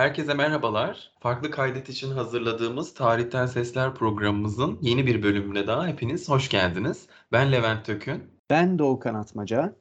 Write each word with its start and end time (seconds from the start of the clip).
Herkese 0.00 0.34
merhabalar. 0.34 1.12
Farklı 1.18 1.50
kaydet 1.50 1.88
için 1.88 2.10
hazırladığımız 2.10 2.94
Tarihten 2.94 3.46
Sesler 3.46 3.94
programımızın 3.94 4.78
yeni 4.82 5.06
bir 5.06 5.22
bölümüne 5.22 5.66
daha 5.66 5.86
hepiniz 5.86 6.28
hoş 6.28 6.48
geldiniz. 6.48 7.06
Ben 7.32 7.52
Levent 7.52 7.84
Tökün. 7.84 8.22
Ben 8.50 8.78
Doğukan 8.78 9.14
Atmaca. 9.14 9.72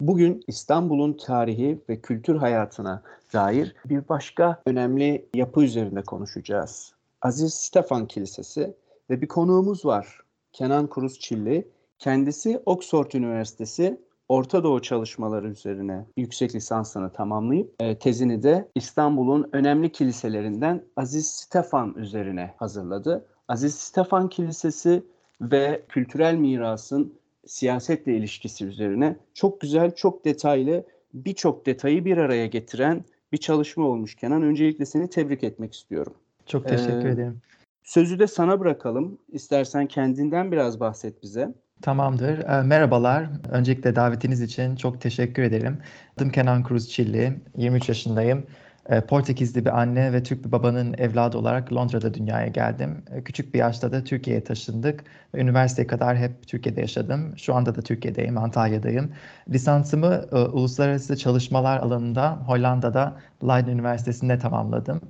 Bugün 0.00 0.44
İstanbul'un 0.46 1.12
tarihi 1.12 1.80
ve 1.88 2.00
kültür 2.00 2.36
hayatına 2.36 3.02
dair 3.32 3.74
bir 3.84 4.08
başka 4.08 4.62
önemli 4.66 5.28
yapı 5.34 5.64
üzerinde 5.64 6.02
konuşacağız. 6.02 6.94
Aziz 7.22 7.54
Stefan 7.54 8.06
Kilisesi 8.06 8.76
ve 9.10 9.20
bir 9.20 9.28
konuğumuz 9.28 9.84
var. 9.84 10.20
Kenan 10.52 10.86
Kuruz 10.86 11.20
Çilli. 11.20 11.68
Kendisi 11.98 12.62
Oxford 12.66 13.12
Üniversitesi 13.12 14.00
Orta 14.34 14.64
Doğu 14.64 14.82
çalışmaları 14.82 15.48
üzerine 15.48 16.06
yüksek 16.16 16.54
lisansını 16.54 17.12
tamamlayıp 17.12 17.74
e, 17.80 17.98
tezini 17.98 18.42
de 18.42 18.68
İstanbul'un 18.74 19.48
önemli 19.52 19.92
kiliselerinden 19.92 20.84
Aziz 20.96 21.26
Stefan 21.26 21.94
üzerine 21.96 22.54
hazırladı. 22.56 23.26
Aziz 23.48 23.74
Stefan 23.74 24.28
Kilisesi 24.28 25.02
ve 25.40 25.84
kültürel 25.88 26.34
mirasın 26.34 27.14
siyasetle 27.46 28.16
ilişkisi 28.16 28.66
üzerine 28.66 29.16
çok 29.34 29.60
güzel, 29.60 29.94
çok 29.94 30.24
detaylı, 30.24 30.84
birçok 31.12 31.66
detayı 31.66 32.04
bir 32.04 32.16
araya 32.16 32.46
getiren 32.46 33.04
bir 33.32 33.38
çalışma 33.38 33.84
olmuş 33.84 34.14
Kenan. 34.14 34.42
Öncelikle 34.42 34.86
seni 34.86 35.10
tebrik 35.10 35.44
etmek 35.44 35.74
istiyorum. 35.74 36.14
Çok 36.46 36.68
teşekkür 36.68 37.08
ee, 37.08 37.12
ederim. 37.12 37.40
Sözü 37.84 38.18
de 38.18 38.26
sana 38.26 38.60
bırakalım. 38.60 39.18
İstersen 39.28 39.86
kendinden 39.86 40.52
biraz 40.52 40.80
bahset 40.80 41.22
bize. 41.22 41.54
Tamamdır. 41.84 42.38
E, 42.38 42.62
merhabalar. 42.62 43.26
Öncelikle 43.50 43.96
davetiniz 43.96 44.40
için 44.40 44.76
çok 44.76 45.00
teşekkür 45.00 45.42
ederim. 45.42 45.78
Adım 46.16 46.30
Kenan 46.30 46.64
Cruz 46.68 46.88
Çilli. 46.88 47.40
23 47.56 47.88
yaşındayım. 47.88 48.46
E, 48.88 49.00
Portekizli 49.00 49.64
bir 49.64 49.78
anne 49.80 50.12
ve 50.12 50.22
Türk 50.22 50.44
bir 50.44 50.52
babanın 50.52 50.94
evladı 50.98 51.38
olarak 51.38 51.72
Londra'da 51.72 52.14
dünyaya 52.14 52.46
geldim. 52.46 53.02
E, 53.10 53.24
küçük 53.24 53.54
bir 53.54 53.58
yaşta 53.58 53.92
da 53.92 54.04
Türkiye'ye 54.04 54.44
taşındık. 54.44 55.04
Üniversiteye 55.34 55.86
kadar 55.86 56.16
hep 56.16 56.48
Türkiye'de 56.48 56.80
yaşadım. 56.80 57.34
Şu 57.38 57.54
anda 57.54 57.74
da 57.74 57.82
Türkiye'deyim, 57.82 58.38
Antalya'dayım. 58.38 59.12
Lisansımı 59.48 60.24
e, 60.32 60.36
uluslararası 60.36 61.16
çalışmalar 61.16 61.78
alanında 61.78 62.36
Hollanda'da 62.46 63.16
Leiden 63.42 63.72
Üniversitesi'nde 63.72 64.38
tamamladım. 64.38 65.00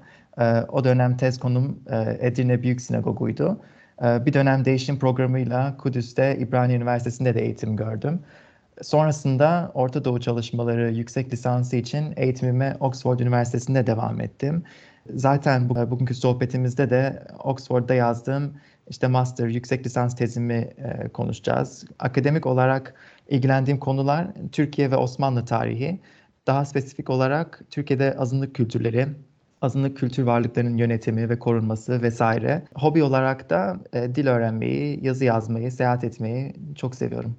O 0.69 0.85
dönem 0.85 1.17
tez 1.17 1.39
konum 1.39 1.79
e, 1.91 2.19
Edirne 2.21 2.63
Büyük 2.63 2.81
Sinagogu'ydu. 2.81 3.61
E, 4.03 4.27
bir 4.27 4.33
dönem 4.33 4.65
değişim 4.65 4.99
programıyla 4.99 5.77
Kudüs'te 5.77 6.39
İbrani 6.39 6.75
Üniversitesi'nde 6.75 7.35
de 7.35 7.43
eğitim 7.43 7.77
gördüm. 7.77 8.21
Sonrasında 8.83 9.71
Orta 9.75 10.05
Doğu 10.05 10.21
çalışmaları 10.21 10.93
yüksek 10.93 11.33
lisansı 11.33 11.77
için 11.77 12.13
eğitimime 12.17 12.77
Oxford 12.81 13.21
Üniversitesi'nde 13.21 13.87
devam 13.87 14.21
ettim. 14.21 14.65
Zaten 15.15 15.69
bu, 15.69 15.91
bugünkü 15.91 16.15
sohbetimizde 16.15 16.91
de 16.91 17.27
Oxford'da 17.45 17.95
yazdığım 17.95 18.55
işte 18.89 19.07
master 19.07 19.47
yüksek 19.49 19.87
lisans 19.87 20.17
tezimi 20.17 20.55
e, 20.55 21.09
konuşacağız. 21.09 21.85
Akademik 21.99 22.47
olarak 22.47 22.95
ilgilendiğim 23.29 23.81
konular 23.81 24.27
Türkiye 24.53 24.91
ve 24.91 24.97
Osmanlı 24.97 25.45
tarihi. 25.45 26.01
Daha 26.47 26.65
spesifik 26.65 27.11
olarak 27.11 27.61
Türkiye'de 27.71 28.17
azınlık 28.19 28.55
kültürleri, 28.55 29.09
azınlık 29.65 29.97
kültür 29.97 30.23
varlıklarının 30.23 30.77
yönetimi 30.77 31.29
ve 31.29 31.39
korunması 31.39 32.03
vesaire. 32.03 32.65
Hobi 32.75 33.03
olarak 33.03 33.51
da 33.51 33.81
e, 33.93 34.15
dil 34.15 34.27
öğrenmeyi, 34.27 35.05
yazı 35.07 35.25
yazmayı, 35.25 35.73
seyahat 35.73 36.05
etmeyi 36.05 36.55
çok 36.75 36.95
seviyorum. 36.95 37.37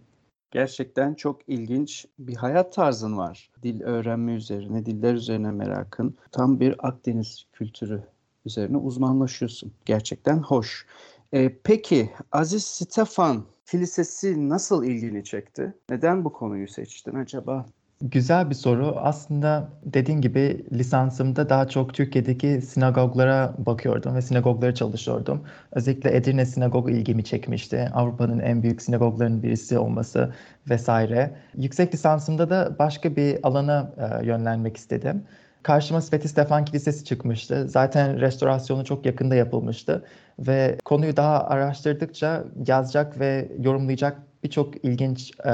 Gerçekten 0.52 1.14
çok 1.14 1.50
ilginç 1.50 2.06
bir 2.20 2.36
hayat 2.36 2.74
tarzın 2.74 3.18
var. 3.18 3.50
Dil 3.64 3.82
öğrenme 3.82 4.34
üzerine, 4.34 4.86
diller 4.86 5.14
üzerine 5.14 5.52
merakın. 5.52 6.16
Tam 6.32 6.60
bir 6.60 6.88
Akdeniz 6.88 7.46
kültürü 7.54 8.04
üzerine 8.46 8.78
uzmanlaşıyorsun. 8.78 9.74
Gerçekten 9.86 10.38
hoş. 10.38 10.86
Ee, 11.34 11.56
peki 11.64 12.10
Aziz 12.32 12.64
Stefan 12.64 13.46
Kilisesi 13.72 14.50
nasıl 14.50 14.84
ilgini 14.84 15.24
çekti? 15.24 15.74
Neden 15.90 16.26
bu 16.26 16.34
konuyu 16.34 16.68
seçtin 16.68 17.16
acaba? 17.16 17.66
Güzel 18.02 18.50
bir 18.50 18.56
soru. 18.56 18.96
Aslında 18.98 19.70
dediğin 19.86 20.22
gibi 20.22 20.66
lisansımda 20.74 21.50
daha 21.50 21.68
çok 21.68 21.94
Türkiye'deki 21.94 22.62
sinagoglara 22.62 23.54
bakıyordum 23.58 24.16
ve 24.16 24.22
sinagoglara 24.22 24.76
çalışıyordum. 24.76 25.44
Özellikle 25.72 26.16
Edirne 26.16 26.46
Sinagogu 26.46 26.90
ilgimi 26.90 27.24
çekmişti. 27.24 27.90
Avrupa'nın 27.94 28.40
en 28.40 28.64
büyük 28.64 28.82
sinagoglarının 28.82 29.44
birisi 29.44 29.78
olması 29.78 30.34
vesaire. 30.70 31.36
Yüksek 31.58 31.94
lisansımda 31.94 32.50
da 32.50 32.76
başka 32.80 33.16
bir 33.16 33.40
alana 33.44 33.92
e, 33.98 34.26
yönlenmek 34.26 34.78
istedim. 34.78 35.24
Karşıma 35.64 36.02
Sveti 36.02 36.28
Stefan 36.28 36.66
Kilisesi 36.66 37.06
çıkmıştı. 37.06 37.70
Zaten 37.70 38.22
restorasyonu 38.22 38.86
çok 38.86 39.06
yakında 39.06 39.36
yapılmıştı 39.36 40.06
ve 40.40 40.78
konuyu 40.86 41.18
daha 41.18 41.44
araştırdıkça 41.44 42.44
yazacak 42.68 43.20
ve 43.20 43.52
yorumlayacak 43.60 44.18
birçok 44.46 44.86
ilginç 44.86 45.32
e, 45.46 45.52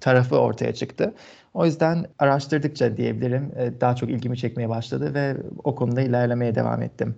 tarafı 0.00 0.36
ortaya 0.38 0.74
çıktı. 0.74 1.14
O 1.54 1.66
yüzden 1.66 2.06
araştırdıkça 2.18 2.96
diyebilirim 2.96 3.52
e, 3.56 3.80
daha 3.80 3.96
çok 3.96 4.10
ilgimi 4.10 4.36
çekmeye 4.36 4.68
başladı 4.68 5.14
ve 5.14 5.36
o 5.64 5.74
konuda 5.74 6.00
ilerlemeye 6.00 6.54
devam 6.54 6.82
ettim. 6.82 7.14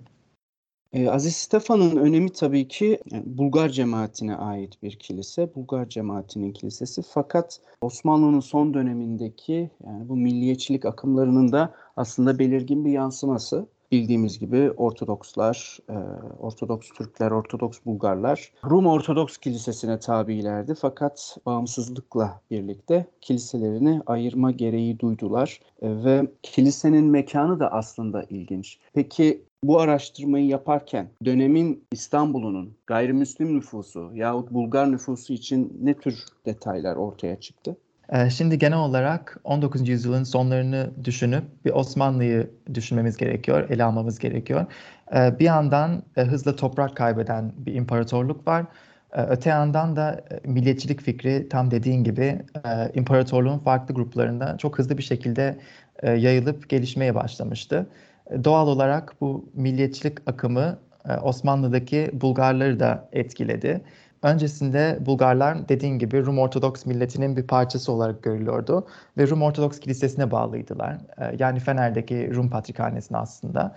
E, 0.92 1.08
Aziz 1.08 1.36
Stefan'ın 1.36 1.96
önemi 1.96 2.32
tabii 2.32 2.68
ki 2.68 2.98
yani 3.10 3.22
Bulgar 3.26 3.68
cemaatine 3.68 4.36
ait 4.36 4.82
bir 4.82 4.98
kilise. 4.98 5.54
Bulgar 5.54 5.88
cemaatinin 5.88 6.52
kilisesi. 6.52 7.02
Fakat 7.02 7.60
Osmanlı'nın 7.80 8.40
son 8.40 8.74
dönemindeki 8.74 9.70
yani 9.86 10.08
bu 10.08 10.16
milliyetçilik 10.16 10.84
akımlarının 10.84 11.52
da 11.52 11.74
aslında 11.96 12.38
belirgin 12.38 12.84
bir 12.84 12.90
yansıması 12.92 13.66
bildiğimiz 13.92 14.38
gibi 14.38 14.70
Ortodokslar, 14.70 15.78
e, 15.88 15.96
Ortodoks 16.38 16.88
Türkler, 16.88 17.30
Ortodoks 17.30 17.78
Bulgarlar 17.86 18.52
Rum 18.70 18.86
Ortodoks 18.86 19.36
Kilisesi'ne 19.36 19.98
tabilerdi. 19.98 20.74
Fakat 20.74 21.36
bağımsızlıkla 21.46 22.40
birlikte 22.50 23.06
kiliselerini 23.20 24.00
ayırma 24.06 24.50
gereği 24.50 24.98
duydular 24.98 25.60
e, 25.82 26.04
ve 26.04 26.26
kilisenin 26.42 27.04
mekanı 27.04 27.60
da 27.60 27.72
aslında 27.72 28.22
ilginç. 28.22 28.78
Peki 28.94 29.42
bu 29.64 29.80
araştırmayı 29.80 30.46
yaparken 30.46 31.08
dönemin 31.24 31.84
İstanbul'unun 31.92 32.74
gayrimüslim 32.86 33.56
nüfusu 33.56 34.10
yahut 34.14 34.50
Bulgar 34.50 34.92
nüfusu 34.92 35.32
için 35.32 35.78
ne 35.82 35.94
tür 35.94 36.24
detaylar 36.46 36.96
ortaya 36.96 37.40
çıktı? 37.40 37.76
Ee, 38.12 38.30
şimdi 38.30 38.58
genel 38.58 38.78
olarak 38.78 39.38
19. 39.44 39.88
yüzyılın 39.88 40.24
sonlarını 40.24 40.90
düşünüp 41.04 41.44
bir 41.64 41.70
Osmanlı'yı 41.70 42.50
düşünmemiz 42.74 43.16
gerekiyor, 43.16 43.70
ele 43.70 43.84
almamız 43.84 44.18
gerekiyor. 44.18 44.66
Ee, 45.14 45.38
bir 45.38 45.44
yandan 45.44 46.02
e, 46.16 46.22
hızla 46.22 46.56
toprak 46.56 46.96
kaybeden 46.96 47.52
bir 47.56 47.74
imparatorluk 47.74 48.48
var. 48.48 48.64
Ee, 49.12 49.22
öte 49.22 49.50
yandan 49.50 49.96
da 49.96 50.24
e, 50.30 50.48
milliyetçilik 50.48 51.00
fikri 51.02 51.48
tam 51.48 51.70
dediğin 51.70 52.04
gibi 52.04 52.42
e, 52.64 52.92
imparatorluğun 52.94 53.58
farklı 53.58 53.94
gruplarında 53.94 54.56
çok 54.58 54.78
hızlı 54.78 54.98
bir 54.98 55.02
şekilde 55.02 55.58
yayılıp 56.02 56.68
gelişmeye 56.68 57.14
başlamıştı. 57.14 57.86
Doğal 58.44 58.68
olarak 58.68 59.20
bu 59.20 59.50
milliyetçilik 59.54 60.18
akımı 60.26 60.78
Osmanlı'daki 61.22 62.10
Bulgarları 62.12 62.80
da 62.80 63.08
etkiledi. 63.12 63.80
Öncesinde 64.22 64.98
Bulgarlar 65.00 65.68
dediğin 65.68 65.98
gibi 65.98 66.26
Rum 66.26 66.38
Ortodoks 66.38 66.86
milletinin 66.86 67.36
bir 67.36 67.46
parçası 67.46 67.92
olarak 67.92 68.22
görülüyordu 68.22 68.86
ve 69.18 69.28
Rum 69.28 69.42
Ortodoks 69.42 69.80
Kilisesi'ne 69.80 70.30
bağlıydılar. 70.30 70.98
Ee, 71.18 71.36
yani 71.38 71.60
Fener'deki 71.60 72.34
Rum 72.34 72.50
Patrikhanesi'ne 72.50 73.18
aslında. 73.18 73.74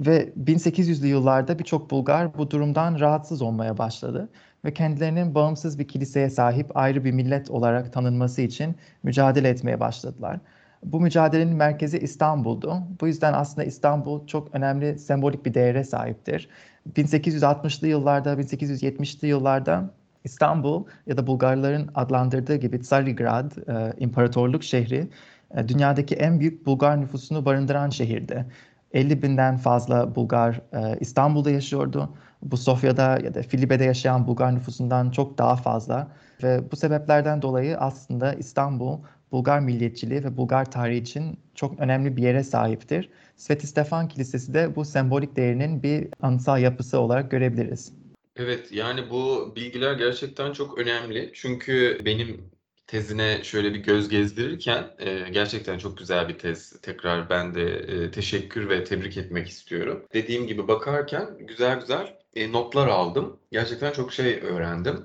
Ve 0.00 0.28
1800'lü 0.44 1.06
yıllarda 1.06 1.58
birçok 1.58 1.90
Bulgar 1.90 2.38
bu 2.38 2.50
durumdan 2.50 3.00
rahatsız 3.00 3.42
olmaya 3.42 3.78
başladı 3.78 4.28
ve 4.64 4.74
kendilerinin 4.74 5.34
bağımsız 5.34 5.78
bir 5.78 5.88
kiliseye 5.88 6.30
sahip 6.30 6.76
ayrı 6.76 7.04
bir 7.04 7.12
millet 7.12 7.50
olarak 7.50 7.92
tanınması 7.92 8.42
için 8.42 8.76
mücadele 9.02 9.48
etmeye 9.48 9.80
başladılar. 9.80 10.40
Bu 10.84 11.00
mücadelenin 11.00 11.56
merkezi 11.56 11.98
İstanbul'du. 11.98 12.76
Bu 13.00 13.06
yüzden 13.06 13.32
aslında 13.32 13.64
İstanbul 13.64 14.26
çok 14.26 14.54
önemli 14.54 14.98
sembolik 14.98 15.46
bir 15.46 15.54
değere 15.54 15.84
sahiptir. 15.84 16.48
1860'lı 16.96 17.88
yıllarda, 17.88 18.34
1870'li 18.34 19.28
yıllarda 19.28 19.90
İstanbul 20.24 20.84
ya 21.06 21.16
da 21.16 21.26
Bulgarların 21.26 21.90
adlandırdığı 21.94 22.56
gibi 22.56 22.80
Tsarigrad, 22.80 23.52
e, 23.68 23.92
imparatorluk 23.98 24.64
şehri, 24.64 25.08
e, 25.56 25.68
dünyadaki 25.68 26.14
en 26.14 26.40
büyük 26.40 26.66
Bulgar 26.66 27.00
nüfusunu 27.00 27.44
barındıran 27.44 27.90
şehirdi. 27.90 28.46
50 28.92 29.22
binden 29.22 29.56
fazla 29.56 30.14
Bulgar 30.14 30.60
e, 30.72 30.98
İstanbul'da 31.00 31.50
yaşıyordu. 31.50 32.16
Bu 32.42 32.56
Sofya'da 32.56 33.18
ya 33.24 33.34
da 33.34 33.42
Filibe'de 33.42 33.84
yaşayan 33.84 34.26
Bulgar 34.26 34.54
nüfusundan 34.54 35.10
çok 35.10 35.38
daha 35.38 35.56
fazla. 35.56 36.08
Ve 36.42 36.70
bu 36.72 36.76
sebeplerden 36.76 37.42
dolayı 37.42 37.78
aslında 37.78 38.34
İstanbul 38.34 38.98
Bulgar 39.32 39.60
milliyetçiliği 39.60 40.24
ve 40.24 40.36
Bulgar 40.36 40.70
tarihi 40.70 40.98
için 40.98 41.38
çok 41.54 41.80
önemli 41.80 42.16
bir 42.16 42.22
yere 42.22 42.44
sahiptir. 42.44 43.08
Sveti 43.36 43.66
Stefan 43.66 44.08
Kilisesi 44.08 44.54
de 44.54 44.76
bu 44.76 44.84
sembolik 44.84 45.36
değerinin 45.36 45.82
bir 45.82 46.08
anıtsal 46.22 46.60
yapısı 46.60 47.00
olarak 47.00 47.30
görebiliriz. 47.30 47.92
Evet 48.36 48.72
yani 48.72 49.10
bu 49.10 49.52
bilgiler 49.56 49.92
gerçekten 49.92 50.52
çok 50.52 50.78
önemli. 50.78 51.30
Çünkü 51.34 51.98
benim 52.04 52.50
tezine 52.86 53.44
şöyle 53.44 53.74
bir 53.74 53.78
göz 53.78 54.08
gezdirirken 54.08 54.90
e, 54.98 55.28
gerçekten 55.30 55.78
çok 55.78 55.98
güzel 55.98 56.28
bir 56.28 56.38
tez. 56.38 56.80
Tekrar 56.80 57.30
ben 57.30 57.54
de 57.54 57.62
e, 57.76 58.10
teşekkür 58.10 58.68
ve 58.68 58.84
tebrik 58.84 59.16
etmek 59.16 59.48
istiyorum. 59.48 60.04
Dediğim 60.14 60.46
gibi 60.46 60.68
bakarken 60.68 61.38
güzel 61.38 61.80
güzel 61.80 62.16
e, 62.34 62.52
notlar 62.52 62.88
aldım. 62.88 63.40
Gerçekten 63.52 63.92
çok 63.92 64.12
şey 64.12 64.40
öğrendim. 64.42 65.04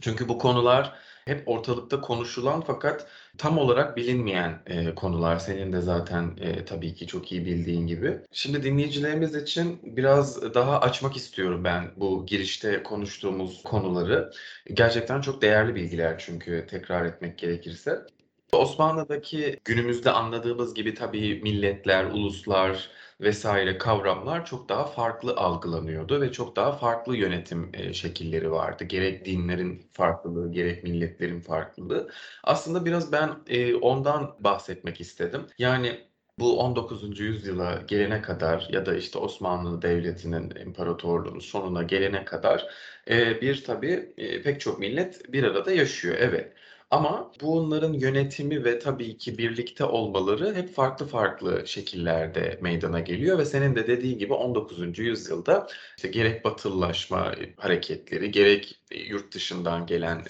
Çünkü 0.00 0.28
bu 0.28 0.38
konular 0.38 0.98
hep 1.26 1.48
ortalıkta 1.48 2.00
konuşulan 2.00 2.60
fakat 2.60 3.06
tam 3.38 3.58
olarak 3.58 3.96
bilinmeyen 3.96 4.62
e, 4.66 4.94
konular. 4.94 5.38
Senin 5.38 5.72
de 5.72 5.80
zaten 5.80 6.36
e, 6.40 6.64
tabii 6.64 6.94
ki 6.94 7.06
çok 7.06 7.32
iyi 7.32 7.46
bildiğin 7.46 7.86
gibi. 7.86 8.18
Şimdi 8.32 8.62
dinleyicilerimiz 8.62 9.34
için 9.34 9.80
biraz 9.82 10.54
daha 10.54 10.80
açmak 10.80 11.16
istiyorum 11.16 11.64
ben 11.64 11.90
bu 11.96 12.26
girişte 12.26 12.82
konuştuğumuz 12.82 13.62
konuları. 13.62 14.32
Gerçekten 14.74 15.20
çok 15.20 15.42
değerli 15.42 15.74
bilgiler 15.74 16.18
çünkü 16.18 16.66
tekrar 16.70 17.04
etmek 17.04 17.38
gerekirse. 17.38 18.06
Osmanlı'daki 18.52 19.60
günümüzde 19.64 20.10
anladığımız 20.10 20.74
gibi 20.74 20.94
tabii 20.94 21.40
milletler, 21.42 22.04
uluslar 22.04 22.90
vesaire 23.20 23.78
kavramlar 23.78 24.46
çok 24.46 24.68
daha 24.68 24.84
farklı 24.84 25.36
algılanıyordu 25.36 26.20
ve 26.20 26.32
çok 26.32 26.56
daha 26.56 26.72
farklı 26.72 27.16
yönetim 27.16 27.70
e, 27.74 27.92
şekilleri 27.92 28.50
vardı. 28.50 28.84
Gerek 28.84 29.24
dinlerin 29.24 29.88
farklılığı, 29.92 30.52
gerek 30.52 30.82
milletlerin 30.84 31.40
farklılığı. 31.40 32.10
Aslında 32.44 32.84
biraz 32.84 33.12
ben 33.12 33.30
e, 33.46 33.74
ondan 33.74 34.36
bahsetmek 34.40 35.00
istedim. 35.00 35.46
Yani 35.58 36.00
bu 36.38 36.60
19. 36.60 37.24
yüzyıla 37.24 37.82
gelene 37.88 38.22
kadar 38.22 38.68
ya 38.70 38.86
da 38.86 38.96
işte 38.96 39.18
Osmanlı 39.18 39.82
Devleti'nin 39.82 40.50
imparatorluğunun 40.66 41.38
sonuna 41.38 41.82
gelene 41.82 42.24
kadar 42.24 42.66
e, 43.10 43.40
bir 43.40 43.64
tabii 43.64 44.14
pek 44.44 44.60
çok 44.60 44.78
millet 44.78 45.32
bir 45.32 45.44
arada 45.44 45.72
yaşıyor. 45.72 46.16
Evet. 46.18 46.52
Ama 46.94 47.32
bunların 47.40 47.92
yönetimi 47.92 48.64
ve 48.64 48.78
tabii 48.78 49.18
ki 49.18 49.38
birlikte 49.38 49.84
olmaları 49.84 50.54
hep 50.54 50.74
farklı 50.74 51.06
farklı 51.06 51.66
şekillerde 51.66 52.58
meydana 52.62 53.00
geliyor 53.00 53.38
ve 53.38 53.44
senin 53.44 53.76
de 53.76 53.86
dediğin 53.86 54.18
gibi 54.18 54.32
19. 54.32 54.98
yüzyılda 54.98 55.66
işte 55.96 56.08
gerek 56.08 56.44
batılılaşma 56.44 57.34
hareketleri, 57.56 58.30
gerek 58.30 58.80
yurt 59.08 59.34
dışından 59.34 59.86
gelen 59.86 60.22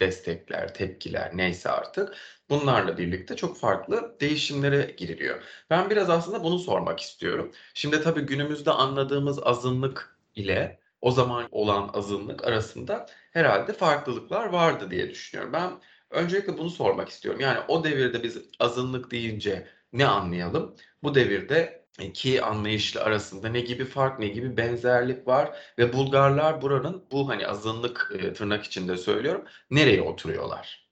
destekler, 0.00 0.74
tepkiler 0.74 1.30
neyse 1.36 1.70
artık 1.70 2.16
bunlarla 2.50 2.98
birlikte 2.98 3.36
çok 3.36 3.58
farklı 3.58 4.16
değişimlere 4.20 4.94
giriliyor. 4.96 5.42
Ben 5.70 5.90
biraz 5.90 6.10
aslında 6.10 6.44
bunu 6.44 6.58
sormak 6.58 7.00
istiyorum. 7.00 7.52
Şimdi 7.74 8.02
tabii 8.02 8.20
günümüzde 8.20 8.70
anladığımız 8.70 9.38
azınlık 9.42 10.18
ile 10.34 10.80
o 11.00 11.10
zaman 11.10 11.48
olan 11.50 11.90
azınlık 11.94 12.44
arasında 12.44 13.06
herhalde 13.30 13.72
farklılıklar 13.72 14.46
vardı 14.46 14.90
diye 14.90 15.10
düşünüyorum. 15.10 15.52
Ben 15.52 15.70
Öncelikle 16.10 16.58
bunu 16.58 16.70
sormak 16.70 17.08
istiyorum. 17.08 17.40
Yani 17.40 17.58
o 17.68 17.84
devirde 17.84 18.22
biz 18.22 18.38
azınlık 18.58 19.10
deyince 19.10 19.66
ne 19.92 20.06
anlayalım? 20.06 20.76
Bu 21.02 21.14
devirde 21.14 21.86
iki 22.00 22.42
anlayışlı 22.42 23.02
arasında 23.02 23.48
ne 23.48 23.60
gibi 23.60 23.84
fark, 23.84 24.18
ne 24.18 24.28
gibi 24.28 24.56
benzerlik 24.56 25.26
var 25.26 25.56
ve 25.78 25.92
Bulgarlar 25.92 26.62
buranın 26.62 27.04
bu 27.12 27.28
hani 27.28 27.46
azınlık 27.46 28.12
e, 28.18 28.32
tırnak 28.32 28.64
içinde 28.64 28.96
söylüyorum 28.96 29.44
nereye 29.70 30.02
oturuyorlar? 30.02 30.90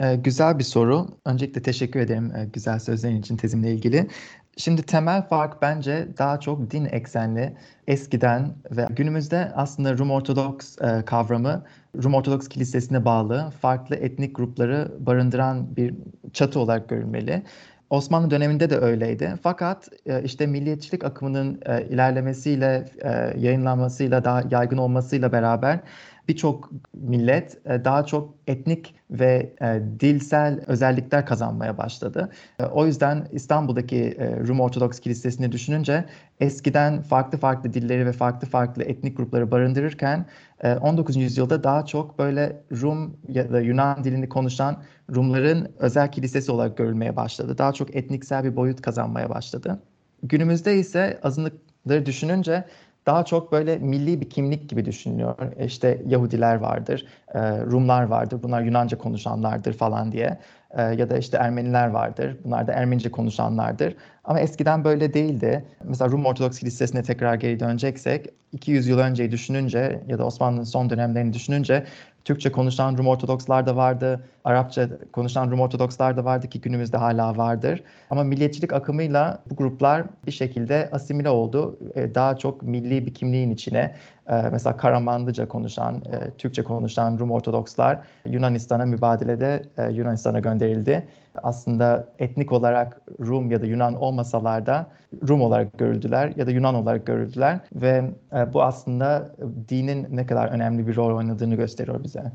Ee, 0.00 0.16
güzel 0.16 0.58
bir 0.58 0.64
soru. 0.64 1.08
Öncelikle 1.26 1.62
teşekkür 1.62 2.00
ederim 2.00 2.36
e, 2.36 2.44
güzel 2.44 2.78
sözlerin 2.78 3.20
için 3.20 3.36
tezimle 3.36 3.72
ilgili. 3.72 4.08
Şimdi 4.56 4.82
temel 4.82 5.28
fark 5.28 5.62
bence 5.62 6.08
daha 6.18 6.40
çok 6.40 6.70
din 6.70 6.84
eksenli. 6.84 7.56
Eskiden 7.86 8.54
ve 8.70 8.86
günümüzde 8.90 9.52
aslında 9.54 9.98
Rum 9.98 10.10
Ortodoks 10.10 10.78
e, 10.78 11.04
kavramı 11.04 11.64
Rum 12.04 12.14
Ortodoks 12.14 12.48
Kilisesi'ne 12.48 13.04
bağlı 13.04 13.52
farklı 13.60 13.96
etnik 13.96 14.36
grupları 14.36 14.92
barındıran 14.98 15.76
bir 15.76 15.94
çatı 16.32 16.60
olarak 16.60 16.88
görülmeli. 16.88 17.42
Osmanlı 17.90 18.30
döneminde 18.30 18.70
de 18.70 18.76
öyleydi. 18.76 19.34
Fakat 19.42 19.88
e, 20.06 20.22
işte 20.22 20.46
milliyetçilik 20.46 21.04
akımının 21.04 21.60
e, 21.66 21.84
ilerlemesiyle, 21.84 22.84
e, 23.02 23.08
yayınlanmasıyla, 23.38 24.24
daha 24.24 24.42
yaygın 24.50 24.76
olmasıyla 24.76 25.32
beraber 25.32 25.80
birçok 26.30 26.70
millet 26.94 27.58
e, 27.66 27.84
daha 27.84 28.06
çok 28.06 28.34
etnik 28.46 28.94
ve 29.10 29.54
e, 29.62 29.80
dilsel 30.00 30.60
özellikler 30.66 31.26
kazanmaya 31.26 31.78
başladı. 31.78 32.30
E, 32.58 32.64
o 32.64 32.86
yüzden 32.86 33.26
İstanbul'daki 33.32 34.16
Rum 34.48 34.60
Ortodoks 34.60 35.00
Kilisesi'ni 35.00 35.52
düşününce 35.52 36.04
eskiden 36.40 37.02
farklı 37.02 37.38
farklı 37.38 37.74
dilleri 37.74 38.06
ve 38.06 38.12
farklı 38.12 38.48
farklı 38.48 38.82
etnik 38.82 39.16
grupları 39.16 39.50
barındırırken 39.50 40.26
e, 40.60 40.74
19. 40.74 41.16
yüzyılda 41.16 41.64
daha 41.64 41.86
çok 41.86 42.18
böyle 42.18 42.62
Rum 42.82 43.16
ya 43.28 43.52
da 43.52 43.60
Yunan 43.60 44.04
dilini 44.04 44.28
konuşan 44.28 44.82
Rumların 45.14 45.72
özel 45.78 46.12
kilisesi 46.12 46.52
olarak 46.52 46.76
görülmeye 46.76 47.16
başladı. 47.16 47.58
Daha 47.58 47.72
çok 47.72 47.96
etniksel 47.96 48.44
bir 48.44 48.56
boyut 48.56 48.82
kazanmaya 48.82 49.30
başladı. 49.30 49.82
Günümüzde 50.22 50.78
ise 50.78 51.20
azınlıkları 51.22 52.06
düşününce 52.06 52.64
daha 53.10 53.24
çok 53.24 53.52
böyle 53.52 53.78
milli 53.78 54.20
bir 54.20 54.30
kimlik 54.30 54.68
gibi 54.68 54.84
düşünülüyor. 54.84 55.34
İşte 55.64 56.02
Yahudiler 56.06 56.56
vardır, 56.56 57.06
e, 57.34 57.40
Rumlar 57.60 58.02
vardır, 58.02 58.42
bunlar 58.42 58.62
Yunanca 58.62 58.98
konuşanlardır 58.98 59.72
falan 59.72 60.12
diye. 60.12 60.38
E, 60.70 60.82
ya 60.82 61.10
da 61.10 61.18
işte 61.18 61.36
Ermeniler 61.36 61.86
vardır, 61.88 62.36
bunlar 62.44 62.66
da 62.66 62.72
Ermenice 62.72 63.10
konuşanlardır. 63.10 63.96
Ama 64.24 64.40
eskiden 64.40 64.84
böyle 64.84 65.14
değildi. 65.14 65.64
Mesela 65.84 66.10
Rum 66.10 66.26
Ortodoks 66.26 66.58
Kilisesi'ne 66.58 67.02
tekrar 67.02 67.34
geri 67.34 67.60
döneceksek, 67.60 68.26
200 68.52 68.86
yıl 68.86 68.98
önceyi 68.98 69.30
düşününce 69.30 70.00
ya 70.08 70.18
da 70.18 70.26
Osmanlı'nın 70.26 70.64
son 70.64 70.90
dönemlerini 70.90 71.32
düşününce 71.32 71.84
Türkçe 72.24 72.52
konuşan 72.52 72.98
Rum 72.98 73.08
Ortodokslar 73.08 73.66
da 73.66 73.76
vardı, 73.76 74.20
Arapça 74.44 74.88
konuşan 75.12 75.50
Rum 75.50 75.60
Ortodokslar 75.60 76.16
da 76.16 76.24
vardı 76.24 76.48
ki 76.48 76.60
günümüzde 76.60 76.96
hala 76.96 77.36
vardır. 77.36 77.82
Ama 78.10 78.24
milliyetçilik 78.24 78.72
akımıyla 78.72 79.38
bu 79.50 79.56
gruplar 79.56 80.04
bir 80.26 80.32
şekilde 80.32 80.88
asimile 80.92 81.28
oldu. 81.28 81.78
E, 81.94 82.14
daha 82.14 82.36
çok 82.36 82.62
milli 82.62 83.06
bir 83.06 83.14
kimliğin 83.14 83.50
içine 83.50 83.94
e, 84.28 84.34
mesela 84.52 84.76
Karamanlıca 84.76 85.48
konuşan, 85.48 85.94
e, 85.94 86.30
Türkçe 86.38 86.64
konuşan 86.64 87.18
Rum 87.18 87.30
Ortodokslar 87.30 87.98
Yunanistan'a 88.26 88.86
mübadelede 88.86 89.62
Yunanistan'a 89.90 90.40
gönderildi. 90.40 91.08
Aslında 91.42 92.08
etnik 92.18 92.52
olarak 92.52 93.00
Rum 93.20 93.50
ya 93.50 93.62
da 93.62 93.66
Yunan 93.66 93.94
olmasalar 93.94 94.66
da 94.66 94.86
Rum 95.28 95.42
olarak 95.42 95.78
görüldüler 95.78 96.32
ya 96.36 96.46
da 96.46 96.50
Yunan 96.50 96.74
olarak 96.74 97.06
görüldüler 97.06 97.58
ve 97.74 98.04
bu 98.52 98.62
aslında 98.62 99.36
dinin 99.68 100.06
ne 100.10 100.26
kadar 100.26 100.48
önemli 100.48 100.86
bir 100.86 100.96
rol 100.96 101.16
oynadığını 101.16 101.54
gösteriyor 101.54 102.04
bize. 102.04 102.32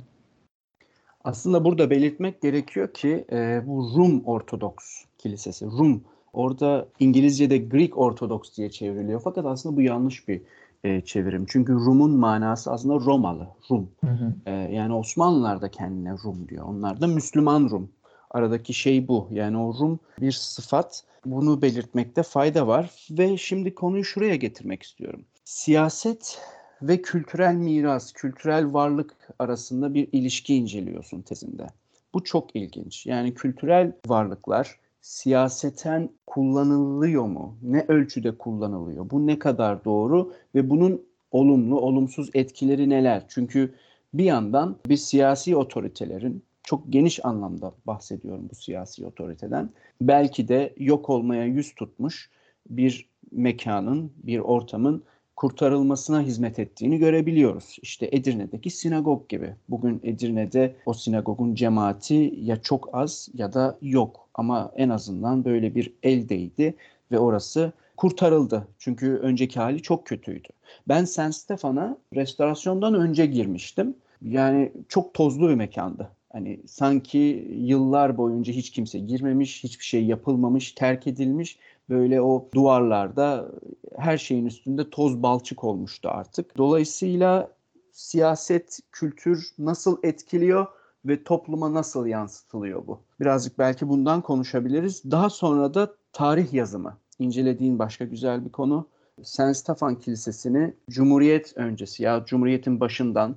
Aslında 1.24 1.66
burada 1.66 1.90
belirtmek 1.90 2.42
gerekiyor 2.42 2.94
ki 2.94 3.26
e, 3.32 3.62
bu 3.68 3.92
Rum 3.96 4.24
Ortodoks 4.26 4.86
Kilisesi, 5.18 5.66
Rum 5.66 6.04
orada 6.34 6.88
İngilizce'de 7.00 7.58
Greek 7.58 7.98
Ortodoks 7.98 8.58
diye 8.58 8.70
çevriliyor. 8.70 9.22
Fakat 9.24 9.46
aslında 9.46 9.76
bu 9.76 9.82
yanlış 9.82 10.28
bir 10.28 10.42
e, 10.84 11.02
çevirim. 11.02 11.46
Çünkü 11.50 11.74
Rum'un 11.74 12.12
manası 12.12 12.72
aslında 12.72 13.06
Romalı, 13.06 13.48
Rum. 13.72 13.90
Hı 14.06 14.12
hı. 14.12 14.34
E, 14.46 14.52
yani 14.52 14.94
Osmanlılar 14.94 15.62
da 15.62 15.72
kendine 15.72 16.12
Rum 16.24 16.48
diyor. 16.48 16.66
Onlar 16.66 17.02
da 17.02 17.08
Müslüman 17.08 17.70
Rum. 17.70 17.90
Aradaki 18.32 18.74
şey 18.74 19.08
bu. 19.08 19.28
Yani 19.32 19.58
o 19.58 19.74
Rum 19.80 20.00
bir 20.22 20.32
sıfat. 20.32 21.04
Bunu 21.26 21.62
belirtmekte 21.62 22.24
fayda 22.24 22.68
var. 22.68 23.08
Ve 23.12 23.38
şimdi 23.38 23.76
konuyu 23.76 24.04
şuraya 24.04 24.36
getirmek 24.36 24.84
istiyorum. 24.84 25.26
Siyaset 25.46 26.42
ve 26.82 27.02
kültürel 27.02 27.56
miras, 27.56 28.14
kültürel 28.14 28.74
varlık 28.74 29.16
arasında 29.40 29.94
bir 29.94 30.08
ilişki 30.12 30.56
inceliyorsun 30.56 31.22
tezinde. 31.22 31.68
Bu 32.14 32.24
çok 32.24 32.56
ilginç. 32.56 33.06
Yani 33.06 33.34
kültürel 33.34 33.92
varlıklar 34.08 34.80
siyaseten 35.02 36.10
kullanılıyor 36.28 37.26
mu? 37.26 37.58
Ne 37.62 37.86
ölçüde 37.88 38.38
kullanılıyor? 38.38 39.10
Bu 39.10 39.28
ne 39.28 39.40
kadar 39.40 39.86
doğru 39.86 40.34
ve 40.56 40.70
bunun 40.70 41.02
olumlu, 41.32 41.80
olumsuz 41.80 42.30
etkileri 42.34 42.90
neler? 42.90 43.26
Çünkü 43.28 43.76
bir 44.14 44.24
yandan 44.24 44.78
bir 44.88 44.98
siyasi 44.98 45.56
otoritelerin 45.56 46.44
çok 46.64 46.84
geniş 46.90 47.26
anlamda 47.26 47.74
bahsediyorum 47.88 48.48
bu 48.52 48.56
siyasi 48.56 49.06
otoriteden. 49.06 49.70
Belki 50.02 50.48
de 50.48 50.74
yok 50.78 51.10
olmaya 51.10 51.46
yüz 51.46 51.76
tutmuş 51.76 52.30
bir 52.70 53.10
mekanın, 53.32 54.12
bir 54.24 54.40
ortamın 54.40 55.04
kurtarılmasına 55.36 56.22
hizmet 56.22 56.60
ettiğini 56.60 56.98
görebiliyoruz. 56.98 57.78
İşte 57.82 58.10
Edirne'deki 58.12 58.70
sinagog 58.70 59.30
gibi. 59.30 59.54
Bugün 59.70 60.02
Edirne'de 60.04 60.76
o 60.86 60.94
sinagogun 60.94 61.56
cemaati 61.56 62.34
ya 62.42 62.62
çok 62.62 62.90
az 62.94 63.30
ya 63.34 63.54
da 63.54 63.78
yok. 63.82 64.28
Ama 64.34 64.72
en 64.76 64.90
azından 64.90 65.46
böyle 65.46 65.76
bir 65.76 65.94
eldeydi 66.04 66.76
ve 67.12 67.20
orası 67.20 67.72
kurtarıldı. 67.98 68.68
Çünkü 68.80 69.16
önceki 69.16 69.60
hali 69.60 69.82
çok 69.82 70.06
kötüydü. 70.06 70.48
Ben 70.88 71.06
San 71.06 71.32
Stefan'a 71.32 71.98
restorasyondan 72.16 72.94
önce 72.94 73.26
girmiştim. 73.26 73.96
Yani 74.22 74.72
çok 74.90 75.14
tozlu 75.14 75.50
bir 75.50 75.56
mekandı. 75.56 76.10
Hani 76.32 76.60
sanki 76.68 77.48
yıllar 77.58 78.18
boyunca 78.18 78.54
hiç 78.54 78.70
kimse 78.70 79.00
girmemiş, 79.00 79.64
hiçbir 79.64 79.86
şey 79.86 80.06
yapılmamış, 80.06 80.72
terk 80.72 81.08
edilmiş. 81.08 81.58
Böyle 81.90 82.22
o 82.22 82.50
duvarlarda 82.54 83.52
her 83.98 84.18
şeyin 84.18 84.46
üstünde 84.46 84.90
toz 84.90 85.24
balçık 85.24 85.64
olmuştu 85.64 86.10
artık. 86.10 86.58
Dolayısıyla 86.58 87.52
siyaset, 87.92 88.80
kültür 88.92 89.50
nasıl 89.60 89.98
etkiliyor 90.04 90.68
ve 91.06 91.24
topluma 91.24 91.74
nasıl 91.74 92.06
yansıtılıyor 92.06 92.88
bu? 92.88 93.00
Birazcık 93.20 93.60
belki 93.60 93.90
bundan 93.90 94.22
konuşabiliriz. 94.22 95.12
Daha 95.12 95.30
sonra 95.30 95.74
da 95.74 95.96
tarih 96.14 96.54
yazımı. 96.54 96.98
İncelediğin 97.20 97.80
başka 97.80 98.06
güzel 98.06 98.46
bir 98.46 98.52
konu. 98.52 98.88
Sen 99.24 99.54
Stefan 99.54 99.96
Kilisesi'ni 100.00 100.74
Cumhuriyet 100.90 101.54
öncesi 101.58 102.04
ya 102.04 102.24
Cumhuriyet'in 102.26 102.80
başından 102.80 103.36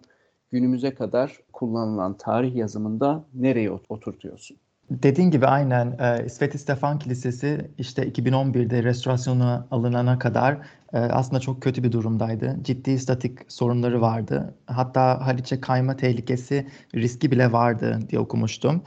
günümüze 0.50 0.94
kadar 0.94 1.38
kullanılan 1.52 2.16
tarih 2.16 2.56
yazımında 2.56 3.24
nereye 3.34 3.70
oturtuyorsun? 3.70 4.56
Dediğin 4.90 5.30
gibi 5.30 5.46
aynen 5.46 5.98
e, 5.98 6.28
Sveti 6.28 6.58
Stefan 6.58 6.98
Kilisesi 6.98 7.70
işte 7.78 8.08
2011'de 8.08 8.82
restorasyona 8.82 9.66
alınana 9.70 10.18
kadar 10.18 10.58
e, 10.92 10.98
aslında 10.98 11.40
çok 11.40 11.62
kötü 11.62 11.84
bir 11.84 11.92
durumdaydı. 11.92 12.56
Ciddi 12.62 12.98
statik 12.98 13.52
sorunları 13.52 14.00
vardı. 14.00 14.54
Hatta 14.66 15.26
Haliç'e 15.26 15.60
kayma 15.60 15.96
tehlikesi 15.96 16.66
riski 16.94 17.30
bile 17.30 17.52
vardı 17.52 17.98
diye 18.08 18.20
okumuştum. 18.20 18.82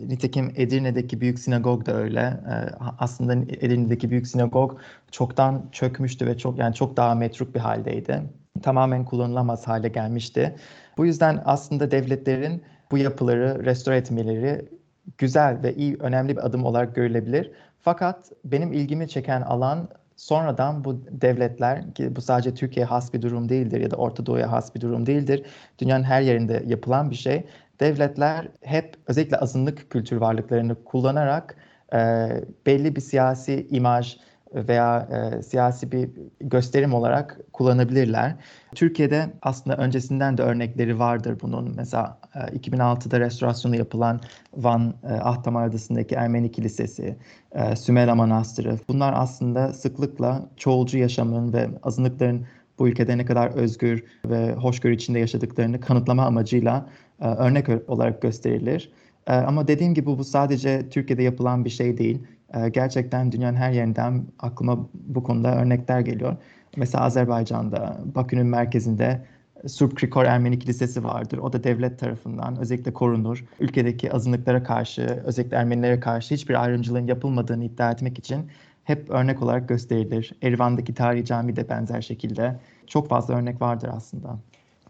Nitekim 0.00 0.52
Edirne'deki 0.56 1.20
büyük 1.20 1.38
sinagog 1.38 1.86
da 1.86 1.94
öyle. 1.94 2.20
E, 2.20 2.54
aslında 2.98 3.32
Edirne'deki 3.34 4.10
büyük 4.10 4.26
sinagog 4.26 4.80
çoktan 5.10 5.68
çökmüştü 5.72 6.26
ve 6.26 6.38
çok 6.38 6.58
yani 6.58 6.74
çok 6.74 6.96
daha 6.96 7.14
metruk 7.14 7.54
bir 7.54 7.60
haldeydi. 7.60 8.22
Tamamen 8.62 9.04
kullanılamaz 9.04 9.68
hale 9.68 9.88
gelmişti. 9.88 10.56
Bu 10.98 11.06
yüzden 11.06 11.42
aslında 11.44 11.90
devletlerin 11.90 12.62
bu 12.90 12.98
yapıları 12.98 13.64
restore 13.64 13.96
etmeleri 13.96 14.75
güzel 15.18 15.62
ve 15.62 15.74
iyi, 15.74 15.96
önemli 16.00 16.36
bir 16.36 16.46
adım 16.46 16.64
olarak 16.64 16.94
görülebilir. 16.94 17.50
Fakat 17.80 18.32
benim 18.44 18.72
ilgimi 18.72 19.08
çeken 19.08 19.42
alan 19.42 19.88
sonradan 20.16 20.84
bu 20.84 21.00
devletler 21.10 21.94
ki 21.94 22.16
bu 22.16 22.20
sadece 22.20 22.54
Türkiye 22.54 22.86
has 22.86 23.14
bir 23.14 23.22
durum 23.22 23.48
değildir 23.48 23.80
ya 23.80 23.90
da 23.90 23.96
Orta 23.96 24.26
Doğu'ya 24.26 24.52
has 24.52 24.74
bir 24.74 24.80
durum 24.80 25.06
değildir. 25.06 25.46
Dünyanın 25.78 26.04
her 26.04 26.20
yerinde 26.20 26.62
yapılan 26.66 27.10
bir 27.10 27.16
şey. 27.16 27.46
Devletler 27.80 28.48
hep 28.62 28.96
özellikle 29.06 29.36
azınlık 29.36 29.90
kültür 29.90 30.16
varlıklarını 30.16 30.84
kullanarak 30.84 31.56
e, 31.92 32.28
belli 32.66 32.96
bir 32.96 33.00
siyasi 33.00 33.66
imaj, 33.70 34.16
veya 34.56 35.08
e, 35.10 35.42
siyasi 35.42 35.92
bir 35.92 36.10
gösterim 36.40 36.94
olarak 36.94 37.40
kullanabilirler. 37.52 38.34
Türkiye'de 38.74 39.26
aslında 39.42 39.76
öncesinden 39.76 40.38
de 40.38 40.42
örnekleri 40.42 40.98
vardır 40.98 41.38
bunun. 41.42 41.74
Mesela 41.76 42.18
e, 42.34 42.38
2006'da 42.38 43.20
restorasyonu 43.20 43.76
yapılan 43.76 44.20
Van 44.56 44.94
e, 45.04 45.12
Ahtamar 45.12 45.68
Adası'ndaki 45.68 46.14
Ermeni 46.14 46.52
Kilisesi, 46.52 47.16
e, 47.52 47.76
Sümela 47.76 48.14
Manastırı. 48.14 48.78
Bunlar 48.88 49.14
aslında 49.16 49.72
sıklıkla 49.72 50.48
çoğulcu 50.56 50.98
yaşamın 50.98 51.52
ve 51.52 51.68
azınlıkların 51.82 52.46
bu 52.78 52.88
ülkede 52.88 53.18
ne 53.18 53.24
kadar 53.24 53.48
özgür 53.48 54.04
ve 54.26 54.52
hoşgörü 54.52 54.94
içinde 54.94 55.18
yaşadıklarını 55.18 55.80
kanıtlama 55.80 56.26
amacıyla 56.26 56.86
e, 57.20 57.26
örnek 57.26 57.90
olarak 57.90 58.22
gösterilir. 58.22 58.90
E, 59.26 59.32
ama 59.32 59.68
dediğim 59.68 59.94
gibi 59.94 60.06
bu 60.06 60.24
sadece 60.24 60.88
Türkiye'de 60.88 61.22
yapılan 61.22 61.64
bir 61.64 61.70
şey 61.70 61.98
değil 61.98 62.22
ee, 62.56 62.68
gerçekten 62.68 63.32
dünyanın 63.32 63.56
her 63.56 63.72
yerinden 63.72 64.24
aklıma 64.38 64.88
bu 64.94 65.22
konuda 65.22 65.56
örnekler 65.56 66.00
geliyor. 66.00 66.36
Mesela 66.76 67.04
Azerbaycan'da, 67.04 68.00
Bakü'nün 68.14 68.46
merkezinde 68.46 69.26
Surp 69.66 69.96
Krikor 69.96 70.24
Ermeni 70.24 70.58
Kilisesi 70.58 71.04
vardır. 71.04 71.38
O 71.38 71.52
da 71.52 71.64
devlet 71.64 71.98
tarafından 71.98 72.58
özellikle 72.58 72.92
korunur. 72.92 73.44
Ülkedeki 73.60 74.12
azınlıklara 74.12 74.62
karşı, 74.62 75.22
özellikle 75.24 75.56
Ermenilere 75.56 76.00
karşı 76.00 76.34
hiçbir 76.34 76.62
ayrımcılığın 76.62 77.06
yapılmadığını 77.06 77.64
iddia 77.64 77.90
etmek 77.90 78.18
için 78.18 78.50
hep 78.84 79.10
örnek 79.10 79.42
olarak 79.42 79.68
gösterilir. 79.68 80.32
Erivan'daki 80.42 80.94
tarihi 80.94 81.24
cami 81.24 81.56
de 81.56 81.68
benzer 81.68 82.00
şekilde. 82.00 82.56
Çok 82.86 83.08
fazla 83.08 83.34
örnek 83.34 83.60
vardır 83.60 83.90
aslında. 83.92 84.38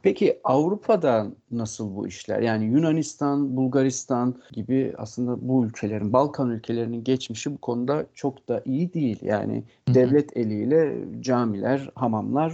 Peki 0.06 0.40
Avrupa'da 0.44 1.26
nasıl 1.50 1.96
bu 1.96 2.08
işler? 2.08 2.40
Yani 2.40 2.64
Yunanistan, 2.64 3.56
Bulgaristan 3.56 4.34
gibi 4.52 4.94
aslında 4.98 5.48
bu 5.48 5.66
ülkelerin, 5.66 6.12
Balkan 6.12 6.50
ülkelerinin 6.50 7.04
geçmişi 7.04 7.54
bu 7.54 7.58
konuda 7.58 8.06
çok 8.14 8.48
da 8.48 8.62
iyi 8.64 8.94
değil. 8.94 9.18
Yani 9.22 9.54
Hı-hı. 9.54 9.94
devlet 9.94 10.36
eliyle 10.36 10.94
camiler, 11.20 11.90
hamamlar 11.94 12.52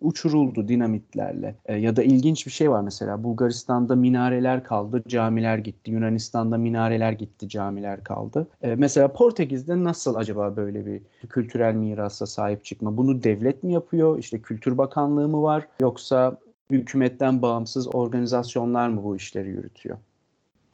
uçuruldu 0.00 0.68
dinamitlerle. 0.68 1.54
E, 1.66 1.76
ya 1.76 1.96
da 1.96 2.02
ilginç 2.02 2.46
bir 2.46 2.52
şey 2.52 2.70
var 2.70 2.80
mesela 2.80 3.24
Bulgaristan'da 3.24 3.96
minareler 3.96 4.64
kaldı, 4.64 5.02
camiler 5.08 5.58
gitti. 5.58 5.90
Yunanistan'da 5.90 6.58
minareler 6.58 7.12
gitti, 7.12 7.48
camiler 7.48 8.04
kaldı. 8.04 8.48
E, 8.62 8.74
mesela 8.74 9.12
Portekiz'de 9.12 9.84
nasıl 9.84 10.14
acaba 10.14 10.56
böyle 10.56 10.86
bir 10.86 11.02
kültürel 11.28 11.74
mirasa 11.74 12.26
sahip 12.26 12.64
çıkma? 12.64 12.96
Bunu 12.96 13.22
devlet 13.22 13.62
mi 13.62 13.72
yapıyor? 13.72 14.18
İşte 14.18 14.42
Kültür 14.42 14.78
Bakanlığı 14.78 15.28
mı 15.28 15.42
var? 15.42 15.68
Yoksa 15.80 16.38
hükümetten 16.70 17.42
bağımsız 17.42 17.94
organizasyonlar 17.94 18.88
mı 18.88 19.04
bu 19.04 19.16
işleri 19.16 19.48
yürütüyor? 19.48 19.98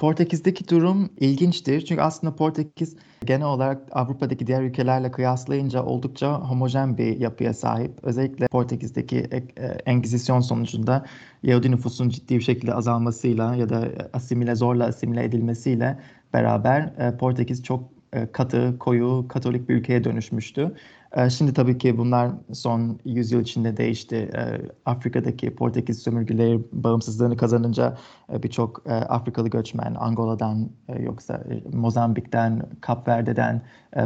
Portekiz'deki 0.01 0.69
durum 0.69 1.11
ilginçtir. 1.17 1.85
Çünkü 1.85 2.03
aslında 2.03 2.37
Portekiz 2.37 2.97
genel 3.25 3.47
olarak 3.47 3.83
Avrupa'daki 3.91 4.47
diğer 4.47 4.63
ülkelerle 4.63 5.11
kıyaslayınca 5.11 5.83
oldukça 5.83 6.41
homojen 6.41 6.99
bir 6.99 7.21
yapıya 7.21 7.55
sahip. 7.55 7.91
Özellikle 8.03 8.47
Portekiz'deki 8.47 9.17
e, 9.17 9.65
Engizisyon 9.87 10.41
sonucunda 10.41 11.05
Yahudi 11.43 11.71
nüfusun 11.71 12.09
ciddi 12.09 12.37
bir 12.37 12.41
şekilde 12.41 12.75
azalmasıyla 12.75 13.55
ya 13.55 13.69
da 13.69 13.89
asimile 14.13 14.55
zorla 14.55 14.85
asimile 14.87 15.25
edilmesiyle 15.25 15.99
beraber 16.35 16.81
e, 16.83 17.17
Portekiz 17.17 17.63
çok 17.63 17.85
e, 18.13 18.33
katı, 18.33 18.79
koyu, 18.79 19.27
katolik 19.29 19.69
bir 19.69 19.75
ülkeye 19.75 20.05
dönüşmüştü. 20.05 20.75
Ee, 21.17 21.31
şimdi 21.31 21.53
tabii 21.55 21.79
ki 21.79 21.99
bunlar 21.99 22.31
son 22.53 23.01
yüzyıl 23.05 23.41
içinde 23.41 23.77
değişti. 23.77 24.31
Ee, 24.37 24.61
Afrika'daki 24.87 25.55
Portekiz 25.55 26.03
sömürgeleri 26.03 26.61
bağımsızlığını 26.73 27.37
kazanınca 27.37 27.97
e, 28.33 28.43
birçok 28.43 28.83
e, 28.87 28.93
Afrikalı 28.93 29.49
göçmen 29.49 29.95
Angola'dan 29.95 30.71
e, 30.89 31.03
yoksa 31.03 31.45
Mozambik'ten, 31.73 32.63
Kapverde'den 32.81 33.63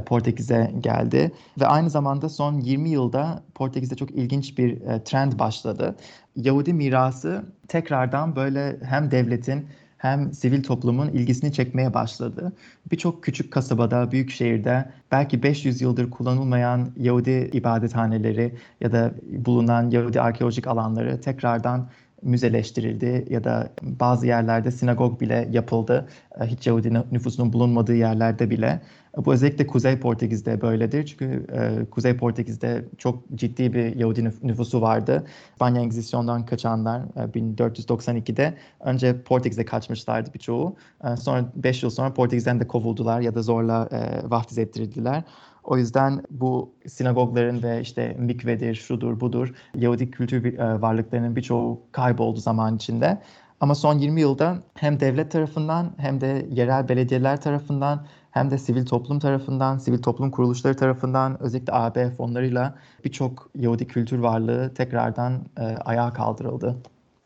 Portekiz'e 0.07 0.75
geldi. 0.81 1.33
Ve 1.61 1.67
aynı 1.67 1.91
zamanda 1.91 2.29
son 2.29 2.61
20 2.61 2.89
yılda 2.89 3.43
Portekiz'de 3.55 3.95
çok 3.95 4.11
ilginç 4.11 4.59
bir 4.59 4.81
trend 5.05 5.39
başladı. 5.39 5.97
Yahudi 6.37 6.73
mirası 6.73 7.45
tekrardan 7.69 8.37
böyle 8.37 8.77
hem 8.83 9.11
devletin 9.11 9.67
hem 10.05 10.33
sivil 10.33 10.63
toplumun 10.63 11.09
ilgisini 11.09 11.53
çekmeye 11.53 11.95
başladı. 11.95 12.53
Birçok 12.91 13.23
küçük 13.23 13.53
kasabada, 13.53 14.13
büyük 14.13 14.31
şehirde 14.31 14.91
belki 15.13 15.43
500 15.43 15.81
yıldır 15.81 16.11
kullanılmayan 16.11 16.93
Yahudi 16.97 17.51
ibadethaneleri 17.53 18.55
ya 18.81 18.93
da 18.93 19.15
bulunan 19.27 19.91
Yahudi 19.91 20.21
arkeolojik 20.21 20.67
alanları 20.67 21.21
tekrardan 21.21 21.89
müzeleştirildi 22.25 23.25
ya 23.31 23.45
da 23.45 23.69
bazı 23.83 24.27
yerlerde 24.27 24.71
sinagog 24.71 25.21
bile 25.21 25.49
yapıldı. 25.51 26.09
E, 26.41 26.45
hiç 26.45 26.67
Yahudi 26.67 26.93
nüfusunun 27.13 27.53
bulunmadığı 27.53 27.95
yerlerde 27.95 28.51
bile. 28.51 28.81
Bu 29.17 29.33
özellikle 29.33 29.67
Kuzey 29.67 30.01
Portekiz'de 30.01 30.61
böyledir. 30.61 31.07
Çünkü 31.07 31.47
e, 31.53 31.85
Kuzey 31.91 32.17
Portekiz'de 32.17 32.85
çok 32.99 33.23
ciddi 33.35 33.75
bir 33.75 33.97
Yahudi 33.97 34.25
nüfusu 34.43 34.81
vardı. 34.81 35.25
İspanya 35.53 35.83
Engizisyon'dan 35.83 36.47
kaçanlar 36.47 37.01
e, 37.01 37.21
1492'de 37.21 38.55
önce 38.81 39.23
Portekiz'e 39.23 39.65
kaçmışlardı 39.65 40.35
birçoğu. 40.35 40.77
E, 41.05 41.17
sonra 41.17 41.53
5 41.57 41.83
yıl 41.83 41.91
sonra 41.91 42.15
Portekiz'den 42.15 42.61
de 42.61 42.67
kovuldular 42.67 43.21
ya 43.21 43.35
da 43.35 43.43
zorla 43.43 43.89
e, 43.93 44.31
vaftiz 44.31 44.59
ettirildiler. 44.59 45.23
O 45.65 45.77
yüzden 45.77 46.23
bu 46.31 46.73
sinagogların 46.87 47.63
ve 47.63 47.81
işte 47.81 48.17
mikvedir, 48.19 48.75
şudur, 48.75 49.21
budur 49.21 49.55
Yahudi 49.75 50.11
kültür 50.11 50.59
e, 50.59 50.81
varlıklarının 50.81 51.37
birçoğu 51.37 51.81
kayboldu 51.93 52.41
zaman 52.41 52.77
içinde. 52.77 53.19
Ama 53.61 53.75
son 53.75 53.99
20 53.99 54.21
yılda 54.21 54.57
hem 54.75 55.01
devlet 55.01 55.31
tarafından 55.31 55.93
hem 55.97 56.21
de 56.21 56.47
yerel 56.51 56.89
belediyeler 56.89 57.41
tarafından 57.41 58.07
hem 58.31 58.51
de 58.51 58.59
sivil 58.59 58.87
toplum 58.87 59.19
tarafından, 59.19 59.79
sivil 59.79 60.03
toplum 60.03 60.31
kuruluşları 60.31 60.77
tarafından 60.77 61.43
özellikle 61.43 61.73
AB 61.73 62.11
fonlarıyla 62.11 62.75
birçok 63.05 63.51
Yahudi 63.55 63.87
kültür 63.87 64.19
varlığı 64.19 64.75
tekrardan 64.75 65.47
e, 65.59 65.63
ayağa 65.63 66.13
kaldırıldı. 66.13 66.77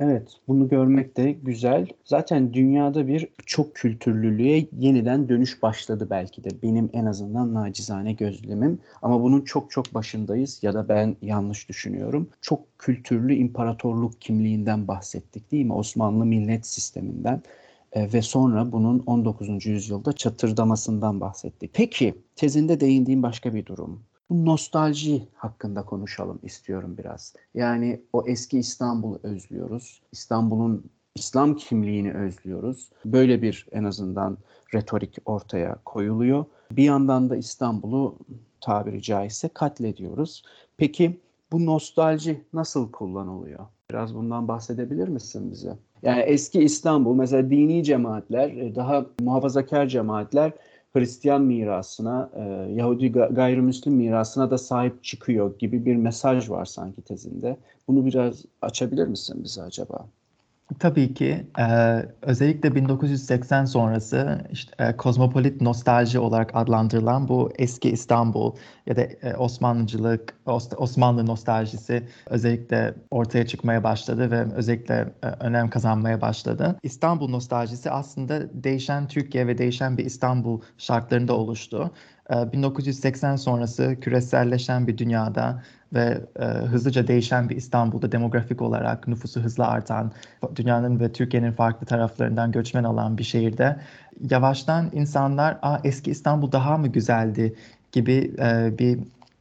Evet, 0.00 0.33
bunu 0.49 0.69
görmek 0.69 1.17
de 1.17 1.33
güzel. 1.33 1.87
Zaten 2.05 2.52
dünyada 2.55 3.07
bir 3.07 3.28
çok 3.47 3.75
kültürlülüğe 3.75 4.69
yeniden 4.78 5.28
dönüş 5.28 5.62
başladı 5.62 6.07
belki 6.11 6.45
de. 6.45 6.62
Benim 6.62 6.90
en 6.93 7.07
azından 7.07 7.55
nacizane 7.55 8.12
gözlemim. 8.12 8.81
Ama 9.02 9.23
bunun 9.23 9.40
çok 9.40 9.71
çok 9.71 9.95
başındayız 9.95 10.62
ya 10.62 10.75
da 10.75 10.88
ben 10.88 11.17
yanlış 11.23 11.69
düşünüyorum. 11.69 12.31
Çok 12.40 12.78
kültürlü 12.78 13.35
imparatorluk 13.35 14.21
kimliğinden 14.21 14.88
bahsettik 14.88 15.52
değil 15.52 15.64
mi? 15.67 15.73
Osmanlı 15.73 16.25
millet 16.26 16.67
sisteminden 16.67 17.43
e, 17.93 18.12
ve 18.12 18.23
sonra 18.23 18.73
bunun 18.73 18.99
19. 19.07 19.67
yüzyılda 19.67 20.12
çatırdamasından 20.12 21.21
bahsettik. 21.21 21.71
Peki 21.75 22.14
tezinde 22.37 22.81
değindiğim 22.81 23.23
başka 23.23 23.55
bir 23.55 23.67
durum. 23.67 24.08
Bu 24.31 24.47
nostalji 24.47 25.29
hakkında 25.35 25.83
konuşalım 25.83 26.39
istiyorum 26.43 26.95
biraz. 26.99 27.35
Yani 27.55 28.03
o 28.13 28.25
eski 28.27 28.59
İstanbul'u 28.59 29.21
özlüyoruz. 29.23 30.03
İstanbul'un 30.13 30.91
İslam 31.15 31.57
kimliğini 31.57 32.15
özlüyoruz. 32.15 32.91
Böyle 33.05 33.43
bir 33.43 33.67
en 33.73 33.85
azından 33.85 34.39
retorik 34.75 35.17
ortaya 35.25 35.77
koyuluyor. 35.85 36.45
Bir 36.71 36.85
yandan 36.85 37.31
da 37.31 37.37
İstanbul'u 37.37 38.19
tabiri 38.61 39.03
caizse 39.03 39.49
katlediyoruz. 39.49 40.43
Peki 40.77 41.21
bu 41.53 41.67
nostalji 41.67 42.45
nasıl 42.53 42.93
kullanılıyor? 42.93 43.67
Biraz 43.91 44.15
bundan 44.15 44.49
bahsedebilir 44.49 45.09
misin 45.09 45.51
bize? 45.51 45.79
Yani 46.03 46.21
eski 46.21 46.61
İstanbul 46.61 47.15
mesela 47.15 47.51
dini 47.51 47.85
cemaatler, 47.85 48.49
e, 48.49 48.75
daha 48.75 49.07
muhafazakar 49.21 49.87
cemaatler 49.87 50.53
Hristiyan 50.92 51.42
mirasına, 51.42 52.30
e, 52.35 52.42
Yahudi 52.73 53.12
gayrimüslim 53.12 53.95
mirasına 53.95 54.50
da 54.50 54.59
sahip 54.59 55.04
çıkıyor 55.04 55.59
gibi 55.59 55.87
bir 55.87 55.97
mesaj 55.97 56.50
var 56.50 56.64
sanki 56.64 57.02
tezinde. 57.02 57.57
Bunu 57.88 58.07
biraz 58.07 58.45
açabilir 58.62 59.07
misin 59.07 59.45
bize 59.45 59.62
acaba? 59.62 60.09
Tabii 60.79 61.15
ki. 61.15 61.47
Ee, 61.59 61.63
özellikle 62.23 62.75
1980 62.75 63.65
sonrası 63.65 64.47
işte 64.53 64.85
e, 64.85 64.97
kozmopolit 64.97 65.61
nostalji 65.61 66.19
olarak 66.19 66.51
adlandırılan 66.55 67.29
bu 67.29 67.53
eski 67.59 67.91
İstanbul 67.91 68.53
ya 68.87 68.97
da 68.97 69.01
e, 69.03 69.37
Osmanlıcılık, 69.37 70.35
Os- 70.47 70.77
Osmanlı 70.77 71.27
nostaljisi 71.27 72.09
özellikle 72.27 72.95
ortaya 73.11 73.47
çıkmaya 73.47 73.85
başladı 73.85 74.31
ve 74.31 74.53
özellikle 74.55 75.15
e, 75.23 75.27
önem 75.27 75.71
kazanmaya 75.71 76.21
başladı. 76.21 76.79
İstanbul 76.83 77.29
nostaljisi 77.29 77.91
aslında 77.91 78.65
değişen 78.65 79.09
Türkiye 79.09 79.47
ve 79.47 79.59
değişen 79.59 79.99
bir 79.99 80.05
İstanbul 80.05 80.61
şartlarında 80.79 81.33
oluştu. 81.37 81.91
1980 82.31 83.37
sonrası 83.37 83.97
küreselleşen 84.01 84.87
bir 84.87 84.99
dünyada 84.99 85.63
ve 85.95 86.21
e, 86.41 86.45
hızlıca 86.45 87.09
değişen 87.09 87.49
bir 87.49 87.57
İstanbul'da 87.57 88.13
demografik 88.13 88.63
olarak 88.63 89.09
nüfusu 89.09 89.41
hızla 89.41 89.69
artan, 89.69 90.13
dünyanın 90.57 91.01
ve 91.01 91.13
Türkiye'nin 91.13 91.53
farklı 91.53 91.87
taraflarından 91.87 92.53
göçmen 92.53 92.85
alan 92.85 93.19
bir 93.19 93.25
şehirde 93.25 93.81
yavaştan 94.31 94.91
insanlar 94.93 95.59
Aa, 95.63 95.79
eski 95.85 96.11
İstanbul 96.11 96.53
daha 96.53 96.79
mı 96.79 96.89
güzeldi 96.89 97.55
gibi 97.93 98.35
e, 98.39 98.79
bir 98.79 98.99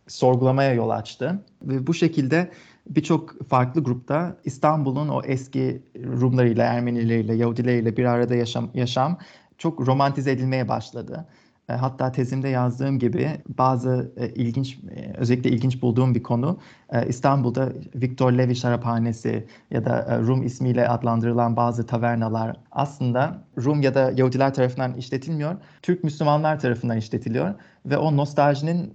sorgulamaya 0.08 0.74
yol 0.74 0.89
açtı. 0.89 1.39
Ve 1.63 1.88
bu 1.88 1.94
şekilde 1.94 2.51
birçok 2.89 3.50
farklı 3.50 3.84
grupta 3.84 4.38
İstanbul'un 4.46 5.08
o 5.08 5.22
eski 5.25 5.82
Rumlarıyla, 6.06 6.65
Ermenileriyle, 6.65 7.36
Yahudileriyle 7.36 7.98
bir 7.98 8.06
arada 8.06 8.36
yaşam, 8.36 8.70
yaşam 8.74 9.17
çok 9.58 9.88
romantize 9.88 10.32
edilmeye 10.32 10.67
başladı. 10.67 11.25
E, 11.69 11.74
hatta 11.74 12.12
tezimde 12.12 12.50
yazdığım 12.50 13.00
gibi 13.00 13.29
bazı 13.57 14.12
e, 14.17 14.29
ilginç, 14.29 14.79
e, 14.95 15.13
özellikle 15.17 15.50
ilginç 15.50 15.81
bulduğum 15.81 16.15
bir 16.15 16.24
konu 16.24 16.59
İstanbul'da 17.07 17.69
Victor 17.95 18.31
Levi 18.31 18.55
Şaraphanesi 18.55 19.47
ya 19.71 19.86
da 19.86 20.19
Rum 20.21 20.43
ismiyle 20.43 20.88
adlandırılan 20.88 21.55
bazı 21.55 21.86
tavernalar 21.86 22.57
aslında 22.71 23.41
Rum 23.63 23.81
ya 23.81 23.95
da 23.95 24.12
Yahudiler 24.15 24.53
tarafından 24.53 24.93
işletilmiyor, 24.93 25.55
Türk 25.81 26.03
Müslümanlar 26.03 26.59
tarafından 26.59 26.97
işletiliyor 26.97 27.53
ve 27.86 27.97
o 27.97 28.17
nostaljinin 28.17 28.93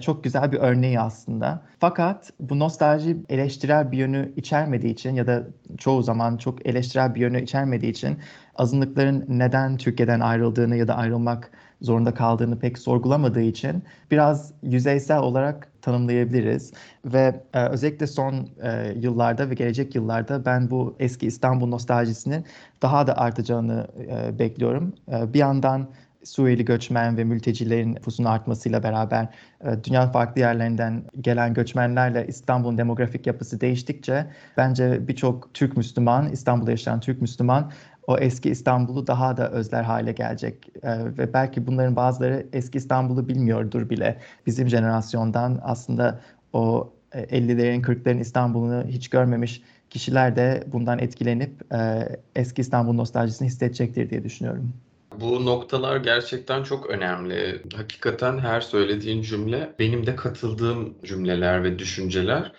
çok 0.00 0.24
güzel 0.24 0.52
bir 0.52 0.58
örneği 0.58 1.00
aslında. 1.00 1.62
Fakat 1.78 2.30
bu 2.40 2.58
nostalji 2.58 3.16
eleştirel 3.28 3.92
bir 3.92 3.98
yönü 3.98 4.32
içermediği 4.36 4.92
için 4.92 5.14
ya 5.14 5.26
da 5.26 5.46
çoğu 5.78 6.02
zaman 6.02 6.36
çok 6.36 6.66
eleştirel 6.66 7.14
bir 7.14 7.20
yönü 7.20 7.42
içermediği 7.42 7.92
için 7.92 8.18
azınlıkların 8.56 9.24
neden 9.28 9.76
Türkiye'den 9.76 10.20
ayrıldığını 10.20 10.76
ya 10.76 10.88
da 10.88 10.96
ayrılmak 10.96 11.50
zorunda 11.84 12.14
kaldığını 12.14 12.58
pek 12.58 12.78
sorgulamadığı 12.78 13.40
için 13.40 13.82
biraz 14.10 14.52
yüzeysel 14.62 15.18
olarak 15.18 15.68
tanımlayabiliriz. 15.82 16.72
Ve 17.04 17.40
e, 17.54 17.64
özellikle 17.64 18.06
son 18.06 18.48
e, 18.62 18.92
yıllarda 18.96 19.50
ve 19.50 19.54
gelecek 19.54 19.94
yıllarda 19.94 20.44
ben 20.44 20.70
bu 20.70 20.96
eski 20.98 21.26
İstanbul 21.26 21.66
nostaljisinin 21.66 22.44
daha 22.82 23.06
da 23.06 23.16
artacağını 23.16 23.88
e, 23.98 24.38
bekliyorum. 24.38 24.92
E, 25.12 25.34
bir 25.34 25.38
yandan 25.38 25.88
Suriyeli 26.24 26.64
göçmen 26.64 27.16
ve 27.16 27.24
mültecilerin 27.24 27.94
nüfusun 27.94 28.24
artmasıyla 28.24 28.82
beraber 28.82 29.28
e, 29.64 29.84
dünyanın 29.84 30.12
farklı 30.12 30.40
yerlerinden 30.40 31.02
gelen 31.20 31.54
göçmenlerle 31.54 32.26
İstanbul'un 32.28 32.78
demografik 32.78 33.26
yapısı 33.26 33.60
değiştikçe 33.60 34.26
bence 34.56 35.08
birçok 35.08 35.54
Türk 35.54 35.76
Müslüman, 35.76 36.32
İstanbul'da 36.32 36.70
yaşayan 36.70 37.00
Türk 37.00 37.22
Müslüman 37.22 37.72
o 38.06 38.18
eski 38.18 38.50
İstanbul'u 38.50 39.06
daha 39.06 39.36
da 39.36 39.50
özler 39.50 39.82
hale 39.82 40.12
gelecek. 40.12 40.68
Ee, 40.82 40.98
ve 41.18 41.32
belki 41.32 41.66
bunların 41.66 41.96
bazıları 41.96 42.46
eski 42.52 42.78
İstanbul'u 42.78 43.28
bilmiyordur 43.28 43.90
bile. 43.90 44.20
Bizim 44.46 44.68
jenerasyondan 44.68 45.60
aslında 45.62 46.20
o 46.52 46.92
50'lerin 47.12 47.80
e, 47.80 47.82
40'ların 47.82 48.20
İstanbul'unu 48.20 48.84
hiç 48.88 49.08
görmemiş 49.08 49.62
kişiler 49.90 50.36
de 50.36 50.64
bundan 50.66 50.98
etkilenip 50.98 51.74
e, 51.74 52.08
eski 52.36 52.60
İstanbul 52.60 52.92
nostaljisini 52.92 53.48
hissedecektir 53.48 54.10
diye 54.10 54.24
düşünüyorum. 54.24 54.72
Bu 55.20 55.46
noktalar 55.46 55.96
gerçekten 55.96 56.62
çok 56.62 56.90
önemli. 56.90 57.62
Hakikaten 57.76 58.38
her 58.38 58.60
söylediğin 58.60 59.22
cümle 59.22 59.74
benim 59.78 60.06
de 60.06 60.16
katıldığım 60.16 60.94
cümleler 61.04 61.64
ve 61.64 61.78
düşünceler. 61.78 62.52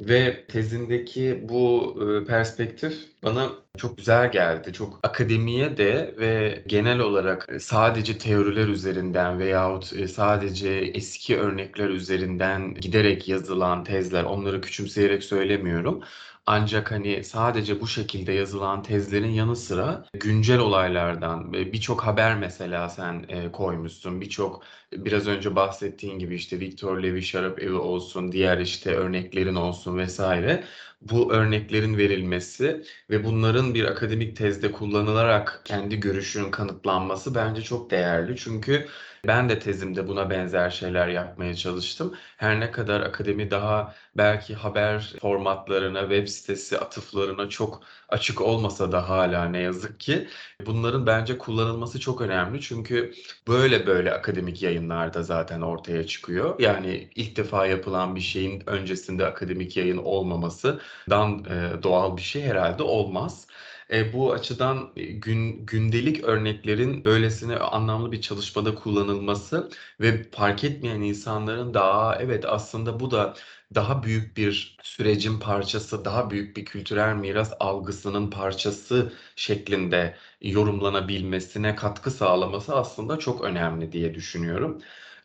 Ve 0.00 0.44
tezindeki 0.46 1.44
bu 1.48 1.96
e, 2.02 2.24
perspektif 2.24 2.94
bana 3.24 3.52
çok 3.78 3.96
güzel 3.96 4.32
geldi. 4.32 4.72
Çok 4.72 5.00
akademiye 5.02 5.76
de 5.76 6.14
ve 6.18 6.62
genel 6.66 6.98
olarak 6.98 7.48
sadece 7.60 8.18
teoriler 8.18 8.68
üzerinden 8.68 9.38
veyahut 9.38 9.92
e, 9.92 10.08
sadece 10.08 10.68
eski 10.70 11.38
örnekler 11.38 11.88
üzerinden 11.88 12.74
giderek 12.74 13.28
yazılan 13.28 13.84
tezler, 13.84 14.24
onları 14.24 14.60
küçümseyerek 14.60 15.24
söylemiyorum. 15.24 16.02
Ancak 16.46 16.90
hani 16.90 17.24
sadece 17.24 17.80
bu 17.80 17.86
şekilde 17.86 18.32
yazılan 18.32 18.82
tezlerin 18.82 19.30
yanı 19.30 19.56
sıra 19.56 20.04
güncel 20.12 20.58
olaylardan 20.58 21.52
birçok 21.52 22.06
haber 22.06 22.36
mesela 22.38 22.88
sen 22.88 23.24
e, 23.28 23.52
koymuşsun. 23.52 24.20
Birçok 24.20 24.62
biraz 24.92 25.26
önce 25.28 25.56
bahsettiğin 25.56 26.18
gibi 26.18 26.34
işte 26.34 26.60
Victor 26.60 27.02
Levi 27.02 27.22
şarap 27.22 27.62
evi 27.62 27.74
olsun, 27.74 28.32
diğer 28.32 28.58
işte 28.58 28.94
örneklerin 28.94 29.54
olsun 29.54 29.98
vesaire. 29.98 30.64
Bu 31.00 31.32
örneklerin 31.32 31.96
verilmesi 31.98 32.82
ve 33.10 33.24
bunların 33.24 33.74
bir 33.74 33.84
akademik 33.84 34.36
tezde 34.36 34.72
kullanılarak 34.72 35.62
kendi 35.64 36.00
görüşünün 36.00 36.50
kanıtlanması 36.50 37.34
bence 37.34 37.62
çok 37.62 37.90
değerli. 37.90 38.36
Çünkü 38.36 38.86
ben 39.26 39.48
de 39.48 39.58
tezimde 39.58 40.08
buna 40.08 40.30
benzer 40.30 40.70
şeyler 40.70 41.08
yapmaya 41.08 41.54
çalıştım. 41.54 42.14
Her 42.36 42.60
ne 42.60 42.70
kadar 42.70 43.00
akademi 43.00 43.50
daha 43.50 43.94
belki 44.16 44.54
haber 44.54 45.14
formatlarına, 45.20 46.00
web 46.00 46.28
sitesi 46.28 46.78
atıflarına 46.78 47.48
çok 47.48 47.82
açık 48.08 48.40
olmasa 48.40 48.92
da 48.92 49.08
hala 49.08 49.44
ne 49.44 49.58
yazık 49.58 50.00
ki 50.00 50.28
bunların 50.66 51.06
bence 51.06 51.38
kullanılması 51.38 52.00
çok 52.00 52.20
önemli. 52.20 52.60
Çünkü 52.60 53.12
böyle 53.48 53.86
böyle 53.86 54.12
akademik 54.14 54.62
yayınlarda 54.62 55.22
zaten 55.22 55.60
ortaya 55.60 56.06
çıkıyor. 56.06 56.60
Yani 56.60 57.10
ilk 57.14 57.36
defa 57.36 57.66
yapılan 57.66 58.16
bir 58.16 58.20
şeyin 58.20 58.62
öncesinde 58.70 59.26
akademik 59.26 59.76
yayın 59.76 59.96
olmamasından 59.96 61.44
e, 61.44 61.82
doğal 61.82 62.16
bir 62.16 62.22
şey 62.22 62.42
herhalde 62.42 62.82
olmaz. 62.82 63.46
E, 63.92 64.12
bu 64.12 64.32
açıdan 64.32 64.92
e, 64.96 65.02
gün, 65.04 65.66
gündelik 65.66 66.24
örneklerin 66.24 67.04
böylesine 67.04 67.56
anlamlı 67.56 68.12
bir 68.12 68.20
çalışmada 68.20 68.74
kullanılması 68.74 69.70
ve 70.00 70.30
fark 70.30 70.64
etmeyen 70.64 71.00
insanların 71.00 71.74
daha 71.74 72.16
evet 72.16 72.44
aslında 72.44 73.00
bu 73.00 73.10
da 73.10 73.34
daha 73.74 74.02
büyük 74.02 74.36
bir 74.36 74.76
sürecin 74.82 75.40
parçası, 75.40 76.04
daha 76.04 76.30
büyük 76.30 76.56
bir 76.56 76.64
kültürel 76.64 77.14
miras 77.16 77.52
algısının 77.60 78.30
parçası 78.30 79.12
şeklinde 79.36 80.16
yorumlanabilmesine 80.42 81.74
katkı 81.76 82.10
sağlaması 82.10 82.76
aslında 82.76 83.18
çok 83.18 83.40
önemli 83.44 83.92
diye 83.92 84.14
düşünüyorum 84.14 84.82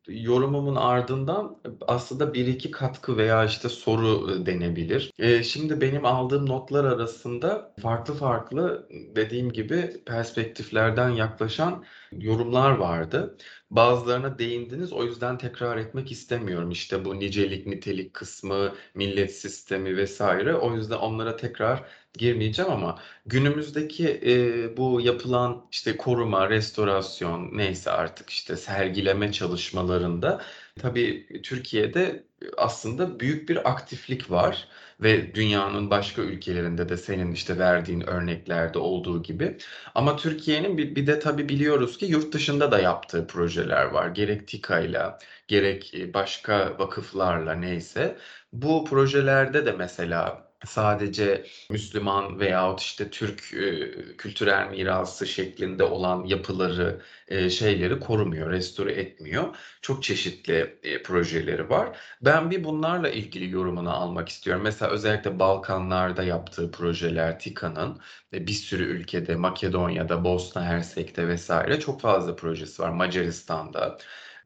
yorumumun 0.08 0.76
ardından 0.76 1.62
aslında 1.88 2.34
bir 2.34 2.48
iki 2.48 2.72
katkı 2.72 3.18
veya 3.18 3.46
işte 3.46 3.70
soru 3.70 4.32
e, 4.32 4.46
denebilir. 4.46 5.12
E, 5.20 5.44
şimdi 5.44 5.82
benim 5.82 6.06
aldığım 6.06 6.50
notlar 6.50 6.84
arasında 6.86 7.74
farklı 7.82 8.13
farklı 8.13 8.88
dediğim 9.15 9.52
gibi 9.52 10.04
perspektiflerden 10.06 11.10
yaklaşan 11.10 11.86
yorumlar 12.12 12.72
vardı. 12.72 13.38
Bazılarına 13.72 14.39
değindiniz 14.39 14.94
o 14.94 15.04
yüzden 15.04 15.38
tekrar 15.38 15.78
etmek 15.78 16.12
istemiyorum. 16.12 16.72
İşte 16.72 17.06
bu 17.06 17.20
nicelik 17.20 17.68
nitelik 17.68 18.13
kısmı, 18.13 18.76
millet 18.96 19.36
sistemi 19.36 19.98
vesaire. 19.98 20.56
O 20.56 20.76
yüzden 20.76 20.98
onlara 20.98 21.36
tekrar 21.36 21.86
girmeyeceğim 22.17 22.71
ama 22.71 22.99
günümüzdeki 23.25 24.21
e, 24.25 24.78
bu 24.78 25.01
yapılan 25.01 25.65
işte 25.71 25.97
koruma, 25.97 26.49
restorasyon 26.49 27.58
neyse 27.58 27.91
artık 27.91 28.30
işte 28.30 28.58
sergileme 28.58 29.32
çalışmalarında 29.32 30.41
tabii 30.80 31.28
Türkiye'de 31.43 32.23
aslında 32.58 33.19
büyük 33.19 33.49
bir 33.49 33.69
aktiflik 33.69 34.32
var 34.32 34.67
ve 35.01 35.36
dünyanın 35.36 35.89
başka 35.89 36.21
ülkelerinde 36.21 36.89
de 36.89 36.97
senin 36.97 37.32
işte 37.32 37.60
verdiğin 37.60 38.01
örneklerde 38.01 38.80
olduğu 38.80 39.23
gibi. 39.23 39.58
Ama 39.95 40.15
Türkiye'nin 40.17 40.78
bir, 40.78 40.95
bir 40.95 41.08
de 41.08 41.19
tabii 41.19 41.49
biliyoruz 41.49 41.97
ki 41.97 42.06
yurt 42.06 42.34
dışında 42.34 42.71
da 42.71 42.80
yaptığı 42.80 43.28
projeler 43.28 43.86
var. 43.86 44.08
Gerek 44.08 44.47
TİKA'yla, 44.47 45.19
gerek 45.47 45.93
başka 46.13 46.80
vakıflarla 46.80 47.54
neyse. 47.54 48.17
Bu 48.54 48.86
projelerde 48.86 49.65
de 49.65 49.71
mesela 49.71 50.44
sadece 50.65 51.45
Müslüman 51.69 52.39
veyahut 52.39 52.82
işte 52.82 53.10
Türk 53.10 53.54
e, 53.54 53.91
kültürel 54.17 54.69
mirası 54.69 55.28
şeklinde 55.28 55.84
olan 55.84 56.23
yapıları, 56.25 57.01
e, 57.28 57.49
şeyleri 57.49 57.99
korumuyor, 57.99 58.51
restore 58.51 58.93
etmiyor. 58.93 59.56
Çok 59.82 60.04
çeşitli 60.04 60.80
e, 60.84 61.04
projeleri 61.04 61.69
var. 61.69 61.97
Ben 62.21 62.51
bir 62.51 62.63
bunlarla 62.63 63.10
ilgili 63.10 63.49
yorumunu 63.51 63.93
almak 63.95 64.30
istiyorum. 64.30 64.63
Mesela 64.63 64.91
özellikle 64.91 65.39
Balkanlarda 65.39 66.23
yaptığı 66.23 66.71
projeler 66.71 67.39
TİKA'nın 67.39 67.99
e, 68.34 68.47
bir 68.47 68.54
sürü 68.54 68.84
ülkede, 68.84 69.36
Makedonya'da, 69.36 70.23
Bosna 70.23 70.63
Hersek'te 70.63 71.28
vesaire 71.28 71.80
çok 71.80 72.01
fazla 72.01 72.36
projesi 72.36 72.82
var. 72.82 72.89
Macaristan'da. 72.89 73.97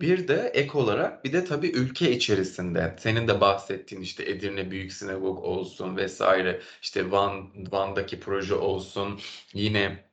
Bir 0.02 0.28
de 0.28 0.52
ek 0.54 0.78
olarak 0.78 1.24
bir 1.24 1.34
de 1.34 1.46
tabii 1.46 1.68
ülke 1.68 2.12
içerisinde 2.12 2.96
senin 3.00 3.28
de 3.28 3.42
bahsettiğin 3.42 4.02
işte 4.02 4.30
Edirne 4.30 4.72
Büyük 4.72 4.94
Sinagog 4.94 5.44
olsun 5.44 5.98
vesaire 5.98 6.62
işte 6.82 7.12
Van 7.12 7.50
Van'daki 7.72 8.20
proje 8.20 8.56
olsun 8.56 9.20
yine 9.54 10.09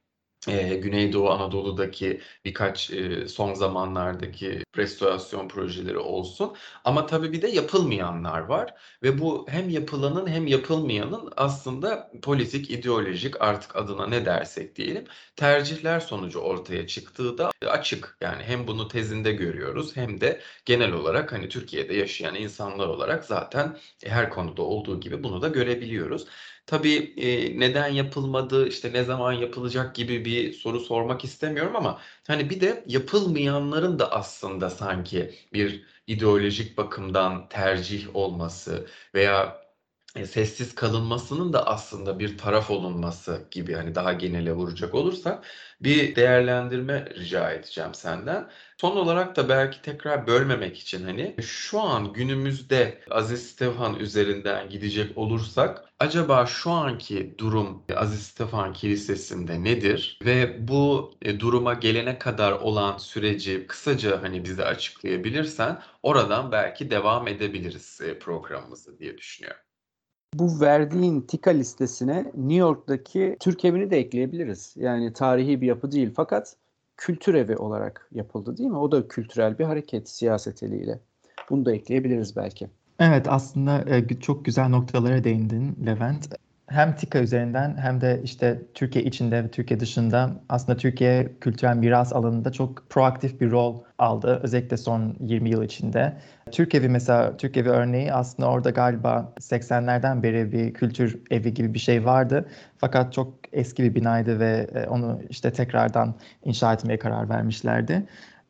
e, 0.49 0.75
Güneydoğu 0.77 1.31
Anadolu'daki 1.31 2.21
birkaç 2.45 2.91
e, 2.91 3.29
son 3.29 3.55
zamanlardaki 3.55 4.63
restorasyon 4.77 5.49
projeleri 5.49 5.99
olsun. 5.99 6.55
Ama 6.85 7.07
tabii 7.07 7.33
bir 7.33 7.43
de 7.43 7.49
yapılmayanlar 7.49 8.41
var 8.41 8.75
ve 9.03 9.19
bu 9.19 9.47
hem 9.49 9.71
yapılanın 9.71 10.27
hem 10.27 10.47
yapılmayanın 10.47 11.33
aslında 11.37 12.11
politik, 12.23 12.71
ideolojik 12.71 13.43
artık 13.43 13.77
adına 13.77 14.07
ne 14.07 14.25
dersek 14.27 14.77
diyelim 14.77 15.05
tercihler 15.37 16.01
sonucu 16.01 16.39
ortaya 16.39 16.87
çıktığı 16.87 17.39
da 17.39 17.51
açık. 17.67 18.17
Yani 18.21 18.43
hem 18.43 18.67
bunu 18.67 18.89
tezinde 18.89 19.33
görüyoruz 19.33 19.97
hem 19.97 20.21
de 20.21 20.41
genel 20.65 20.93
olarak 20.93 21.33
hani 21.33 21.49
Türkiye'de 21.49 21.95
yaşayan 21.95 22.35
insanlar 22.35 22.87
olarak 22.89 23.25
zaten 23.25 23.77
her 24.05 24.31
konuda 24.31 24.63
olduğu 24.63 25.01
gibi 25.01 25.23
bunu 25.23 25.43
da 25.43 25.49
görebiliyoruz. 25.49 26.27
Tabii 26.67 27.15
e, 27.17 27.59
neden 27.61 27.89
yapılmadı, 27.89 28.69
işte 28.69 28.93
ne 28.93 29.05
zaman 29.05 29.33
yapılacak 29.33 29.95
gibi 29.95 30.25
bir 30.25 30.53
soru 30.53 30.81
sormak 30.81 31.25
istemiyorum 31.25 31.77
ama 31.77 32.01
hani 32.27 32.51
bir 32.51 32.61
de 32.61 32.85
yapılmayanların 32.87 33.99
da 33.99 34.13
aslında 34.13 34.71
sanki 34.71 35.35
bir 35.53 35.85
ideolojik 36.07 36.79
bakımdan 36.79 37.49
tercih 37.49 38.17
olması 38.17 38.87
veya 39.15 39.63
e, 40.17 40.27
sessiz 40.27 40.75
kalınmasının 40.75 41.53
da 41.53 41.67
aslında 41.67 42.19
bir 42.19 42.39
taraf 42.39 42.71
olunması 42.71 43.49
gibi 43.51 43.75
hani 43.75 43.95
daha 43.95 44.13
genele 44.13 44.53
vuracak 44.53 44.95
olursak 44.95 45.47
bir 45.81 46.17
değerlendirme 46.17 47.05
rica 47.17 47.51
edeceğim 47.53 47.95
senden. 47.95 48.51
Son 48.81 48.97
olarak 48.97 49.37
da 49.37 49.49
belki 49.49 49.83
tekrar 49.83 50.27
bölmemek 50.27 50.79
için 50.79 51.05
hani 51.05 51.37
şu 51.43 51.81
an 51.81 52.13
günümüzde 52.13 53.01
Aziz 53.11 53.51
Stefan 53.51 53.95
üzerinden 53.99 54.69
gidecek 54.69 55.19
olursak 55.19 55.85
acaba 55.99 56.47
şu 56.47 56.71
anki 56.71 57.35
durum 57.39 57.85
Aziz 57.97 58.23
Stefan 58.23 58.73
Kilisesi'nde 58.73 59.65
nedir 59.65 60.19
ve 60.25 60.69
bu 60.69 61.15
e, 61.23 61.41
duruma 61.41 61.75
gelene 61.75 62.19
kadar 62.19 62.53
olan 62.53 62.99
süreci 62.99 63.67
kısaca 63.67 64.23
hani 64.23 64.45
bize 64.45 64.65
açıklayabilirsen 64.65 65.83
oradan 66.03 66.53
belki 66.53 66.91
devam 66.91 67.29
edebiliriz 67.29 68.01
e, 68.01 68.19
programımızı 68.19 68.99
diye 68.99 69.19
düşünüyorum. 69.19 69.66
Bu 70.35 70.61
verdiğin 70.61 71.21
TİKA 71.21 71.51
listesine 71.51 72.33
New 72.35 72.55
York'taki 72.55 73.37
Türk 73.41 73.65
evini 73.65 73.91
de 73.91 73.99
ekleyebiliriz. 73.99 74.75
Yani 74.77 75.13
tarihi 75.13 75.61
bir 75.61 75.67
yapı 75.67 75.93
değil 75.93 76.13
fakat 76.17 76.57
kültür 76.97 77.35
evi 77.35 77.57
olarak 77.57 78.09
yapıldı 78.13 78.57
değil 78.57 78.69
mi? 78.69 78.79
O 78.79 78.93
da 78.93 79.09
kültürel 79.09 79.59
bir 79.59 79.65
hareket 79.65 80.09
siyaset 80.09 80.63
eliyle. 80.63 81.01
Bunu 81.51 81.65
da 81.65 81.75
ekleyebiliriz 81.75 82.37
belki. 82.37 82.69
Evet 82.99 83.27
aslında 83.29 83.85
e, 83.97 84.21
çok 84.21 84.45
güzel 84.45 84.69
noktalara 84.69 85.25
değindin 85.25 85.77
Levent 85.87 86.35
hem 86.69 86.95
TİKA 86.95 87.19
üzerinden 87.19 87.77
hem 87.77 88.01
de 88.01 88.21
işte 88.25 88.63
Türkiye 88.75 89.05
içinde 89.05 89.45
ve 89.45 89.51
Türkiye 89.51 89.81
dışında 89.81 90.31
aslında 90.49 90.79
Türkiye 90.79 91.33
kültürel 91.41 91.77
miras 91.77 92.13
alanında 92.13 92.53
çok 92.53 92.91
proaktif 92.91 93.41
bir 93.41 93.51
rol 93.51 93.83
aldı. 93.99 94.41
Özellikle 94.43 94.77
son 94.77 95.17
20 95.21 95.51
yıl 95.51 95.63
içinde. 95.63 96.17
Türk 96.51 96.75
evi 96.75 96.89
mesela, 96.89 97.37
Türk 97.37 97.57
evi 97.57 97.69
örneği 97.69 98.13
aslında 98.13 98.49
orada 98.51 98.71
galiba 98.71 99.33
80'lerden 99.41 100.23
beri 100.23 100.53
bir 100.53 100.75
kültür 100.75 101.21
evi 101.31 101.55
gibi 101.55 101.75
bir 101.75 101.79
şey 101.79 102.05
vardı. 102.05 102.49
Fakat 102.79 103.13
çok 103.13 103.35
eski 103.53 103.83
bir 103.83 103.95
binaydı 103.95 104.41
ve 104.41 104.67
e, 104.75 104.87
onu 104.87 105.21
işte 105.31 105.53
tekrardan 105.53 106.15
inşa 106.45 106.73
etmeye 106.73 106.99
karar 106.99 107.29
vermişlerdi. 107.29 108.07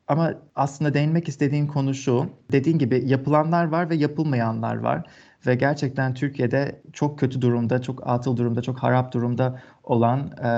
Ama 0.08 0.34
aslında 0.54 0.94
değinmek 0.94 1.28
istediğim 1.28 1.66
konu 1.66 1.94
şu. 1.94 2.30
Dediğin 2.52 2.78
gibi 2.78 3.02
yapılanlar 3.06 3.64
var 3.64 3.90
ve 3.90 3.94
yapılmayanlar 3.94 4.76
var 4.76 5.02
ve 5.46 5.54
gerçekten 5.54 6.14
Türkiye'de 6.14 6.80
çok 6.92 7.18
kötü 7.18 7.40
durumda, 7.42 7.82
çok 7.82 8.06
atıl 8.06 8.36
durumda, 8.36 8.62
çok 8.62 8.78
harap 8.78 9.12
durumda 9.12 9.60
olan 9.84 10.30
e, 10.44 10.50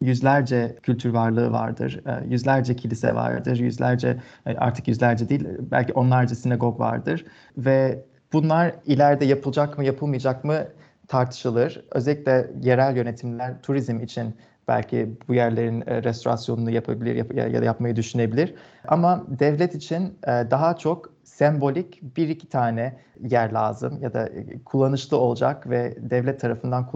yüzlerce 0.00 0.76
kültür 0.82 1.10
varlığı 1.10 1.52
vardır, 1.52 2.00
e, 2.06 2.28
yüzlerce 2.28 2.76
kilise 2.76 3.14
vardır, 3.14 3.56
yüzlerce 3.56 4.20
e, 4.46 4.56
artık 4.56 4.88
yüzlerce 4.88 5.28
değil 5.28 5.44
belki 5.60 5.92
onlarca 5.92 6.34
sinagog 6.34 6.80
vardır 6.80 7.24
ve 7.56 8.04
bunlar 8.32 8.74
ileride 8.86 9.24
yapılacak 9.24 9.78
mı 9.78 9.84
yapılmayacak 9.84 10.44
mı 10.44 10.66
tartışılır. 11.08 11.84
Özellikle 11.90 12.50
yerel 12.62 12.96
yönetimler 12.96 13.62
turizm 13.62 14.00
için 14.00 14.36
belki 14.68 15.16
bu 15.28 15.34
yerlerin 15.34 15.80
e, 15.86 16.02
restorasyonunu 16.02 16.70
yapabilir 16.70 17.14
yap, 17.14 17.34
ya 17.34 17.60
da 17.60 17.64
yapmayı 17.64 17.96
düşünebilir. 17.96 18.54
Ama 18.88 19.26
devlet 19.28 19.74
için 19.74 20.18
e, 20.24 20.28
daha 20.50 20.76
çok 20.76 21.11
sembolik 21.42 22.16
bir 22.16 22.28
iki 22.28 22.48
tane 22.48 22.98
yer 23.20 23.52
lazım 23.52 23.98
ya 24.02 24.14
da 24.14 24.26
e, 24.26 24.64
kullanışlı 24.64 25.16
olacak 25.16 25.70
ve 25.70 25.96
devlet 26.10 26.40
tarafından 26.40 26.90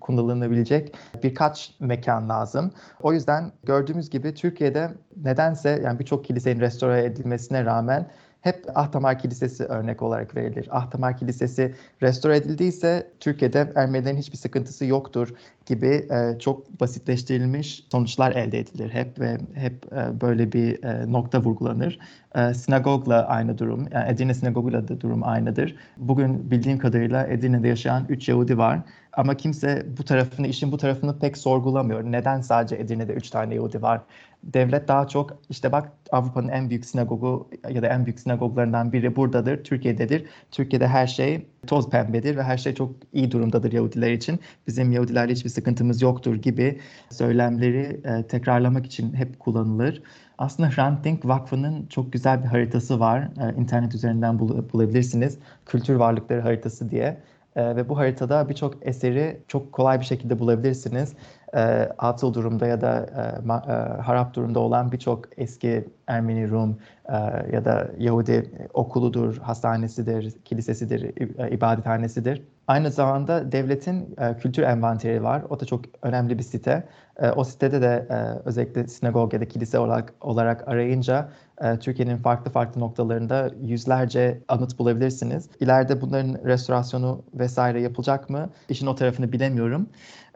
kullanılabilecek 0.00 0.94
birkaç 1.22 1.74
mekan 1.80 2.28
lazım. 2.28 2.70
O 3.02 3.12
yüzden 3.12 3.52
gördüğümüz 3.64 4.10
gibi 4.10 4.34
Türkiye'de 4.34 4.90
nedense 5.16 5.80
yani 5.84 5.98
birçok 5.98 6.24
kilisenin 6.24 6.60
restore 6.60 7.04
edilmesine 7.04 7.64
rağmen 7.64 8.06
hep 8.40 8.66
Ahtamar 8.74 9.18
Kilisesi 9.18 9.64
örnek 9.64 10.02
olarak 10.02 10.36
verilir. 10.36 10.68
Ahtamar 10.70 11.16
Kilisesi 11.16 11.74
restore 12.02 12.36
edildiyse 12.36 13.10
Türkiye'de 13.20 13.72
Ermenilerin 13.74 14.16
hiçbir 14.16 14.36
sıkıntısı 14.36 14.84
yoktur 14.84 15.34
gibi 15.66 16.06
e, 16.10 16.38
çok 16.38 16.80
basitleştirilmiş 16.80 17.84
sonuçlar 17.92 18.32
elde 18.32 18.58
edilir 18.58 18.90
hep 18.90 19.20
ve 19.20 19.38
hep 19.54 19.92
e, 19.92 20.20
böyle 20.20 20.52
bir 20.52 20.84
e, 20.84 21.12
nokta 21.12 21.40
vurgulanır. 21.40 21.98
E, 22.34 22.54
sinagogla 22.54 23.26
aynı 23.26 23.58
durum, 23.58 23.88
yani 23.92 24.12
Edirne 24.12 24.34
sinagoguyla 24.34 24.88
da 24.88 25.00
durum 25.00 25.24
aynıdır. 25.24 25.76
Bugün 25.96 26.50
bildiğim 26.50 26.78
kadarıyla 26.78 27.26
Edirne'de 27.26 27.68
yaşayan 27.68 28.06
3 28.08 28.28
Yahudi 28.28 28.58
var 28.58 28.80
ama 29.12 29.36
kimse 29.36 29.86
bu 29.98 30.04
tarafını, 30.04 30.46
işin 30.46 30.72
bu 30.72 30.76
tarafını 30.76 31.18
pek 31.18 31.38
sorgulamıyor. 31.38 32.04
Neden 32.04 32.40
sadece 32.40 32.76
Edirne'de 32.76 33.12
3 33.12 33.30
tane 33.30 33.54
Yahudi 33.54 33.82
var? 33.82 34.00
Devlet 34.44 34.88
daha 34.88 35.08
çok 35.08 35.38
işte 35.50 35.72
bak 35.72 35.92
Avrupa'nın 36.12 36.48
en 36.48 36.70
büyük 36.70 36.84
sinagogu 36.84 37.50
ya 37.70 37.82
da 37.82 37.86
en 37.86 38.06
büyük 38.06 38.20
sinagoglarından 38.20 38.92
biri 38.92 39.16
buradadır, 39.16 39.64
Türkiye'dedir. 39.64 40.26
Türkiye'de 40.50 40.88
her 40.88 41.06
şey 41.06 41.46
toz 41.66 41.90
pembedir 41.90 42.36
ve 42.36 42.42
her 42.42 42.58
şey 42.58 42.74
çok 42.74 42.90
iyi 43.12 43.30
durumdadır 43.30 43.72
Yahudiler 43.72 44.12
için. 44.12 44.40
Bizim 44.66 44.92
Yahudilerle 44.92 45.32
hiçbir 45.32 45.50
sıkıntımız 45.50 46.02
yoktur 46.02 46.34
gibi 46.34 46.80
söylemleri 47.10 48.00
e, 48.04 48.22
tekrarlamak 48.26 48.86
için 48.86 49.14
hep 49.14 49.38
kullanılır. 49.40 50.02
Aslında 50.38 50.70
Hrant 50.70 51.04
Dink 51.04 51.24
Vakfı'nın 51.24 51.86
çok 51.86 52.12
güzel 52.12 52.42
bir 52.42 52.48
haritası 52.48 53.00
var. 53.00 53.20
E, 53.40 53.60
internet 53.60 53.94
üzerinden 53.94 54.38
bul- 54.38 54.72
bulabilirsiniz. 54.72 55.38
Kültür 55.66 55.94
varlıkları 55.94 56.40
haritası 56.40 56.90
diye. 56.90 57.20
E, 57.56 57.76
ve 57.76 57.88
bu 57.88 57.98
haritada 57.98 58.48
birçok 58.48 58.86
eseri 58.86 59.40
çok 59.48 59.72
kolay 59.72 60.00
bir 60.00 60.04
şekilde 60.04 60.38
bulabilirsiniz 60.38 61.14
e, 61.54 61.60
atıl 61.98 62.34
durumda 62.34 62.66
ya 62.66 62.80
da 62.80 62.98
e, 62.98 63.46
ma, 63.46 63.62
e, 63.68 64.02
harap 64.02 64.34
durumda 64.34 64.60
olan 64.60 64.92
birçok 64.92 65.24
eski 65.36 65.88
Ermeni 66.06 66.50
Rum 66.50 66.78
e, 67.08 67.14
ya 67.52 67.64
da 67.64 67.88
Yahudi 67.98 68.50
okuludur, 68.74 69.38
hastanesidir, 69.38 70.30
kilisesidir, 70.44 71.02
e, 71.38 71.50
ibadethanesidir. 71.50 72.42
Aynı 72.68 72.90
zamanda 72.90 73.52
devletin 73.52 74.16
e, 74.18 74.36
kültür 74.36 74.62
envanteri 74.62 75.22
var. 75.22 75.42
O 75.50 75.60
da 75.60 75.64
çok 75.64 75.84
önemli 76.02 76.38
bir 76.38 76.42
site. 76.42 76.88
E, 77.16 77.30
o 77.30 77.44
sitede 77.44 77.82
de 77.82 78.06
e, 78.10 78.14
özellikle 78.48 78.88
sinagog 78.88 79.34
ya 79.34 79.40
da 79.40 79.48
kilise 79.48 79.78
olarak, 79.78 80.14
olarak 80.20 80.68
arayınca 80.68 81.28
e, 81.60 81.78
Türkiye'nin 81.78 82.16
farklı 82.16 82.50
farklı 82.50 82.80
noktalarında 82.80 83.50
yüzlerce 83.62 84.40
anıt 84.48 84.78
bulabilirsiniz. 84.78 85.48
İleride 85.60 86.00
bunların 86.00 86.44
restorasyonu 86.44 87.22
vesaire 87.34 87.80
yapılacak 87.80 88.30
mı? 88.30 88.50
İşin 88.68 88.86
o 88.86 88.94
tarafını 88.94 89.32
bilemiyorum. 89.32 89.88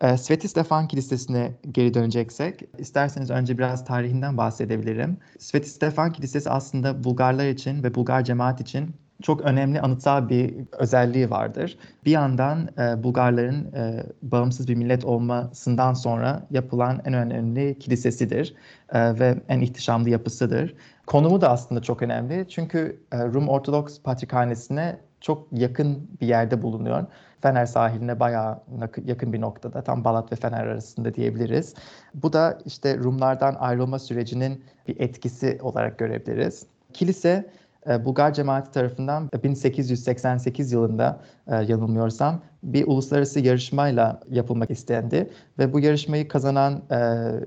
E, 0.02 0.16
Sveti 0.16 0.48
Stefan 0.48 0.88
Kilisesi'ne 0.88 1.52
geri 1.72 1.94
döneceksek, 1.94 2.62
isterseniz 2.78 3.30
önce 3.30 3.58
biraz 3.58 3.84
tarihinden 3.84 4.36
bahsedebilirim. 4.36 5.16
Sveti 5.38 5.68
Stefan 5.68 6.12
Kilisesi 6.12 6.50
aslında 6.50 7.04
Bulgarlar 7.04 7.46
için 7.46 7.82
ve 7.82 7.94
Bulgar 7.94 8.24
cemaat 8.24 8.60
için 8.60 8.94
çok 9.22 9.40
önemli 9.40 9.80
anıtsal 9.80 10.28
bir 10.28 10.54
özelliği 10.72 11.30
vardır. 11.30 11.78
Bir 12.04 12.10
yandan 12.10 12.68
e, 12.78 13.02
Bulgarların 13.02 13.72
e, 13.72 14.06
bağımsız 14.22 14.68
bir 14.68 14.74
millet 14.74 15.04
olmasından 15.04 15.94
sonra 15.94 16.46
yapılan 16.50 17.00
en 17.04 17.14
önemli 17.14 17.78
kilisesidir 17.78 18.54
e, 18.92 19.18
ve 19.18 19.42
en 19.48 19.60
ihtişamlı 19.60 20.10
yapısıdır. 20.10 20.74
Konumu 21.06 21.40
da 21.40 21.50
aslında 21.50 21.82
çok 21.82 22.02
önemli 22.02 22.46
çünkü 22.48 23.00
Rum 23.12 23.48
Ortodoks 23.48 24.00
Patrikhanesi'ne 24.00 24.98
çok 25.22 25.48
yakın 25.52 26.08
bir 26.20 26.26
yerde 26.26 26.62
bulunuyor. 26.62 27.06
Fener 27.42 27.66
sahiline 27.66 28.20
bayağı 28.20 28.60
yakın 29.04 29.32
bir 29.32 29.40
noktada, 29.40 29.82
tam 29.82 30.04
Balat 30.04 30.32
ve 30.32 30.36
Fener 30.36 30.66
arasında 30.66 31.14
diyebiliriz. 31.14 31.74
Bu 32.14 32.32
da 32.32 32.58
işte 32.64 32.98
Rumlardan 32.98 33.56
ayrılma 33.58 33.98
sürecinin 33.98 34.64
bir 34.88 35.00
etkisi 35.00 35.58
olarak 35.62 35.98
görebiliriz. 35.98 36.66
Kilise 36.92 37.50
e, 37.88 38.04
Bulgar 38.04 38.34
cemaati 38.34 38.70
tarafından 38.70 39.30
1888 39.44 40.72
yılında 40.72 41.20
e, 41.46 41.54
yanılmıyorsam 41.54 42.40
bir 42.62 42.86
uluslararası 42.86 43.40
yarışmayla 43.40 44.20
yapılmak 44.30 44.70
istendi 44.70 45.30
ve 45.58 45.72
bu 45.72 45.80
yarışmayı 45.80 46.28
kazanan 46.28 46.82
e, 46.90 46.98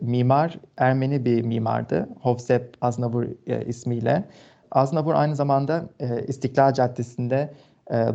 mimar 0.01 0.59
Ermeni 0.77 1.25
bir 1.25 1.41
mimardı. 1.41 2.09
Hovsep 2.21 2.77
Aznavur 2.81 3.25
ismiyle. 3.67 4.23
Aznavur 4.71 5.13
aynı 5.13 5.35
zamanda 5.35 5.89
İstiklal 6.27 6.73
Caddesi'nde 6.73 7.53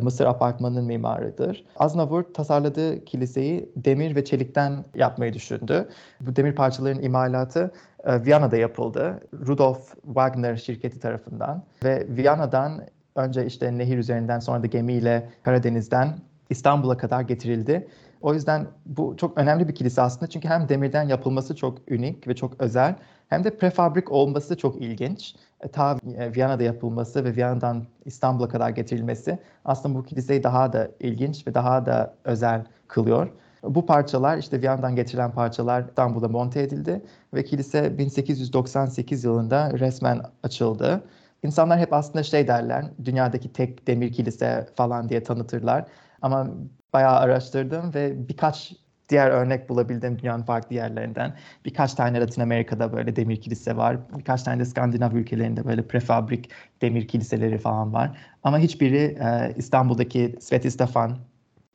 Mısır 0.01 0.25
Apartmanı'nın 0.25 0.85
mimarıdır. 0.85 1.65
Aznavur 1.75 2.23
tasarladığı 2.23 3.05
kiliseyi 3.05 3.69
demir 3.75 4.15
ve 4.15 4.25
çelikten 4.25 4.85
yapmayı 4.95 5.33
düşündü. 5.33 5.89
Bu 6.21 6.35
demir 6.35 6.55
parçaların 6.55 7.03
imalatı 7.03 7.71
e, 8.03 8.25
Viyana'da 8.25 8.57
yapıldı. 8.57 9.19
Rudolf 9.47 9.95
Wagner 10.05 10.55
şirketi 10.55 10.99
tarafından 10.99 11.63
ve 11.83 12.07
Viyana'dan 12.09 12.81
önce 13.15 13.45
işte 13.45 13.77
nehir 13.77 13.97
üzerinden 13.97 14.39
sonra 14.39 14.63
da 14.63 14.67
gemiyle 14.67 15.29
Karadeniz'den 15.43 16.17
İstanbul'a 16.49 16.97
kadar 16.97 17.21
getirildi. 17.21 17.87
O 18.21 18.33
yüzden 18.33 18.67
bu 18.85 19.17
çok 19.17 19.37
önemli 19.37 19.67
bir 19.67 19.75
kilise 19.75 20.01
aslında 20.01 20.27
çünkü 20.27 20.47
hem 20.47 20.69
demirden 20.69 21.07
yapılması 21.07 21.55
çok 21.55 21.77
unik 21.91 22.27
ve 22.27 22.35
çok 22.35 22.61
özel 22.61 22.95
hem 23.29 23.43
de 23.43 23.57
prefabrik 23.57 24.11
olması 24.11 24.57
çok 24.57 24.81
ilginç. 24.81 25.35
E, 25.61 25.67
ta 25.67 25.97
e, 26.17 26.35
Viyana'da 26.35 26.63
yapılması 26.63 27.25
ve 27.25 27.35
Viyana'dan 27.35 27.85
İstanbul'a 28.05 28.49
kadar 28.49 28.69
getirilmesi 28.69 29.39
aslında 29.65 29.99
bu 29.99 30.03
kiliseyi 30.03 30.43
daha 30.43 30.73
da 30.73 30.91
ilginç 30.99 31.47
ve 31.47 31.53
daha 31.53 31.85
da 31.85 32.15
özel 32.23 32.65
kılıyor. 32.87 33.29
Bu 33.63 33.85
parçalar 33.85 34.37
işte 34.37 34.61
Viyana'dan 34.61 34.95
getirilen 34.95 35.31
parçalar 35.31 35.85
İstanbul'da 35.89 36.27
monte 36.27 36.61
edildi 36.61 37.01
ve 37.33 37.43
kilise 37.43 37.97
1898 37.97 39.23
yılında 39.23 39.71
resmen 39.79 40.21
açıldı. 40.43 41.03
İnsanlar 41.43 41.79
hep 41.79 41.93
aslında 41.93 42.23
şey 42.23 42.47
derler, 42.47 42.85
dünyadaki 43.05 43.53
tek 43.53 43.87
demir 43.87 44.13
kilise 44.13 44.67
falan 44.75 45.09
diye 45.09 45.23
tanıtırlar. 45.23 45.85
Ama 46.21 46.47
bayağı 46.93 47.15
araştırdım 47.15 47.93
ve 47.93 48.27
birkaç 48.27 48.73
diğer 49.11 49.29
örnek 49.29 49.69
bulabildim 49.69 50.19
dünyanın 50.19 50.43
farklı 50.43 50.75
yerlerinden. 50.75 51.33
Birkaç 51.65 51.93
tane 51.93 52.19
Latin 52.19 52.41
Amerika'da 52.41 52.93
böyle 52.93 53.15
demir 53.15 53.41
kilise 53.41 53.77
var. 53.77 53.97
Birkaç 54.17 54.43
tane 54.43 54.59
de 54.59 54.65
Skandinav 54.65 55.11
ülkelerinde 55.11 55.65
böyle 55.65 55.87
prefabrik 55.87 56.49
demir 56.81 57.07
kiliseleri 57.07 57.57
falan 57.57 57.93
var. 57.93 58.17
Ama 58.43 58.59
hiçbiri 58.59 59.17
e, 59.21 59.53
İstanbul'daki 59.57 60.35
Sveti 60.39 60.71
Stefan 60.71 61.17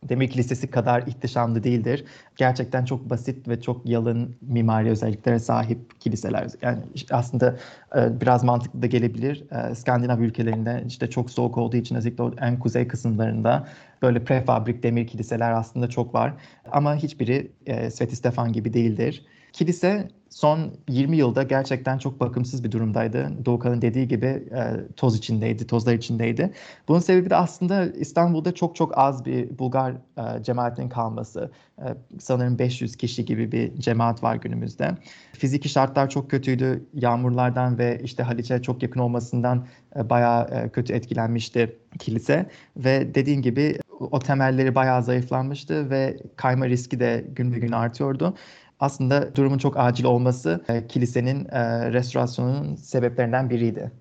Demir 0.09 0.29
Kilisesi 0.29 0.71
kadar 0.71 1.03
ihtişamlı 1.07 1.65
değildir. 1.65 2.05
Gerçekten 2.37 2.85
çok 2.85 3.11
basit 3.11 3.49
ve 3.49 3.61
çok 3.61 3.87
yalın 3.87 4.37
mimari 4.41 4.91
özelliklere 4.91 5.39
sahip 5.39 6.01
kiliseler. 6.01 6.49
Yani 6.63 6.79
aslında 7.11 7.57
e, 7.97 8.21
biraz 8.21 8.45
mantıklı 8.45 8.83
da 8.83 8.87
gelebilir. 8.87 9.45
E, 9.51 9.75
Skandinav 9.75 10.21
ülkelerinde 10.21 10.85
işte 10.87 11.11
çok 11.11 11.31
soğuk 11.31 11.59
olduğu 11.59 11.77
için 11.77 11.97
özellikle 11.97 12.25
en 12.41 12.59
kuzey 12.59 12.89
kısımlarında 12.89 13.69
böyle 14.03 14.25
prefabrik 14.25 14.83
demir 14.83 15.07
kiliseler 15.07 15.53
aslında 15.53 15.89
çok 15.89 16.15
var. 16.15 16.35
Ama 16.73 16.97
hiçbiri 16.97 17.53
e, 17.67 17.91
Sveti 17.91 18.17
Stefan 18.17 18.53
gibi 18.53 18.73
değildir. 18.73 19.27
Kilise 19.53 20.09
son 20.31 20.73
20 20.89 21.17
yılda 21.17 21.43
gerçekten 21.43 21.99
çok 21.99 22.21
bakımsız 22.21 22.65
bir 22.65 22.73
durumdaydı. 22.73 23.45
Doğukan'ın 23.45 23.83
dediği 23.83 24.09
gibi 24.09 24.27
e, 24.27 24.95
toz 24.97 25.17
içindeydi, 25.17 25.67
tozlar 25.67 25.95
içindeydi. 25.95 26.53
Bunun 26.89 26.99
sebebi 26.99 27.31
de 27.31 27.37
aslında 27.37 27.87
İstanbul'da 27.87 28.55
çok 28.55 28.77
çok 28.77 28.99
az 28.99 29.25
bir 29.25 29.59
Bulgar 29.59 29.93
e, 29.93 30.43
cemaatinin 30.43 30.89
kalması. 30.89 31.51
E, 31.79 31.85
sanırım 32.19 32.59
500 32.59 32.97
kişi 32.97 33.25
gibi 33.25 33.53
bir 33.53 33.81
cemaat 33.81 34.23
var 34.23 34.37
günümüzde. 34.37 34.95
Fiziki 35.33 35.69
şartlar 35.69 36.11
çok 36.11 36.31
kötüydü. 36.31 36.87
Yağmurlardan 36.95 37.79
ve 37.79 38.01
işte 38.05 38.23
Haliç'e 38.23 38.63
çok 38.63 38.83
yakın 38.83 39.01
olmasından 39.01 39.67
e, 39.97 40.11
bayağı 40.11 40.45
e, 40.45 40.69
kötü 40.69 40.93
etkilenmişti 40.93 41.77
kilise. 41.99 42.47
Ve 42.77 43.15
dediğim 43.15 43.43
gibi 43.43 43.79
o 44.01 44.19
temelleri 44.19 44.75
bayağı 44.75 45.03
zayıflanmıştı 45.03 45.91
ve 45.91 46.17
kayma 46.37 46.69
riski 46.69 47.01
de 47.01 47.25
gün 47.29 47.53
be 47.53 47.59
gün 47.59 47.73
artıyordu 47.73 48.35
aslında 48.81 49.37
durumun 49.37 49.59
çok 49.59 49.77
acil 49.77 50.05
olması 50.05 50.65
e, 50.69 50.87
kilisenin 50.87 51.45
e, 51.45 51.93
restorasyonunun 51.93 52.77
sebeplerinden 52.77 53.51
biriydi. 53.51 53.93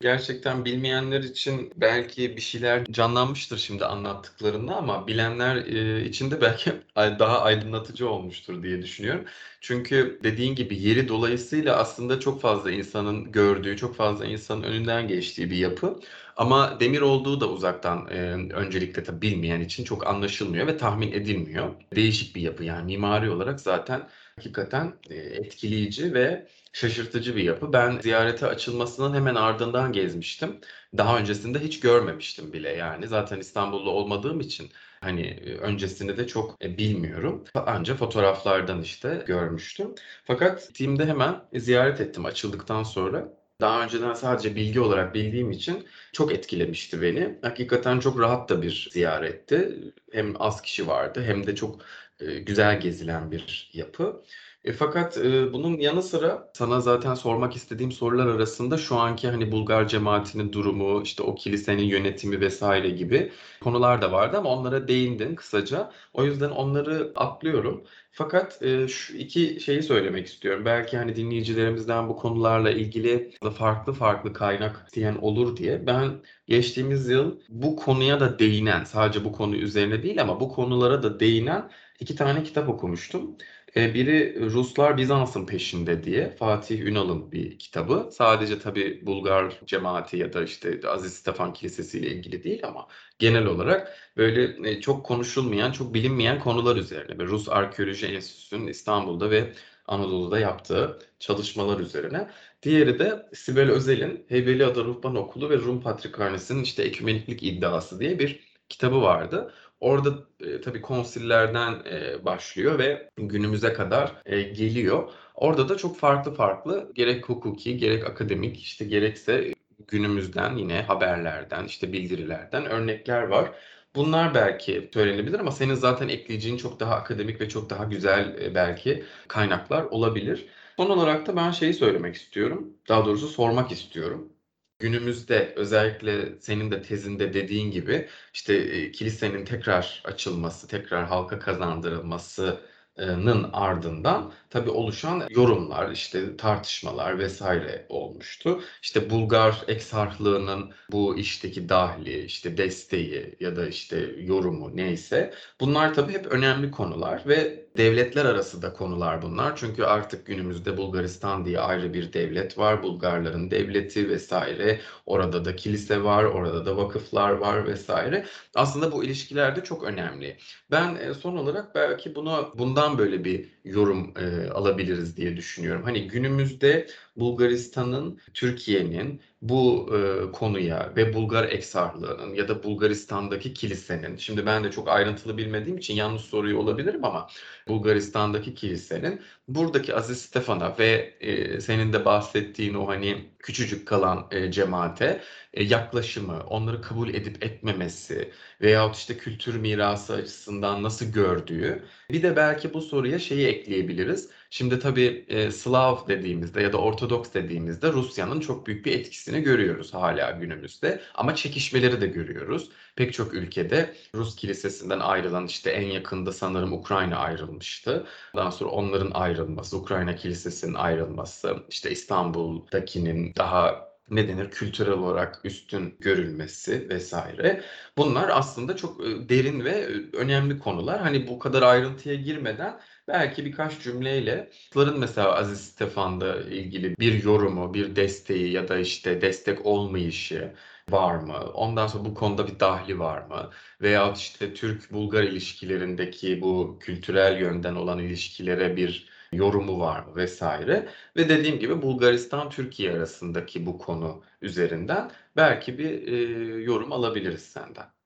Gerçekten 0.00 0.64
bilmeyenler 0.64 1.20
için 1.20 1.72
belki 1.76 2.36
bir 2.36 2.40
şeyler 2.40 2.84
canlanmıştır 2.84 3.58
şimdi 3.58 3.84
anlattıklarında 3.84 4.76
ama 4.76 5.06
bilenler 5.06 5.56
e, 5.56 6.04
için 6.04 6.30
de 6.30 6.40
belki 6.40 6.72
daha 6.96 7.40
aydınlatıcı 7.40 8.08
olmuştur 8.08 8.62
diye 8.62 8.82
düşünüyorum. 8.82 9.24
Çünkü 9.60 10.20
dediğin 10.22 10.54
gibi 10.54 10.82
yeri 10.82 11.08
dolayısıyla 11.08 11.76
aslında 11.76 12.20
çok 12.20 12.40
fazla 12.40 12.70
insanın 12.70 13.32
gördüğü, 13.32 13.76
çok 13.76 13.96
fazla 13.96 14.26
insanın 14.26 14.62
önünden 14.62 15.08
geçtiği 15.08 15.50
bir 15.50 15.56
yapı. 15.56 16.00
Ama 16.40 16.80
demir 16.80 17.00
olduğu 17.00 17.40
da 17.40 17.48
uzaktan 17.50 18.08
e, 18.10 18.14
öncelikle 18.54 19.02
tabii 19.02 19.22
bilmeyen 19.22 19.60
için 19.60 19.84
çok 19.84 20.06
anlaşılmıyor 20.06 20.66
ve 20.66 20.76
tahmin 20.76 21.12
edilmiyor. 21.12 21.74
Değişik 21.96 22.36
bir 22.36 22.40
yapı 22.42 22.64
yani 22.64 22.84
mimari 22.84 23.30
olarak 23.30 23.60
zaten 23.60 24.08
hakikaten 24.36 24.94
e, 25.10 25.14
etkileyici 25.16 26.14
ve 26.14 26.48
şaşırtıcı 26.72 27.36
bir 27.36 27.42
yapı. 27.44 27.72
Ben 27.72 27.98
ziyarete 28.00 28.46
açılmasının 28.46 29.14
hemen 29.14 29.34
ardından 29.34 29.92
gezmiştim. 29.92 30.60
Daha 30.96 31.18
öncesinde 31.18 31.58
hiç 31.58 31.80
görmemiştim 31.80 32.52
bile 32.52 32.68
yani. 32.70 33.08
Zaten 33.08 33.40
İstanbul'da 33.40 33.90
olmadığım 33.90 34.40
için 34.40 34.70
hani 35.00 35.22
e, 35.26 35.56
öncesini 35.56 36.16
de 36.16 36.26
çok 36.26 36.64
e, 36.64 36.78
bilmiyorum. 36.78 37.44
Ancak 37.54 37.98
fotoğraflardan 37.98 38.82
işte 38.82 39.24
görmüştüm. 39.26 39.94
Fakat 40.24 40.68
gittiğimde 40.68 41.06
hemen 41.06 41.44
ziyaret 41.54 42.00
ettim 42.00 42.24
açıldıktan 42.24 42.82
sonra. 42.82 43.39
Daha 43.60 43.84
önceden 43.84 44.14
sadece 44.14 44.56
bilgi 44.56 44.80
olarak 44.80 45.14
bildiğim 45.14 45.50
için 45.50 45.86
çok 46.12 46.32
etkilemişti 46.32 47.02
beni. 47.02 47.38
Hakikaten 47.42 48.00
çok 48.00 48.20
rahat 48.20 48.48
da 48.48 48.62
bir 48.62 48.88
ziyaretti. 48.92 49.78
Hem 50.12 50.42
az 50.42 50.62
kişi 50.62 50.86
vardı 50.86 51.22
hem 51.26 51.46
de 51.46 51.54
çok 51.54 51.80
e, 52.20 52.38
güzel 52.38 52.80
gezilen 52.80 53.30
bir 53.30 53.70
yapı. 53.72 54.22
E, 54.64 54.72
fakat 54.72 55.18
e, 55.18 55.52
bunun 55.52 55.78
yanı 55.78 56.02
sıra 56.02 56.50
sana 56.54 56.80
zaten 56.80 57.14
sormak 57.14 57.56
istediğim 57.56 57.92
sorular 57.92 58.26
arasında 58.26 58.78
şu 58.78 58.96
anki 58.96 59.28
hani 59.28 59.52
Bulgar 59.52 59.88
cemaatinin 59.88 60.52
durumu, 60.52 61.02
işte 61.02 61.22
o 61.22 61.34
kilisenin 61.34 61.82
yönetimi 61.82 62.40
vesaire 62.40 62.90
gibi 62.90 63.32
konular 63.60 64.02
da 64.02 64.12
vardı 64.12 64.36
ama 64.38 64.50
onlara 64.50 64.88
değindin 64.88 65.34
kısaca. 65.34 65.92
O 66.12 66.24
yüzden 66.24 66.50
onları 66.50 67.12
atlıyorum. 67.16 67.84
Fakat 68.12 68.62
e, 68.62 68.88
şu 68.88 69.16
iki 69.16 69.60
şeyi 69.60 69.82
söylemek 69.82 70.26
istiyorum. 70.26 70.64
Belki 70.64 70.96
hani 70.96 71.16
dinleyicilerimizden 71.16 72.08
bu 72.08 72.16
konularla 72.16 72.70
ilgili 72.70 73.30
farklı 73.58 73.92
farklı 73.92 74.32
kaynak 74.32 74.84
isteyen 74.86 75.14
olur 75.16 75.56
diye. 75.56 75.86
Ben 75.86 76.22
geçtiğimiz 76.46 77.08
yıl 77.08 77.40
bu 77.48 77.76
konuya 77.76 78.20
da 78.20 78.38
değinen, 78.38 78.84
sadece 78.84 79.24
bu 79.24 79.32
konu 79.32 79.56
üzerine 79.56 80.02
değil 80.02 80.22
ama 80.22 80.40
bu 80.40 80.48
konulara 80.48 81.02
da 81.02 81.20
değinen 81.20 81.70
iki 82.00 82.16
tane 82.16 82.42
kitap 82.42 82.68
okumuştum. 82.68 83.36
E, 83.76 83.94
biri 83.94 84.40
Ruslar 84.40 84.96
Bizans'ın 84.96 85.46
peşinde 85.46 86.04
diye 86.04 86.30
Fatih 86.36 86.80
Ünal'ın 86.80 87.32
bir 87.32 87.58
kitabı. 87.58 88.08
Sadece 88.12 88.58
tabii 88.58 89.06
Bulgar 89.06 89.60
cemaati 89.66 90.16
ya 90.16 90.32
da 90.32 90.42
işte 90.42 90.80
Aziz 90.88 91.14
Stefan 91.14 91.52
Kilisesi 91.52 91.98
ile 91.98 92.08
ilgili 92.08 92.44
değil 92.44 92.60
ama 92.66 92.88
genel 93.18 93.46
olarak 93.46 93.96
böyle 94.16 94.70
e, 94.70 94.80
çok 94.80 95.06
konuşulmayan, 95.06 95.72
çok 95.72 95.94
bilinmeyen 95.94 96.40
konular 96.40 96.76
üzerine. 96.76 97.18
Ve 97.18 97.24
Rus 97.24 97.48
Arkeoloji 97.48 98.06
Enstitüsü'nün 98.06 98.66
İstanbul'da 98.66 99.30
ve 99.30 99.52
Anadolu'da 99.86 100.38
yaptığı 100.38 100.98
çalışmalar 101.18 101.80
üzerine. 101.80 102.30
Diğeri 102.62 102.98
de 102.98 103.26
Sibel 103.34 103.70
Özel'in 103.70 104.24
Heybeliada 104.28 104.84
Ruhban 104.84 105.16
Okulu 105.16 105.50
ve 105.50 105.56
Rum 105.56 105.80
Patrikhanesi'nin 105.80 106.62
işte 106.62 106.82
ekümeniklik 106.82 107.42
iddiası 107.42 108.00
diye 108.00 108.18
bir 108.18 108.40
kitabı 108.68 109.02
vardı. 109.02 109.54
Orada 109.80 110.10
e, 110.40 110.60
tabii 110.60 110.80
konsillerden 110.82 111.72
e, 111.90 112.24
başlıyor 112.24 112.78
ve 112.78 113.10
günümüze 113.16 113.72
kadar 113.72 114.22
e, 114.26 114.42
geliyor. 114.42 115.10
Orada 115.34 115.68
da 115.68 115.76
çok 115.76 115.98
farklı 115.98 116.34
farklı 116.34 116.92
gerek 116.94 117.28
hukuki 117.28 117.76
gerek 117.76 118.06
akademik 118.06 118.62
işte 118.62 118.84
gerekse 118.84 119.54
günümüzden 119.88 120.56
yine 120.56 120.82
haberlerden 120.82 121.64
işte 121.64 121.92
bildirilerden 121.92 122.66
örnekler 122.66 123.22
var. 123.22 123.52
Bunlar 123.94 124.34
belki 124.34 124.90
söylenebilir 124.94 125.40
ama 125.40 125.50
senin 125.50 125.74
zaten 125.74 126.08
ekleyeceğin 126.08 126.56
çok 126.56 126.80
daha 126.80 126.94
akademik 126.94 127.40
ve 127.40 127.48
çok 127.48 127.70
daha 127.70 127.84
güzel 127.84 128.36
e, 128.42 128.54
belki 128.54 129.04
kaynaklar 129.28 129.84
olabilir. 129.84 130.46
Son 130.76 130.90
olarak 130.90 131.26
da 131.26 131.36
ben 131.36 131.50
şeyi 131.50 131.74
söylemek 131.74 132.14
istiyorum. 132.14 132.76
Daha 132.88 133.04
doğrusu 133.06 133.28
sormak 133.28 133.72
istiyorum. 133.72 134.32
Günümüzde 134.80 135.52
özellikle 135.56 136.40
senin 136.40 136.70
de 136.70 136.82
tezinde 136.82 137.34
dediğin 137.34 137.70
gibi 137.70 138.08
işte 138.34 138.54
e, 138.54 138.92
kilisenin 138.92 139.44
tekrar 139.44 140.02
açılması, 140.04 140.68
tekrar 140.68 141.06
halka 141.06 141.38
kazandırılması 141.38 142.60
nın 143.00 143.50
ardından 143.52 144.32
tabii 144.50 144.70
oluşan 144.70 145.22
yorumlar, 145.30 145.90
işte 145.90 146.36
tartışmalar 146.36 147.18
vesaire 147.18 147.86
olmuştu. 147.88 148.62
İşte 148.82 149.10
Bulgar 149.10 149.64
eksarhlığının 149.68 150.72
bu 150.92 151.18
işteki 151.18 151.68
dahli, 151.68 152.24
işte 152.24 152.56
desteği 152.56 153.36
ya 153.40 153.56
da 153.56 153.68
işte 153.68 153.96
yorumu 154.18 154.76
neyse 154.76 155.34
bunlar 155.60 155.94
tabii 155.94 156.12
hep 156.12 156.26
önemli 156.26 156.70
konular 156.70 157.22
ve 157.26 157.66
devletler 157.76 158.24
arası 158.24 158.62
da 158.62 158.72
konular 158.72 159.22
bunlar. 159.22 159.56
Çünkü 159.56 159.84
artık 159.84 160.26
günümüzde 160.26 160.76
Bulgaristan 160.76 161.44
diye 161.44 161.60
ayrı 161.60 161.94
bir 161.94 162.12
devlet 162.12 162.58
var. 162.58 162.82
Bulgarların 162.82 163.50
devleti 163.50 164.08
vesaire. 164.08 164.80
Orada 165.06 165.44
da 165.44 165.56
kilise 165.56 166.04
var, 166.04 166.24
orada 166.24 166.66
da 166.66 166.76
vakıflar 166.76 167.30
var 167.30 167.66
vesaire. 167.66 168.26
Aslında 168.54 168.92
bu 168.92 169.04
ilişkiler 169.04 169.56
de 169.56 169.64
çok 169.64 169.84
önemli. 169.84 170.36
Ben 170.70 170.94
e, 170.94 171.14
son 171.14 171.36
olarak 171.36 171.74
belki 171.74 172.14
bunu 172.14 172.52
bundan 172.54 172.98
böyle 172.98 173.24
bir 173.24 173.59
yorum 173.64 174.14
e, 174.18 174.50
alabiliriz 174.50 175.16
diye 175.16 175.36
düşünüyorum. 175.36 175.82
Hani 175.84 176.08
günümüzde 176.08 176.86
Bulgaristan'ın, 177.16 178.20
Türkiye'nin 178.34 179.20
bu 179.42 179.90
e, 179.96 180.32
konuya 180.32 180.92
ve 180.96 181.14
Bulgar 181.14 181.44
eksarlığının 181.48 182.34
ya 182.34 182.48
da 182.48 182.62
Bulgaristan'daki 182.62 183.54
kilisenin, 183.54 184.16
şimdi 184.16 184.46
ben 184.46 184.64
de 184.64 184.70
çok 184.70 184.88
ayrıntılı 184.88 185.38
bilmediğim 185.38 185.78
için 185.78 185.94
yanlış 185.94 186.22
soruyu 186.22 186.58
olabilirim 186.58 187.04
ama 187.04 187.28
Bulgaristan'daki 187.68 188.54
kilisenin 188.54 189.20
buradaki 189.48 189.94
Aziz 189.94 190.18
Stefan'a 190.22 190.78
ve 190.78 191.14
e, 191.20 191.60
senin 191.60 191.92
de 191.92 192.04
bahsettiğin 192.04 192.74
o 192.74 192.88
hani 192.88 193.30
küçücük 193.42 193.88
kalan 193.88 194.28
e, 194.30 194.52
cemaate 194.52 195.22
e, 195.54 195.64
yaklaşımı, 195.64 196.40
onları 196.46 196.82
kabul 196.82 197.14
edip 197.14 197.44
etmemesi 197.44 198.32
veyahut 198.62 198.96
işte 198.96 199.16
kültür 199.16 199.54
mirası 199.56 200.14
açısından 200.14 200.82
nasıl 200.82 201.06
gördüğü. 201.12 201.84
Bir 202.10 202.22
de 202.22 202.36
belki 202.36 202.74
bu 202.74 202.80
soruya 202.80 203.18
şeyi 203.18 203.46
ekleyebiliriz. 203.46 204.30
Şimdi 204.50 204.78
tabii 204.78 205.24
e, 205.28 205.50
Slav 205.50 206.08
dediğimizde 206.08 206.62
ya 206.62 206.72
da 206.72 206.78
Ortodoks 206.78 207.34
dediğimizde 207.34 207.92
Rusya'nın 207.92 208.40
çok 208.40 208.66
büyük 208.66 208.86
bir 208.86 208.92
etkisini 209.00 209.42
görüyoruz 209.42 209.94
hala 209.94 210.30
günümüzde. 210.30 211.00
Ama 211.14 211.34
çekişmeleri 211.34 212.00
de 212.00 212.06
görüyoruz. 212.06 212.70
Pek 212.96 213.12
çok 213.12 213.34
ülkede 213.34 213.94
Rus 214.14 214.36
kilisesinden 214.36 215.00
ayrılan 215.00 215.46
işte 215.46 215.70
en 215.70 215.86
yakında 215.86 216.32
sanırım 216.32 216.72
Ukrayna 216.72 217.16
ayrılmıştı. 217.16 218.06
Daha 218.36 218.50
sonra 218.52 218.70
onların 218.70 219.10
ayrılması, 219.10 219.76
Ukrayna 219.76 220.16
kilisesinin 220.16 220.74
ayrılması, 220.74 221.56
işte 221.68 221.90
İstanbul'dakinin 221.90 223.34
daha 223.36 223.90
ne 224.10 224.28
denir 224.28 224.50
kültürel 224.50 224.92
olarak 224.92 225.40
üstün 225.44 225.96
görülmesi 226.00 226.88
vesaire. 226.88 227.64
Bunlar 227.96 228.28
aslında 228.32 228.76
çok 228.76 229.00
e, 229.06 229.28
derin 229.28 229.64
ve 229.64 229.70
e, 229.70 230.16
önemli 230.16 230.58
konular. 230.58 231.00
Hani 231.00 231.28
bu 231.28 231.38
kadar 231.38 231.62
ayrıntıya 231.62 232.14
girmeden 232.14 232.80
belki 233.12 233.44
birkaç 233.44 233.80
cümleyle 233.82 234.50
Rusların 234.76 234.98
mesela 234.98 235.34
Aziz 235.36 235.60
Stefan'da 235.60 236.40
ilgili 236.40 236.96
bir 236.98 237.24
yorumu, 237.24 237.74
bir 237.74 237.96
desteği 237.96 238.52
ya 238.52 238.68
da 238.68 238.78
işte 238.78 239.22
destek 239.22 239.66
olmayışı 239.66 240.54
var 240.90 241.14
mı? 241.16 241.38
Ondan 241.54 241.86
sonra 241.86 242.04
bu 242.04 242.14
konuda 242.14 242.46
bir 242.48 242.60
dahli 242.60 242.98
var 242.98 243.22
mı? 243.22 243.50
Veyahut 243.82 244.16
işte 244.18 244.54
Türk-Bulgar 244.54 245.22
ilişkilerindeki 245.22 246.40
bu 246.42 246.78
kültürel 246.80 247.40
yönden 247.40 247.74
olan 247.74 247.98
ilişkilere 247.98 248.76
bir 248.76 249.08
yorumu 249.32 249.80
var 249.80 250.00
mı 250.00 250.16
vesaire. 250.16 250.88
Ve 251.16 251.28
dediğim 251.28 251.58
gibi 251.58 251.82
Bulgaristan-Türkiye 251.82 252.92
arasındaki 252.92 253.66
bu 253.66 253.78
konu 253.78 254.22
üzerinden 254.42 255.10
belki 255.36 255.78
bir 255.78 256.08
e, 256.08 256.16
yorum 256.62 256.92
alabiliriz 256.92 257.42
senden. 257.42 257.99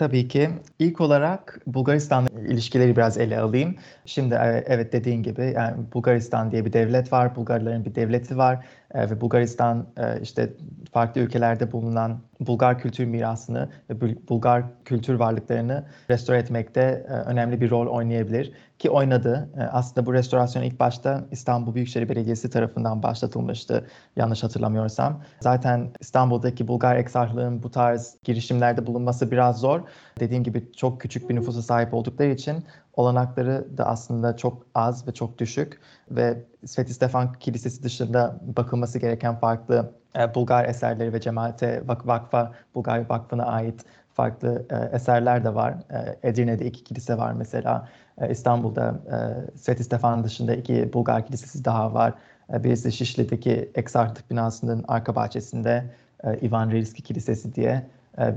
Tabii 0.00 0.28
ki. 0.28 0.50
İlk 0.78 1.00
olarak 1.00 1.60
Bulgaristan 1.66 2.26
ilişkileri 2.48 2.96
biraz 2.96 3.18
ele 3.18 3.38
alayım. 3.40 3.76
Şimdi 4.04 4.34
e, 4.34 4.64
evet 4.66 4.92
dediğin 4.92 5.22
gibi 5.22 5.52
yani 5.56 5.92
Bulgaristan 5.92 6.52
diye 6.52 6.64
bir 6.64 6.72
devlet 6.72 7.12
var, 7.12 7.36
Bulgarların 7.36 7.84
bir 7.84 7.94
devleti 7.94 8.36
var 8.36 8.66
e, 8.94 9.10
ve 9.10 9.20
Bulgaristan 9.20 9.86
e, 9.96 10.20
işte 10.20 10.52
farklı 10.92 11.20
ülkelerde 11.20 11.72
bulunan 11.72 12.20
Bulgar 12.40 12.78
kültür 12.78 13.04
mirasını 13.04 13.68
ve 13.90 14.28
Bulgar 14.28 14.64
kültür 14.84 15.14
varlıklarını 15.14 15.84
restore 16.10 16.38
etmekte 16.38 17.06
önemli 17.26 17.60
bir 17.60 17.70
rol 17.70 17.86
oynayabilir 17.86 18.52
ki 18.78 18.90
oynadı. 18.90 19.48
Aslında 19.72 20.06
bu 20.06 20.14
restorasyon 20.14 20.62
ilk 20.62 20.80
başta 20.80 21.24
İstanbul 21.30 21.74
Büyükşehir 21.74 22.08
Belediyesi 22.08 22.50
tarafından 22.50 23.02
başlatılmıştı 23.02 23.86
yanlış 24.16 24.42
hatırlamıyorsam. 24.42 25.22
Zaten 25.40 25.90
İstanbul'daki 26.00 26.68
Bulgar 26.68 26.96
eksarlığın 26.96 27.62
bu 27.62 27.70
tarz 27.70 28.16
girişimlerde 28.24 28.86
bulunması 28.86 29.30
biraz 29.30 29.60
zor. 29.60 29.80
Dediğim 30.20 30.44
gibi 30.44 30.72
çok 30.72 31.00
küçük 31.00 31.30
bir 31.30 31.34
nüfusa 31.34 31.62
sahip 31.62 31.94
oldukları 31.94 32.30
için 32.30 32.64
olanakları 32.94 33.78
da 33.78 33.86
aslında 33.86 34.36
çok 34.36 34.66
az 34.74 35.08
ve 35.08 35.12
çok 35.12 35.38
düşük 35.38 35.80
ve 36.10 36.44
Sveti 36.66 36.94
Stefan 36.94 37.32
Kilisesi 37.32 37.82
dışında 37.82 38.40
bakılması 38.56 38.98
gereken 38.98 39.36
farklı 39.36 39.92
e, 40.18 40.34
Bulgar 40.34 40.64
eserleri 40.64 41.12
ve 41.12 41.20
cemaate 41.20 41.82
vak 41.88 42.06
vakfa 42.06 42.52
Bulgar 42.74 43.10
Vakfı'na 43.10 43.44
ait 43.44 43.84
farklı 44.14 44.66
e, 44.70 44.96
eserler 44.96 45.44
de 45.44 45.54
var. 45.54 45.74
E, 45.90 46.28
Edirne'de 46.28 46.66
iki 46.66 46.84
kilise 46.84 47.18
var 47.18 47.32
mesela. 47.32 47.88
E, 48.20 48.30
İstanbul'da 48.30 49.00
e, 49.06 49.58
Sveti 49.58 49.84
Stefan 49.84 50.24
dışında 50.24 50.54
iki 50.54 50.92
Bulgar 50.92 51.26
kilisesi 51.26 51.64
daha 51.64 51.94
var. 51.94 52.14
E, 52.52 52.64
birisi 52.64 52.92
Şişli'deki 52.92 53.70
Eksartlık 53.74 54.30
binasının 54.30 54.84
arka 54.88 55.14
bahçesinde 55.14 55.84
e, 56.24 56.38
Ivan 56.46 56.70
Rilski 56.70 57.02
Kilisesi 57.02 57.54
diye 57.54 57.86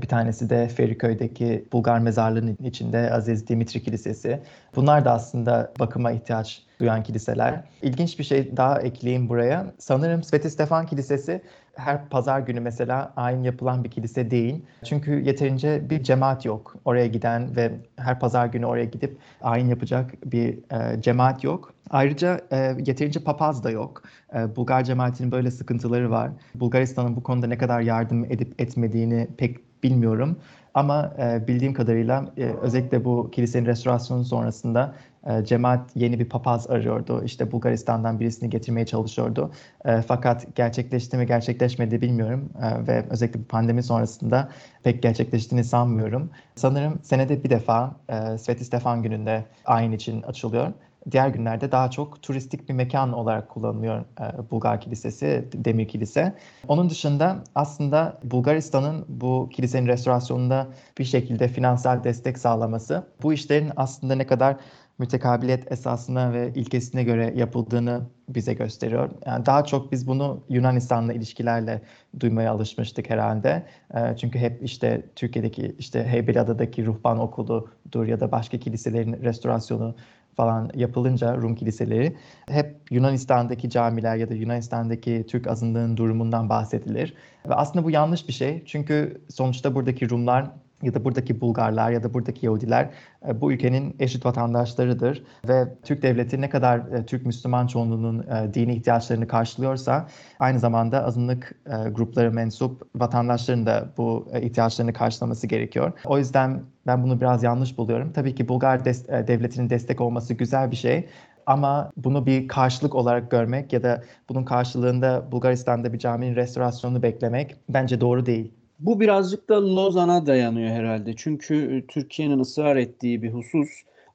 bir 0.02 0.08
tanesi 0.08 0.50
de 0.50 0.68
Feriköy'deki 0.68 1.64
Bulgar 1.72 1.98
mezarlığının 1.98 2.56
içinde 2.64 3.12
Aziz 3.12 3.48
Dimitri 3.48 3.82
Kilisesi. 3.82 4.40
Bunlar 4.76 5.04
da 5.04 5.12
aslında 5.12 5.72
bakıma 5.80 6.12
ihtiyaç 6.12 6.62
duyan 6.80 7.02
kiliseler. 7.02 7.64
İlginç 7.82 8.18
bir 8.18 8.24
şey 8.24 8.56
daha 8.56 8.80
ekleyeyim 8.80 9.28
buraya. 9.28 9.66
Sanırım 9.78 10.22
Sveti 10.22 10.50
Stefan 10.50 10.86
Kilisesi 10.86 11.42
her 11.76 12.08
pazar 12.08 12.40
günü 12.40 12.60
mesela 12.60 13.12
ayin 13.16 13.42
yapılan 13.42 13.84
bir 13.84 13.90
kilise 13.90 14.30
değil. 14.30 14.62
Çünkü 14.84 15.20
yeterince 15.20 15.90
bir 15.90 16.02
cemaat 16.02 16.44
yok. 16.44 16.76
Oraya 16.84 17.06
giden 17.06 17.56
ve 17.56 17.72
her 17.96 18.20
pazar 18.20 18.46
günü 18.46 18.66
oraya 18.66 18.84
gidip 18.84 19.18
ayin 19.42 19.68
yapacak 19.68 20.10
bir 20.32 20.58
e, 20.72 21.02
cemaat 21.02 21.44
yok. 21.44 21.74
Ayrıca 21.90 22.40
e, 22.52 22.56
yeterince 22.86 23.20
papaz 23.20 23.64
da 23.64 23.70
yok. 23.70 24.02
E, 24.34 24.56
Bulgar 24.56 24.84
cemaatinin 24.84 25.32
böyle 25.32 25.50
sıkıntıları 25.50 26.10
var. 26.10 26.30
Bulgaristan'ın 26.54 27.16
bu 27.16 27.22
konuda 27.22 27.46
ne 27.46 27.58
kadar 27.58 27.80
yardım 27.80 28.24
edip 28.24 28.60
etmediğini 28.60 29.28
pek 29.38 29.56
bilmiyorum. 29.84 30.38
Ama 30.74 31.12
e, 31.18 31.48
bildiğim 31.48 31.74
kadarıyla 31.74 32.32
e, 32.36 32.44
özellikle 32.44 33.04
bu 33.04 33.30
kilisenin 33.30 33.66
restorasyonu 33.66 34.24
sonrasında 34.24 34.94
e, 35.26 35.44
cemaat 35.44 35.90
yeni 35.94 36.18
bir 36.20 36.28
papaz 36.28 36.70
arıyordu. 36.70 37.22
İşte 37.24 37.52
Bulgaristan'dan 37.52 38.20
birisini 38.20 38.50
getirmeye 38.50 38.86
çalışıyordu. 38.86 39.50
E, 39.84 40.02
fakat 40.02 40.56
gerçekleşti 40.56 41.16
mi 41.16 41.26
gerçekleşmedi 41.26 42.00
bilmiyorum. 42.00 42.50
E, 42.62 42.86
ve 42.86 43.04
özellikle 43.10 43.40
bu 43.40 43.44
pandemi 43.44 43.82
sonrasında 43.82 44.48
pek 44.82 45.02
gerçekleştiğini 45.02 45.64
sanmıyorum. 45.64 46.30
Sanırım 46.54 46.98
senede 47.02 47.44
bir 47.44 47.50
defa 47.50 47.96
e, 48.08 48.38
Sveti 48.38 48.64
Stefan 48.64 49.02
gününde 49.02 49.44
ayin 49.64 49.92
için 49.92 50.22
açılıyor 50.22 50.72
diğer 51.10 51.28
günlerde 51.28 51.72
daha 51.72 51.90
çok 51.90 52.22
turistik 52.22 52.68
bir 52.68 52.74
mekan 52.74 53.12
olarak 53.12 53.48
kullanılıyor 53.48 54.00
e, 54.00 54.50
Bulgar 54.50 54.80
Kilisesi, 54.80 55.48
Demir 55.54 55.88
Kilise. 55.88 56.34
Onun 56.68 56.90
dışında 56.90 57.44
aslında 57.54 58.20
Bulgaristan'ın 58.24 59.04
bu 59.08 59.48
kilisenin 59.52 59.86
restorasyonunda 59.86 60.68
bir 60.98 61.04
şekilde 61.04 61.48
finansal 61.48 62.04
destek 62.04 62.38
sağlaması 62.38 63.06
bu 63.22 63.32
işlerin 63.32 63.70
aslında 63.76 64.14
ne 64.14 64.26
kadar 64.26 64.56
mütekabiliyet 64.98 65.72
esasına 65.72 66.32
ve 66.32 66.52
ilkesine 66.54 67.04
göre 67.04 67.32
yapıldığını 67.36 68.02
bize 68.28 68.54
gösteriyor. 68.54 69.10
Yani 69.26 69.46
daha 69.46 69.64
çok 69.64 69.92
biz 69.92 70.06
bunu 70.06 70.44
Yunanistan'la 70.48 71.12
ilişkilerle 71.12 71.82
duymaya 72.20 72.52
alışmıştık 72.52 73.10
herhalde. 73.10 73.66
E, 73.94 74.16
çünkü 74.16 74.38
hep 74.38 74.62
işte 74.62 75.02
Türkiye'deki 75.16 75.74
işte 75.78 76.04
Heybeliada'daki 76.04 76.86
ruhban 76.86 77.18
okuludur 77.18 78.06
ya 78.06 78.20
da 78.20 78.32
başka 78.32 78.58
kiliselerin 78.58 79.22
restorasyonu 79.22 79.94
falan 80.36 80.70
yapılınca 80.74 81.36
Rum 81.36 81.54
kiliseleri 81.54 82.16
hep 82.48 82.76
Yunanistan'daki 82.90 83.70
camiler 83.70 84.16
ya 84.16 84.30
da 84.30 84.34
Yunanistan'daki 84.34 85.24
Türk 85.28 85.46
azınlığın 85.46 85.96
durumundan 85.96 86.48
bahsedilir. 86.48 87.14
Ve 87.48 87.54
aslında 87.54 87.84
bu 87.84 87.90
yanlış 87.90 88.28
bir 88.28 88.32
şey. 88.32 88.62
Çünkü 88.66 89.20
sonuçta 89.28 89.74
buradaki 89.74 90.10
Rumlar 90.10 90.50
ya 90.84 90.94
da 90.94 91.04
buradaki 91.04 91.40
Bulgarlar 91.40 91.90
ya 91.90 92.02
da 92.02 92.14
buradaki 92.14 92.46
Yahudiler 92.46 92.90
e, 93.28 93.40
bu 93.40 93.52
ülkenin 93.52 93.96
eşit 93.98 94.26
vatandaşlarıdır 94.26 95.24
ve 95.48 95.68
Türk 95.82 96.02
devleti 96.02 96.40
ne 96.40 96.48
kadar 96.50 96.78
e, 96.78 97.06
Türk 97.06 97.26
Müslüman 97.26 97.66
çoğunluğunun 97.66 98.18
e, 98.22 98.54
dini 98.54 98.74
ihtiyaçlarını 98.74 99.28
karşılıyorsa 99.28 100.08
aynı 100.38 100.58
zamanda 100.58 101.04
azınlık 101.04 101.54
grupları 101.92 102.32
mensup 102.32 102.82
vatandaşların 102.94 103.66
da 103.66 103.88
bu 103.96 104.28
ihtiyaçlarını 104.40 104.92
karşılaması 104.92 105.46
gerekiyor. 105.46 105.92
O 106.04 106.18
yüzden 106.18 106.62
ben 106.86 107.02
bunu 107.02 107.20
biraz 107.20 107.42
yanlış 107.42 107.78
buluyorum. 107.78 108.12
Tabii 108.12 108.34
ki 108.34 108.48
Bulgar 108.48 108.84
devletinin 108.84 109.70
destek 109.70 110.00
olması 110.00 110.34
güzel 110.34 110.70
bir 110.70 110.76
şey 110.76 111.08
ama 111.46 111.90
bunu 111.96 112.26
bir 112.26 112.48
karşılık 112.48 112.94
olarak 112.94 113.30
görmek 113.30 113.72
ya 113.72 113.82
da 113.82 114.02
bunun 114.28 114.44
karşılığında 114.44 115.32
Bulgaristan'da 115.32 115.92
bir 115.92 115.98
caminin 115.98 116.36
restorasyonunu 116.36 117.02
beklemek 117.02 117.56
bence 117.68 118.00
doğru 118.00 118.26
değil. 118.26 118.52
Bu 118.78 119.00
birazcık 119.00 119.48
da 119.48 119.76
Lozan'a 119.76 120.26
dayanıyor 120.26 120.70
herhalde. 120.70 121.16
Çünkü 121.16 121.76
e, 121.76 121.86
Türkiye'nin 121.86 122.38
ısrar 122.38 122.76
ettiği 122.76 123.22
bir 123.22 123.32
husus 123.32 123.68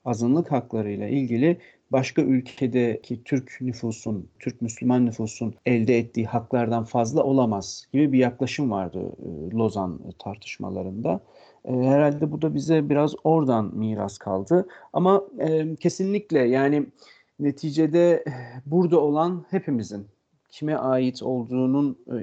azınlık 0.06 0.52
haklarıyla 0.52 1.08
ilgili 1.08 1.58
başka 1.92 2.22
ülkedeki 2.22 3.24
Türk 3.24 3.58
nüfusun, 3.62 4.30
Türk 4.40 4.62
Müslüman 4.62 5.06
nüfusun 5.06 5.56
elde 5.66 5.98
ettiği 5.98 6.26
haklardan 6.26 6.84
fazla 6.84 7.24
olamaz 7.24 7.86
gibi 7.94 8.12
bir 8.12 8.20
yaklaşım 8.20 8.72
vardı 8.72 9.12
e, 9.20 9.56
Lozan 9.56 10.00
tartışmalarında. 10.20 11.20
E, 11.66 11.74
herhalde 11.74 12.32
bu 12.32 12.42
da 12.42 12.56
bize 12.56 12.90
biraz 12.90 13.16
oradan 13.24 13.78
miras 13.78 14.18
kaldı. 14.18 14.68
Ama 14.94 15.24
kesinlikle 15.80 16.40
yani 16.40 16.86
neticede 17.40 18.24
burada 18.66 19.00
olan 19.00 19.46
hepimizin 19.50 20.08
kime 20.52 20.76
ait 20.76 21.24
olduğunun 21.24 21.98
e, 22.08 22.18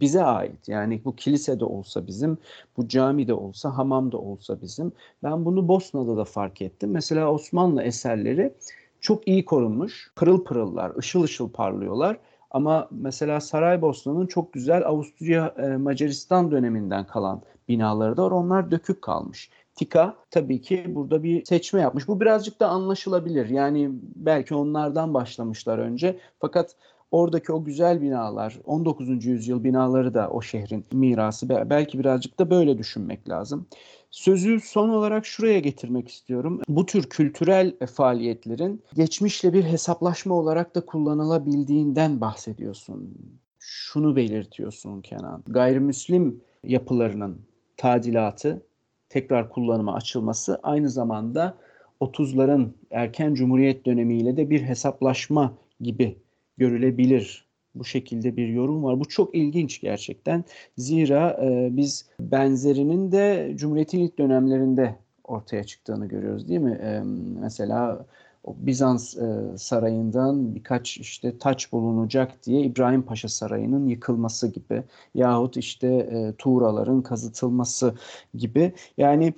bize 0.00 0.24
ait. 0.24 0.68
Yani 0.68 1.00
bu 1.04 1.16
kilisede 1.16 1.64
olsa 1.64 2.06
bizim, 2.06 2.38
bu 2.76 2.88
camide 2.88 3.34
olsa, 3.34 3.78
hamamda 3.78 4.18
olsa 4.18 4.62
bizim. 4.62 4.92
Ben 5.22 5.44
bunu 5.44 5.68
Bosna'da 5.68 6.16
da 6.16 6.24
fark 6.24 6.62
ettim. 6.62 6.90
Mesela 6.90 7.32
Osmanlı 7.32 7.82
eserleri 7.82 8.54
çok 9.00 9.28
iyi 9.28 9.44
korunmuş. 9.44 10.12
Pırıl 10.16 10.44
pırıllar, 10.44 10.96
ışıl 10.98 11.22
ışıl 11.22 11.50
parlıyorlar. 11.50 12.16
Ama 12.50 12.88
mesela 12.90 13.40
Saraybosna'nın 13.40 14.26
çok 14.26 14.52
güzel 14.52 14.86
Avusturya 14.86 15.54
e, 15.58 15.76
Macaristan 15.76 16.50
döneminden 16.50 17.06
kalan 17.06 17.42
binaları 17.68 18.16
da 18.16 18.24
var. 18.24 18.30
Onlar 18.30 18.70
dökük 18.70 19.02
kalmış. 19.02 19.50
Tika 19.74 20.16
tabii 20.30 20.60
ki 20.60 20.84
burada 20.88 21.22
bir 21.22 21.44
seçme 21.44 21.80
yapmış. 21.80 22.08
Bu 22.08 22.20
birazcık 22.20 22.60
da 22.60 22.68
anlaşılabilir. 22.68 23.48
Yani 23.48 23.90
belki 24.16 24.54
onlardan 24.54 25.14
başlamışlar 25.14 25.78
önce. 25.78 26.18
Fakat 26.40 26.76
oradaki 27.10 27.52
o 27.52 27.64
güzel 27.64 28.02
binalar, 28.02 28.58
19. 28.64 29.26
yüzyıl 29.26 29.64
binaları 29.64 30.14
da 30.14 30.30
o 30.30 30.42
şehrin 30.42 30.84
mirası. 30.92 31.48
Belki 31.48 31.98
birazcık 31.98 32.38
da 32.38 32.50
böyle 32.50 32.78
düşünmek 32.78 33.28
lazım. 33.28 33.66
Sözü 34.10 34.60
son 34.60 34.88
olarak 34.88 35.26
şuraya 35.26 35.58
getirmek 35.58 36.08
istiyorum. 36.08 36.60
Bu 36.68 36.86
tür 36.86 37.02
kültürel 37.02 37.86
faaliyetlerin 37.86 38.82
geçmişle 38.94 39.52
bir 39.52 39.64
hesaplaşma 39.64 40.34
olarak 40.34 40.74
da 40.74 40.86
kullanılabildiğinden 40.86 42.20
bahsediyorsun. 42.20 43.14
Şunu 43.58 44.16
belirtiyorsun 44.16 45.00
Kenan. 45.00 45.42
Gayrimüslim 45.46 46.40
yapılarının 46.64 47.40
tadilatı, 47.76 48.62
tekrar 49.08 49.50
kullanıma 49.50 49.94
açılması 49.94 50.60
aynı 50.62 50.90
zamanda 50.90 51.56
30'ların 52.00 52.68
erken 52.90 53.34
cumhuriyet 53.34 53.86
dönemiyle 53.86 54.36
de 54.36 54.50
bir 54.50 54.62
hesaplaşma 54.62 55.54
gibi 55.80 56.18
görülebilir. 56.58 57.48
Bu 57.74 57.84
şekilde 57.84 58.36
bir 58.36 58.48
yorum 58.48 58.84
var. 58.84 59.00
Bu 59.00 59.04
çok 59.08 59.34
ilginç 59.34 59.80
gerçekten. 59.80 60.44
Zira 60.76 61.40
e, 61.42 61.68
biz 61.76 62.06
benzerinin 62.20 63.12
de 63.12 63.52
Cumhuriyet'in 63.54 64.00
ilk 64.00 64.18
dönemlerinde 64.18 64.96
ortaya 65.24 65.64
çıktığını 65.64 66.06
görüyoruz 66.06 66.48
değil 66.48 66.60
mi? 66.60 66.80
E, 66.82 67.00
mesela 67.40 68.06
o 68.44 68.56
Bizans 68.58 69.16
e, 69.16 69.58
sarayından 69.58 70.54
birkaç 70.54 70.98
işte 70.98 71.38
taç 71.38 71.72
bulunacak 71.72 72.46
diye 72.46 72.62
İbrahim 72.62 73.02
Paşa 73.02 73.28
Sarayı'nın 73.28 73.88
yıkılması 73.88 74.48
gibi 74.48 74.82
yahut 75.14 75.56
işte 75.56 75.86
e, 75.86 76.32
Tuğraların 76.38 77.02
kazıtılması 77.02 77.94
gibi. 78.34 78.72
Yani 78.96 79.34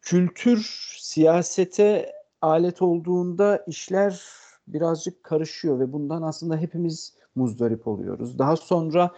kültür 0.00 0.66
siyasete 0.98 2.12
alet 2.42 2.82
olduğunda 2.82 3.64
işler 3.66 4.20
birazcık 4.68 5.24
karışıyor 5.24 5.80
ve 5.80 5.92
bundan 5.92 6.22
aslında 6.22 6.56
hepimiz 6.56 7.14
muzdarip 7.34 7.88
oluyoruz. 7.88 8.38
Daha 8.38 8.56
sonra 8.56 9.10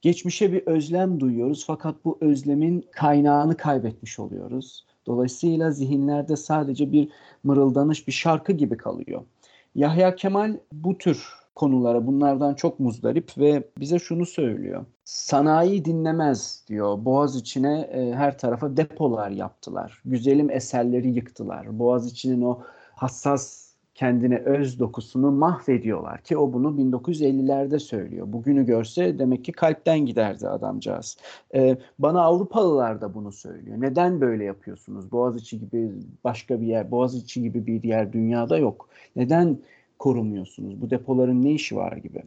geçmişe 0.00 0.52
bir 0.52 0.66
özlem 0.66 1.20
duyuyoruz 1.20 1.64
fakat 1.66 2.04
bu 2.04 2.18
özlemin 2.20 2.84
kaynağını 2.92 3.56
kaybetmiş 3.56 4.18
oluyoruz. 4.18 4.86
Dolayısıyla 5.06 5.70
zihinlerde 5.70 6.36
sadece 6.36 6.92
bir 6.92 7.08
mırıldanış, 7.44 8.06
bir 8.08 8.12
şarkı 8.12 8.52
gibi 8.52 8.76
kalıyor. 8.76 9.22
Yahya 9.74 10.14
Kemal 10.14 10.56
bu 10.72 10.98
tür 10.98 11.46
konulara 11.54 12.06
bunlardan 12.06 12.54
çok 12.54 12.80
muzdarip 12.80 13.38
ve 13.38 13.68
bize 13.78 13.98
şunu 13.98 14.26
söylüyor. 14.26 14.86
Sanayi 15.04 15.84
dinlemez 15.84 16.64
diyor. 16.68 17.04
Boğaz 17.04 17.36
içine 17.36 17.80
e, 17.80 18.12
her 18.14 18.38
tarafa 18.38 18.76
depolar 18.76 19.30
yaptılar. 19.30 20.02
Güzelim 20.04 20.50
eserleri 20.50 21.08
yıktılar. 21.08 21.78
Boğaz 21.78 22.06
içinin 22.06 22.42
o 22.42 22.60
hassas 22.94 23.65
kendine 23.96 24.38
öz 24.38 24.78
dokusunu 24.78 25.30
mahvediyorlar 25.30 26.22
ki 26.22 26.36
o 26.36 26.52
bunu 26.52 26.68
1950'lerde 26.68 27.78
söylüyor. 27.78 28.32
Bugünü 28.32 28.66
görse 28.66 29.18
demek 29.18 29.44
ki 29.44 29.52
kalpten 29.52 29.98
giderdi 29.98 30.48
adamcağız. 30.48 31.16
Ee, 31.54 31.76
bana 31.98 32.22
Avrupalılar 32.22 33.00
da 33.00 33.14
bunu 33.14 33.32
söylüyor. 33.32 33.76
Neden 33.80 34.20
böyle 34.20 34.44
yapıyorsunuz? 34.44 35.12
Boğaziçi 35.12 35.58
gibi 35.58 35.90
başka 36.24 36.60
bir 36.60 36.66
yer, 36.66 36.90
Boğaziçi 36.90 37.42
gibi 37.42 37.66
bir 37.66 37.82
yer 37.82 38.12
dünyada 38.12 38.58
yok. 38.58 38.88
Neden 39.16 39.58
korumuyorsunuz? 39.98 40.82
Bu 40.82 40.90
depoların 40.90 41.42
ne 41.42 41.52
işi 41.52 41.76
var 41.76 41.96
gibi. 41.96 42.22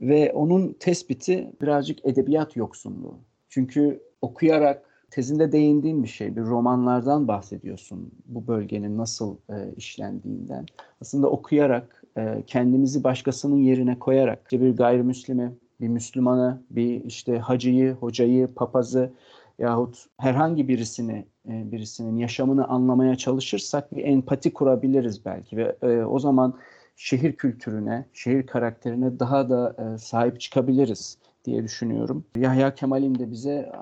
Ve 0.00 0.32
onun 0.32 0.76
tespiti 0.80 1.52
birazcık 1.62 2.06
edebiyat 2.06 2.56
yoksunluğu. 2.56 3.14
Çünkü 3.48 4.00
okuyarak 4.22 4.82
tezinde 5.16 5.52
değindiğin 5.52 6.02
bir 6.02 6.08
şey. 6.08 6.36
Bir 6.36 6.42
romanlardan 6.42 7.28
bahsediyorsun. 7.28 8.12
Bu 8.26 8.46
bölgenin 8.46 8.98
nasıl 8.98 9.36
e, 9.50 9.54
işlendiğinden. 9.76 10.66
Aslında 11.00 11.30
okuyarak, 11.30 12.02
e, 12.18 12.42
kendimizi 12.46 13.04
başkasının 13.04 13.56
yerine 13.56 13.98
koyarak 13.98 14.38
işte 14.44 14.60
bir 14.60 14.76
gayrimüslimi, 14.76 15.52
bir 15.80 15.88
Müslümanı, 15.88 16.62
bir 16.70 17.04
işte 17.04 17.38
hacıyı, 17.38 17.92
hocayı, 17.92 18.54
papazı 18.54 19.12
yahut 19.58 20.06
herhangi 20.18 20.68
birisini 20.68 21.24
e, 21.48 21.72
birisinin 21.72 22.16
yaşamını 22.16 22.68
anlamaya 22.68 23.16
çalışırsak 23.16 23.96
bir 23.96 24.04
empati 24.04 24.52
kurabiliriz 24.52 25.24
belki 25.24 25.56
ve 25.56 25.76
e, 25.82 26.04
o 26.04 26.18
zaman 26.18 26.54
şehir 26.96 27.32
kültürüne, 27.32 28.06
şehir 28.12 28.46
karakterine 28.46 29.18
daha 29.18 29.50
da 29.50 29.76
e, 29.78 29.98
sahip 29.98 30.40
çıkabiliriz 30.40 31.18
diye 31.44 31.64
düşünüyorum. 31.64 32.24
Yahya 32.36 32.74
Kemal'in 32.74 33.18
de 33.18 33.30
bize 33.30 33.72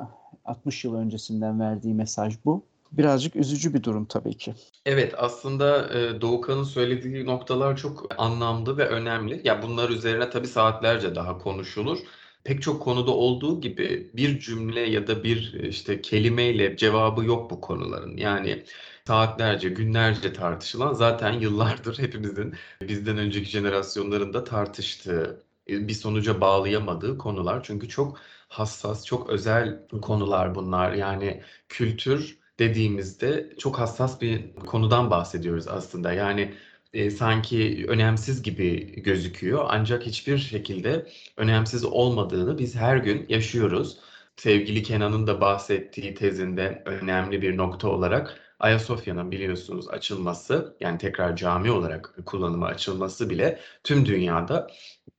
60 0.45 0.85
yıl 0.85 0.95
öncesinden 0.95 1.61
verdiği 1.61 1.95
mesaj 1.95 2.35
bu. 2.45 2.65
Birazcık 2.93 3.37
üzücü 3.37 3.75
bir 3.75 3.83
durum 3.83 4.05
tabii 4.05 4.37
ki. 4.37 4.55
Evet, 4.87 5.15
aslında 5.17 5.95
e, 5.99 6.21
Doğukan'ın 6.21 6.65
söylediği 6.65 7.27
noktalar 7.27 7.77
çok 7.77 8.21
anlamlı 8.21 8.77
ve 8.79 8.89
önemli. 8.89 9.41
Ya 9.45 9.63
bunlar 9.63 9.91
üzerine 9.91 10.31
tabii 10.31 10.47
saatlerce 10.47 11.15
daha 11.15 11.39
konuşulur. 11.39 11.99
Pek 12.45 12.63
çok 12.63 12.83
konuda 12.83 13.11
olduğu 13.11 13.61
gibi 13.61 14.11
bir 14.15 14.41
cümle 14.41 14.81
ya 14.81 15.07
da 15.07 15.25
bir 15.25 15.53
işte 15.53 16.03
kelimeyle 16.03 16.77
cevabı 16.77 17.25
yok 17.25 17.51
bu 17.51 17.61
konuların. 17.61 18.17
Yani 18.17 18.65
saatlerce, 19.07 19.69
günlerce 19.69 20.33
tartışılan 20.33 20.93
zaten 20.93 21.33
yıllardır 21.33 21.99
hepimizin 21.99 22.55
bizden 22.81 23.19
önceki 23.19 23.51
jenerasyonların 23.51 24.33
da 24.35 24.45
tartıştığı, 24.45 25.43
bir 25.69 25.95
sonuca 25.95 26.41
bağlayamadığı 26.41 27.19
konular. 27.19 27.63
Çünkü 27.65 27.89
çok 27.89 28.19
hassas, 28.59 29.07
çok 29.07 29.31
özel 29.31 29.87
konular 30.03 30.55
bunlar. 30.55 30.93
Yani 30.93 31.43
kültür 31.69 32.39
dediğimizde 32.59 33.51
çok 33.59 33.79
hassas 33.79 34.21
bir 34.21 34.55
konudan 34.57 35.11
bahsediyoruz 35.11 35.69
aslında. 35.69 36.13
Yani 36.13 36.55
e, 36.93 37.11
sanki 37.11 37.85
önemsiz 37.89 38.43
gibi 38.43 39.03
gözüküyor 39.03 39.65
ancak 39.69 40.07
hiçbir 40.07 40.39
şekilde 40.39 41.07
önemsiz 41.37 41.85
olmadığını 41.85 42.59
biz 42.59 42.77
her 42.77 42.97
gün 42.97 43.27
yaşıyoruz. 43.29 43.99
Sevgili 44.37 44.83
Kenan'ın 44.83 45.27
da 45.27 45.41
bahsettiği 45.41 46.15
tezinde 46.15 46.83
önemli 46.87 47.43
bir 47.43 47.57
nokta 47.57 47.89
olarak 47.89 48.41
Ayasofya'nın 48.61 49.31
biliyorsunuz 49.31 49.89
açılması 49.89 50.77
yani 50.81 50.99
tekrar 50.99 51.37
cami 51.37 51.71
olarak 51.71 52.15
kullanıma 52.27 52.67
açılması 52.67 53.31
bile 53.31 53.61
tüm 53.85 54.07
dünyada 54.07 54.71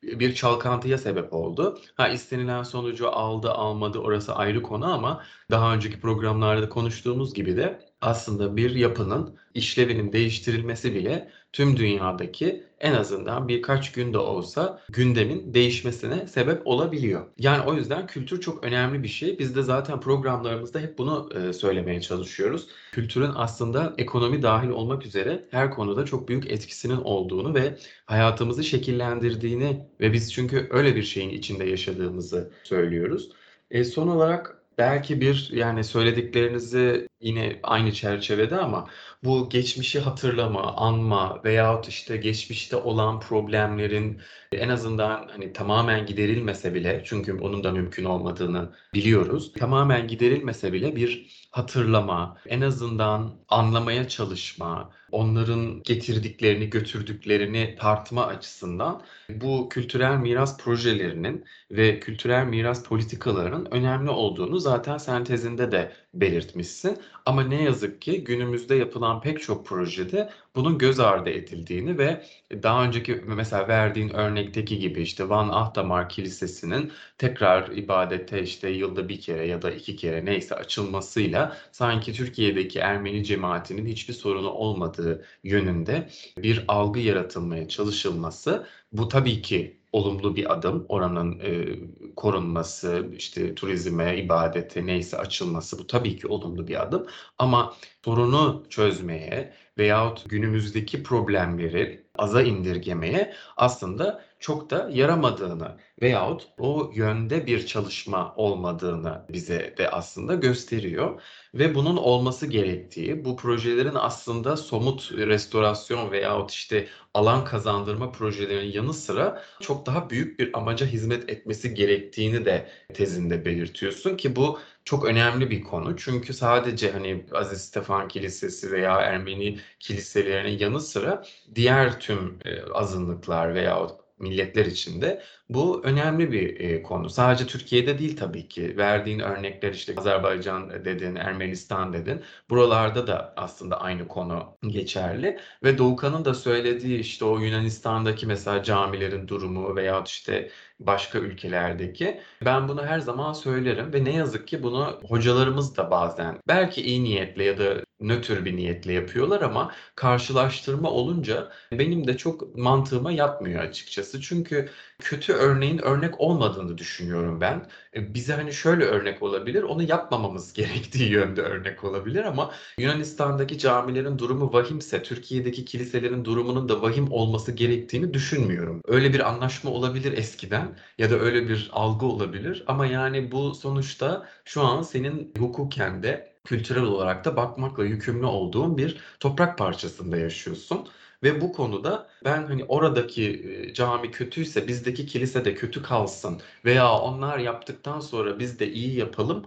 bir 0.05 0.35
çalkantıya 0.35 0.97
sebep 0.97 1.33
oldu. 1.33 1.79
Ha 1.95 2.07
istenilen 2.09 2.63
sonucu 2.63 3.09
aldı 3.11 3.51
almadı 3.51 3.99
orası 3.99 4.35
ayrı 4.35 4.61
konu 4.61 4.93
ama 4.93 5.23
daha 5.51 5.73
önceki 5.73 5.99
programlarda 5.99 6.69
konuştuğumuz 6.69 7.33
gibi 7.33 7.57
de 7.57 7.79
aslında 8.05 8.57
bir 8.57 8.75
yapının 8.75 9.37
işlevinin 9.53 10.13
değiştirilmesi 10.13 10.95
bile 10.95 11.29
tüm 11.53 11.77
dünyadaki 11.77 12.63
en 12.79 12.93
azından 12.93 13.47
birkaç 13.47 13.91
günde 13.91 14.17
olsa 14.17 14.81
gündemin 14.89 15.53
değişmesine 15.53 16.27
sebep 16.27 16.67
olabiliyor. 16.67 17.25
Yani 17.37 17.61
o 17.61 17.73
yüzden 17.73 18.07
kültür 18.07 18.41
çok 18.41 18.63
önemli 18.63 19.03
bir 19.03 19.07
şey. 19.07 19.39
Biz 19.39 19.55
de 19.55 19.61
zaten 19.61 19.99
programlarımızda 19.99 20.79
hep 20.79 20.97
bunu 20.97 21.29
e, 21.35 21.53
söylemeye 21.53 22.01
çalışıyoruz. 22.01 22.67
Kültürün 22.91 23.31
aslında 23.35 23.93
ekonomi 23.97 24.41
dahil 24.41 24.69
olmak 24.69 25.05
üzere 25.05 25.45
her 25.51 25.71
konuda 25.71 26.05
çok 26.05 26.27
büyük 26.27 26.51
etkisinin 26.51 26.97
olduğunu 26.97 27.55
ve 27.55 27.77
hayatımızı 28.05 28.63
şekillendirdiğini 28.63 29.85
ve 29.99 30.13
biz 30.13 30.33
çünkü 30.33 30.67
öyle 30.71 30.95
bir 30.95 31.03
şeyin 31.03 31.29
içinde 31.29 31.65
yaşadığımızı 31.65 32.51
söylüyoruz. 32.63 33.29
E, 33.71 33.83
son 33.83 34.07
olarak 34.07 34.61
belki 34.77 35.21
bir 35.21 35.49
yani 35.53 35.83
söylediklerinizi 35.83 37.07
yine 37.21 37.59
aynı 37.63 37.91
çerçevede 37.93 38.57
ama 38.57 38.89
bu 39.23 39.49
geçmişi 39.49 39.99
hatırlama, 39.99 40.75
anma 40.75 41.41
veyahut 41.43 41.87
işte 41.87 42.17
geçmişte 42.17 42.75
olan 42.75 43.19
problemlerin 43.19 44.21
en 44.51 44.69
azından 44.69 45.27
hani 45.31 45.53
tamamen 45.53 46.05
giderilmese 46.05 46.73
bile 46.73 47.01
çünkü 47.05 47.33
onun 47.33 47.63
da 47.63 47.71
mümkün 47.71 48.05
olmadığını 48.05 48.71
biliyoruz. 48.93 49.53
Tamamen 49.53 50.07
giderilmese 50.07 50.73
bile 50.73 50.95
bir 50.95 51.27
hatırlama, 51.51 52.37
en 52.45 52.61
azından 52.61 53.35
anlamaya 53.49 54.07
çalışma, 54.07 54.91
onların 55.11 55.83
getirdiklerini, 55.83 56.69
götürdüklerini 56.69 57.75
tartma 57.79 58.25
açısından 58.25 59.01
bu 59.29 59.69
kültürel 59.69 60.17
miras 60.17 60.57
projelerinin 60.57 61.45
ve 61.71 61.99
kültürel 61.99 62.45
miras 62.45 62.83
politikalarının 62.83 63.67
önemli 63.71 64.09
olduğunu 64.09 64.59
zaten 64.59 64.97
sentezinde 64.97 65.71
de 65.71 65.91
belirtmişsin. 66.15 66.97
Ama 67.25 67.43
ne 67.43 67.63
yazık 67.63 68.01
ki 68.01 68.23
günümüzde 68.23 68.75
yapılan 68.75 69.21
pek 69.21 69.41
çok 69.41 69.65
projede 69.65 70.29
bunun 70.55 70.77
göz 70.77 70.99
ardı 70.99 71.29
edildiğini 71.29 71.97
ve 71.97 72.25
daha 72.63 72.83
önceki 72.83 73.21
mesela 73.25 73.67
verdiğin 73.67 74.09
örnekteki 74.09 74.79
gibi 74.79 75.01
işte 75.01 75.29
Van 75.29 75.49
Ahtamar 75.49 76.09
Kilisesi'nin 76.09 76.91
tekrar 77.17 77.71
ibadete 77.71 78.43
işte 78.43 78.69
yılda 78.69 79.09
bir 79.09 79.21
kere 79.21 79.47
ya 79.47 79.61
da 79.61 79.71
iki 79.71 79.95
kere 79.95 80.25
neyse 80.25 80.55
açılmasıyla 80.55 81.57
sanki 81.71 82.13
Türkiye'deki 82.13 82.79
Ermeni 82.79 83.23
cemaatinin 83.23 83.85
hiçbir 83.85 84.13
sorunu 84.13 84.49
olmadığı 84.49 85.25
yönünde 85.43 86.09
bir 86.37 86.65
algı 86.67 86.99
yaratılmaya 86.99 87.67
çalışılması 87.67 88.67
bu 88.91 89.07
tabii 89.07 89.41
ki 89.41 89.77
olumlu 89.95 90.35
bir 90.35 90.53
adım. 90.53 90.85
Oranın 90.89 91.39
e, 91.39 91.79
korunması, 92.15 93.09
işte 93.17 93.55
turizme, 93.55 94.17
ibadete 94.17 94.85
neyse 94.85 95.17
açılması 95.17 95.79
bu 95.79 95.87
tabii 95.87 96.17
ki 96.17 96.27
olumlu 96.27 96.67
bir 96.67 96.81
adım. 96.83 97.07
Ama 97.37 97.73
sorunu 98.05 98.63
çözmeye 98.69 99.53
veyahut 99.77 100.29
günümüzdeki 100.29 101.03
problemleri 101.03 102.05
aza 102.17 102.41
indirgemeye 102.41 103.33
aslında 103.57 104.25
çok 104.39 104.69
da 104.69 104.89
yaramadığını 104.93 105.77
veyahut 106.01 106.47
o 106.57 106.91
yönde 106.95 107.45
bir 107.45 107.65
çalışma 107.65 108.35
olmadığını 108.35 109.25
bize 109.29 109.75
de 109.77 109.89
aslında 109.89 110.35
gösteriyor. 110.35 111.21
Ve 111.53 111.75
bunun 111.75 111.97
olması 111.97 112.47
gerektiği, 112.47 113.25
bu 113.25 113.35
projelerin 113.37 113.95
aslında 113.95 114.57
somut 114.57 115.11
restorasyon 115.11 116.11
veyahut 116.11 116.51
işte 116.51 116.87
alan 117.13 117.45
kazandırma 117.45 118.11
projelerinin 118.11 118.71
yanı 118.71 118.93
sıra 118.93 119.43
çok 119.61 119.85
daha 119.85 120.09
büyük 120.09 120.39
bir 120.39 120.57
amaca 120.57 120.85
hizmet 120.85 121.29
etmesi 121.29 121.73
gerektiğini 121.73 122.45
de 122.45 122.69
tezinde 122.93 123.45
belirtiyorsun 123.45 124.17
ki 124.17 124.35
bu 124.35 124.59
çok 124.85 125.05
önemli 125.05 125.51
bir 125.51 125.63
konu. 125.63 125.97
Çünkü 125.97 126.33
sadece 126.33 126.91
hani 126.91 127.25
Aziz 127.31 127.61
Stefan 127.61 128.07
Kilisesi 128.07 128.71
veya 128.71 129.01
Ermeni 129.01 129.59
kiliselerinin 129.79 130.59
yanı 130.59 130.81
sıra 130.81 131.23
diğer 131.55 131.99
tüm 131.99 132.39
e, 132.45 132.61
azınlıklar 132.73 133.55
veya 133.55 133.87
milletler 134.19 134.65
içinde 134.65 135.21
bu 135.49 135.83
önemli 135.83 136.31
bir 136.31 136.59
e, 136.59 136.83
konu. 136.83 137.09
Sadece 137.09 137.47
Türkiye'de 137.47 137.99
değil 137.99 138.17
tabii 138.17 138.47
ki. 138.47 138.77
Verdiğin 138.77 139.19
örnekler 139.19 139.73
işte 139.73 139.93
Azerbaycan 139.97 140.85
dedin, 140.85 141.15
Ermenistan 141.15 141.93
dedin. 141.93 142.23
Buralarda 142.49 143.07
da 143.07 143.33
aslında 143.37 143.81
aynı 143.81 144.07
konu 144.07 144.57
geçerli. 144.67 145.39
Ve 145.63 145.77
Doğukan'ın 145.77 146.25
da 146.25 146.33
söylediği 146.33 146.99
işte 146.99 147.25
o 147.25 147.39
Yunanistan'daki 147.39 148.27
mesela 148.27 148.63
camilerin 148.63 149.27
durumu 149.27 149.75
veya 149.75 150.03
işte 150.05 150.51
başka 150.79 151.19
ülkelerdeki. 151.19 152.21
Ben 152.45 152.67
bunu 152.67 152.85
her 152.85 152.99
zaman 152.99 153.33
söylerim 153.33 153.93
ve 153.93 154.03
ne 154.03 154.15
yazık 154.15 154.47
ki 154.47 154.63
bunu 154.63 154.99
hocalarımız 155.07 155.77
da 155.77 155.91
bazen 155.91 156.39
belki 156.47 156.81
iyi 156.81 157.03
niyetle 157.03 157.43
ya 157.43 157.57
da 157.57 157.85
nötr 157.99 158.45
bir 158.45 158.55
niyetle 158.55 158.93
yapıyorlar 158.93 159.41
ama 159.41 159.71
karşılaştırma 159.95 160.91
olunca 160.91 161.51
benim 161.71 162.07
de 162.07 162.17
çok 162.17 162.55
mantığıma 162.57 163.11
yatmıyor 163.11 163.63
açıkçası. 163.63 164.21
Çünkü 164.21 164.69
kötü 164.99 165.33
örneğin 165.33 165.77
örnek 165.77 166.21
olmadığını 166.21 166.77
düşünüyorum 166.77 167.41
ben. 167.41 167.67
E, 167.95 168.13
bize 168.13 168.33
hani 168.33 168.53
şöyle 168.53 168.85
örnek 168.85 169.23
olabilir, 169.23 169.63
onu 169.63 169.83
yapmamamız 169.83 170.53
gerektiği 170.53 171.11
yönde 171.11 171.41
örnek 171.41 171.83
olabilir 171.83 172.23
ama 172.23 172.51
Yunanistan'daki 172.79 173.57
camilerin 173.57 174.19
durumu 174.19 174.53
vahimse 174.53 175.03
Türkiye'deki 175.03 175.65
kiliselerin 175.65 176.25
durumunun 176.25 176.69
da 176.69 176.81
vahim 176.81 177.11
olması 177.11 177.51
gerektiğini 177.51 178.13
düşünmüyorum. 178.13 178.81
Öyle 178.87 179.13
bir 179.13 179.29
anlaşma 179.29 179.71
olabilir 179.71 180.17
eskiden 180.17 180.64
ya 180.97 181.09
da 181.11 181.15
öyle 181.19 181.49
bir 181.49 181.69
algı 181.73 182.05
olabilir 182.05 182.63
ama 182.67 182.85
yani 182.85 183.31
bu 183.31 183.55
sonuçta 183.55 184.29
şu 184.45 184.61
an 184.61 184.81
senin 184.81 185.33
hukuken 185.37 186.03
de 186.03 186.35
kültürel 186.43 186.83
olarak 186.83 187.25
da 187.25 187.35
bakmakla 187.35 187.85
yükümlü 187.85 188.25
olduğun 188.25 188.77
bir 188.77 188.97
toprak 189.19 189.57
parçasında 189.57 190.17
yaşıyorsun. 190.17 190.87
Ve 191.23 191.41
bu 191.41 191.53
konuda 191.53 192.09
ben 192.25 192.43
hani 192.43 192.63
oradaki 192.65 193.71
cami 193.75 194.11
kötüyse 194.11 194.67
bizdeki 194.67 195.05
kilise 195.05 195.45
de 195.45 195.55
kötü 195.55 195.83
kalsın 195.83 196.41
veya 196.65 196.91
onlar 196.99 197.37
yaptıktan 197.37 197.99
sonra 197.99 198.39
biz 198.39 198.59
de 198.59 198.71
iyi 198.71 198.95
yapalım 198.99 199.45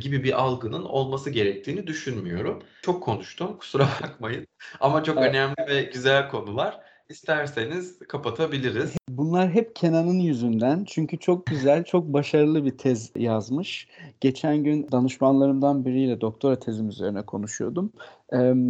gibi 0.00 0.24
bir 0.24 0.40
algının 0.42 0.82
olması 0.82 1.30
gerektiğini 1.30 1.86
düşünmüyorum. 1.86 2.62
Çok 2.82 3.02
konuştum 3.02 3.58
kusura 3.58 3.88
bakmayın 4.02 4.46
ama 4.80 5.04
çok 5.04 5.18
Evet. 5.18 5.30
önemli 5.30 5.54
ve 5.68 5.82
güzel 5.82 6.28
konular. 6.28 6.80
İsterseniz 7.12 7.98
kapatabiliriz. 7.98 8.92
Bunlar 9.08 9.50
hep 9.50 9.76
Kenan'ın 9.76 10.18
yüzünden. 10.18 10.84
Çünkü 10.84 11.18
çok 11.18 11.46
güzel, 11.46 11.84
çok 11.84 12.12
başarılı 12.12 12.64
bir 12.64 12.78
tez 12.78 13.12
yazmış. 13.16 13.88
Geçen 14.20 14.64
gün 14.64 14.88
danışmanlarımdan 14.92 15.84
biriyle 15.84 16.20
doktora 16.20 16.58
tezim 16.58 16.88
üzerine 16.88 17.22
konuşuyordum. 17.22 17.92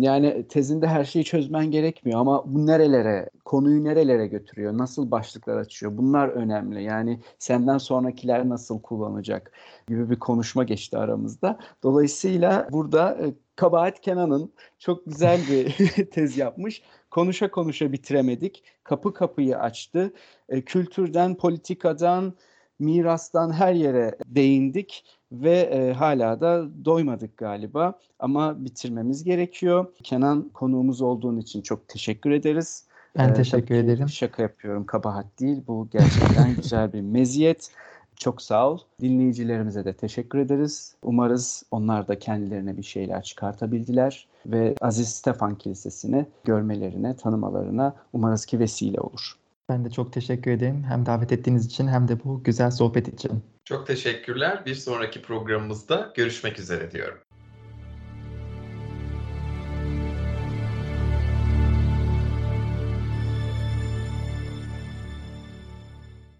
Yani 0.03 0.47
tezinde 0.49 0.87
her 0.87 1.05
şeyi 1.05 1.25
çözmen 1.25 1.71
gerekmiyor 1.71 2.21
ama 2.21 2.45
bu 2.47 2.67
nerelere, 2.67 3.31
konuyu 3.45 3.85
nerelere 3.85 4.27
götürüyor, 4.27 4.79
nasıl 4.79 5.11
başlıklar 5.11 5.57
açıyor 5.57 5.97
bunlar 5.97 6.29
önemli. 6.29 6.83
Yani 6.83 7.21
senden 7.39 7.79
sonrakiler 7.79 8.49
nasıl 8.49 8.81
kullanacak 8.81 9.53
gibi 9.89 10.11
bir 10.11 10.19
konuşma 10.19 10.65
geçti 10.65 10.99
aramızda. 10.99 11.59
Dolayısıyla 11.83 12.69
burada 12.73 13.11
e, 13.13 13.35
kabahat 13.57 14.01
Kenan'ın 14.01 14.53
çok 14.79 15.07
güzel 15.07 15.41
bir 15.51 15.77
tez 16.11 16.39
yapmış. 16.39 16.83
Konuşa 17.13 17.51
konuşa 17.51 17.93
bitiremedik. 17.93 18.65
Kapı 18.85 19.15
kapıyı 19.15 19.59
açtı. 19.59 20.13
E, 20.49 20.61
kültürden, 20.61 21.35
politikadan, 21.35 22.35
mirastan 22.79 23.53
her 23.53 23.75
yere 23.75 24.17
değindik 24.27 25.05
ve 25.33 25.59
e, 25.59 25.93
hala 25.93 26.41
da 26.41 26.85
doymadık 26.85 27.37
galiba. 27.37 27.99
Ama 28.19 28.65
bitirmemiz 28.65 29.25
gerekiyor. 29.25 29.87
Kenan 30.03 30.49
konuğumuz 30.49 31.03
olduğun 31.03 31.37
için 31.37 31.63
çok 31.63 31.89
teşekkür 31.89 32.31
ederiz. 32.31 32.87
Ben 33.19 33.29
Ee, 33.29 33.35
teşekkür 33.35 33.75
ederim. 33.75 34.09
Şaka 34.09 34.43
yapıyorum, 34.43 34.87
kabahat 34.87 35.41
değil. 35.41 35.63
Bu 35.67 35.89
gerçekten 35.93 36.57
güzel 36.63 36.93
bir 36.93 37.01
meziyet. 37.01 37.71
Çok 38.23 38.43
sağ 38.43 38.71
ol. 38.71 38.79
Dinleyicilerimize 39.01 39.85
de 39.85 39.93
teşekkür 39.93 40.39
ederiz. 40.39 40.95
Umarız 41.03 41.63
onlar 41.71 42.09
da 42.09 42.19
kendilerine 42.19 42.77
bir 42.77 42.83
şeyler 42.83 43.23
çıkartabildiler 43.23 44.27
ve 44.47 44.75
Aziz 44.81 45.09
Stefan 45.09 45.55
Kilisesi'ni 45.55 46.27
görmelerine, 46.45 47.17
tanımalarına 47.17 47.95
umarız 48.13 48.47
ki 48.47 48.59
vesile 48.59 49.01
olur. 49.01 49.33
Ben 49.69 49.85
de 49.85 49.91
çok 49.91 50.13
teşekkür 50.13 50.51
ederim. 50.51 50.85
Hem 50.89 51.07
davet 51.07 51.33
ettiğiniz 51.33 51.67
için 51.67 51.89
hem 51.89 52.09
de 52.09 52.25
bu 52.25 52.43
güzel 52.43 52.71
sohbet 52.71 53.09
için. 53.09 53.43
Çok 53.65 53.87
teşekkürler. 53.87 54.63
Bir 54.67 54.75
sonraki 54.75 55.23
programımızda 55.23 56.13
görüşmek 56.15 56.59
üzere 56.59 56.91
diyorum. 56.91 57.19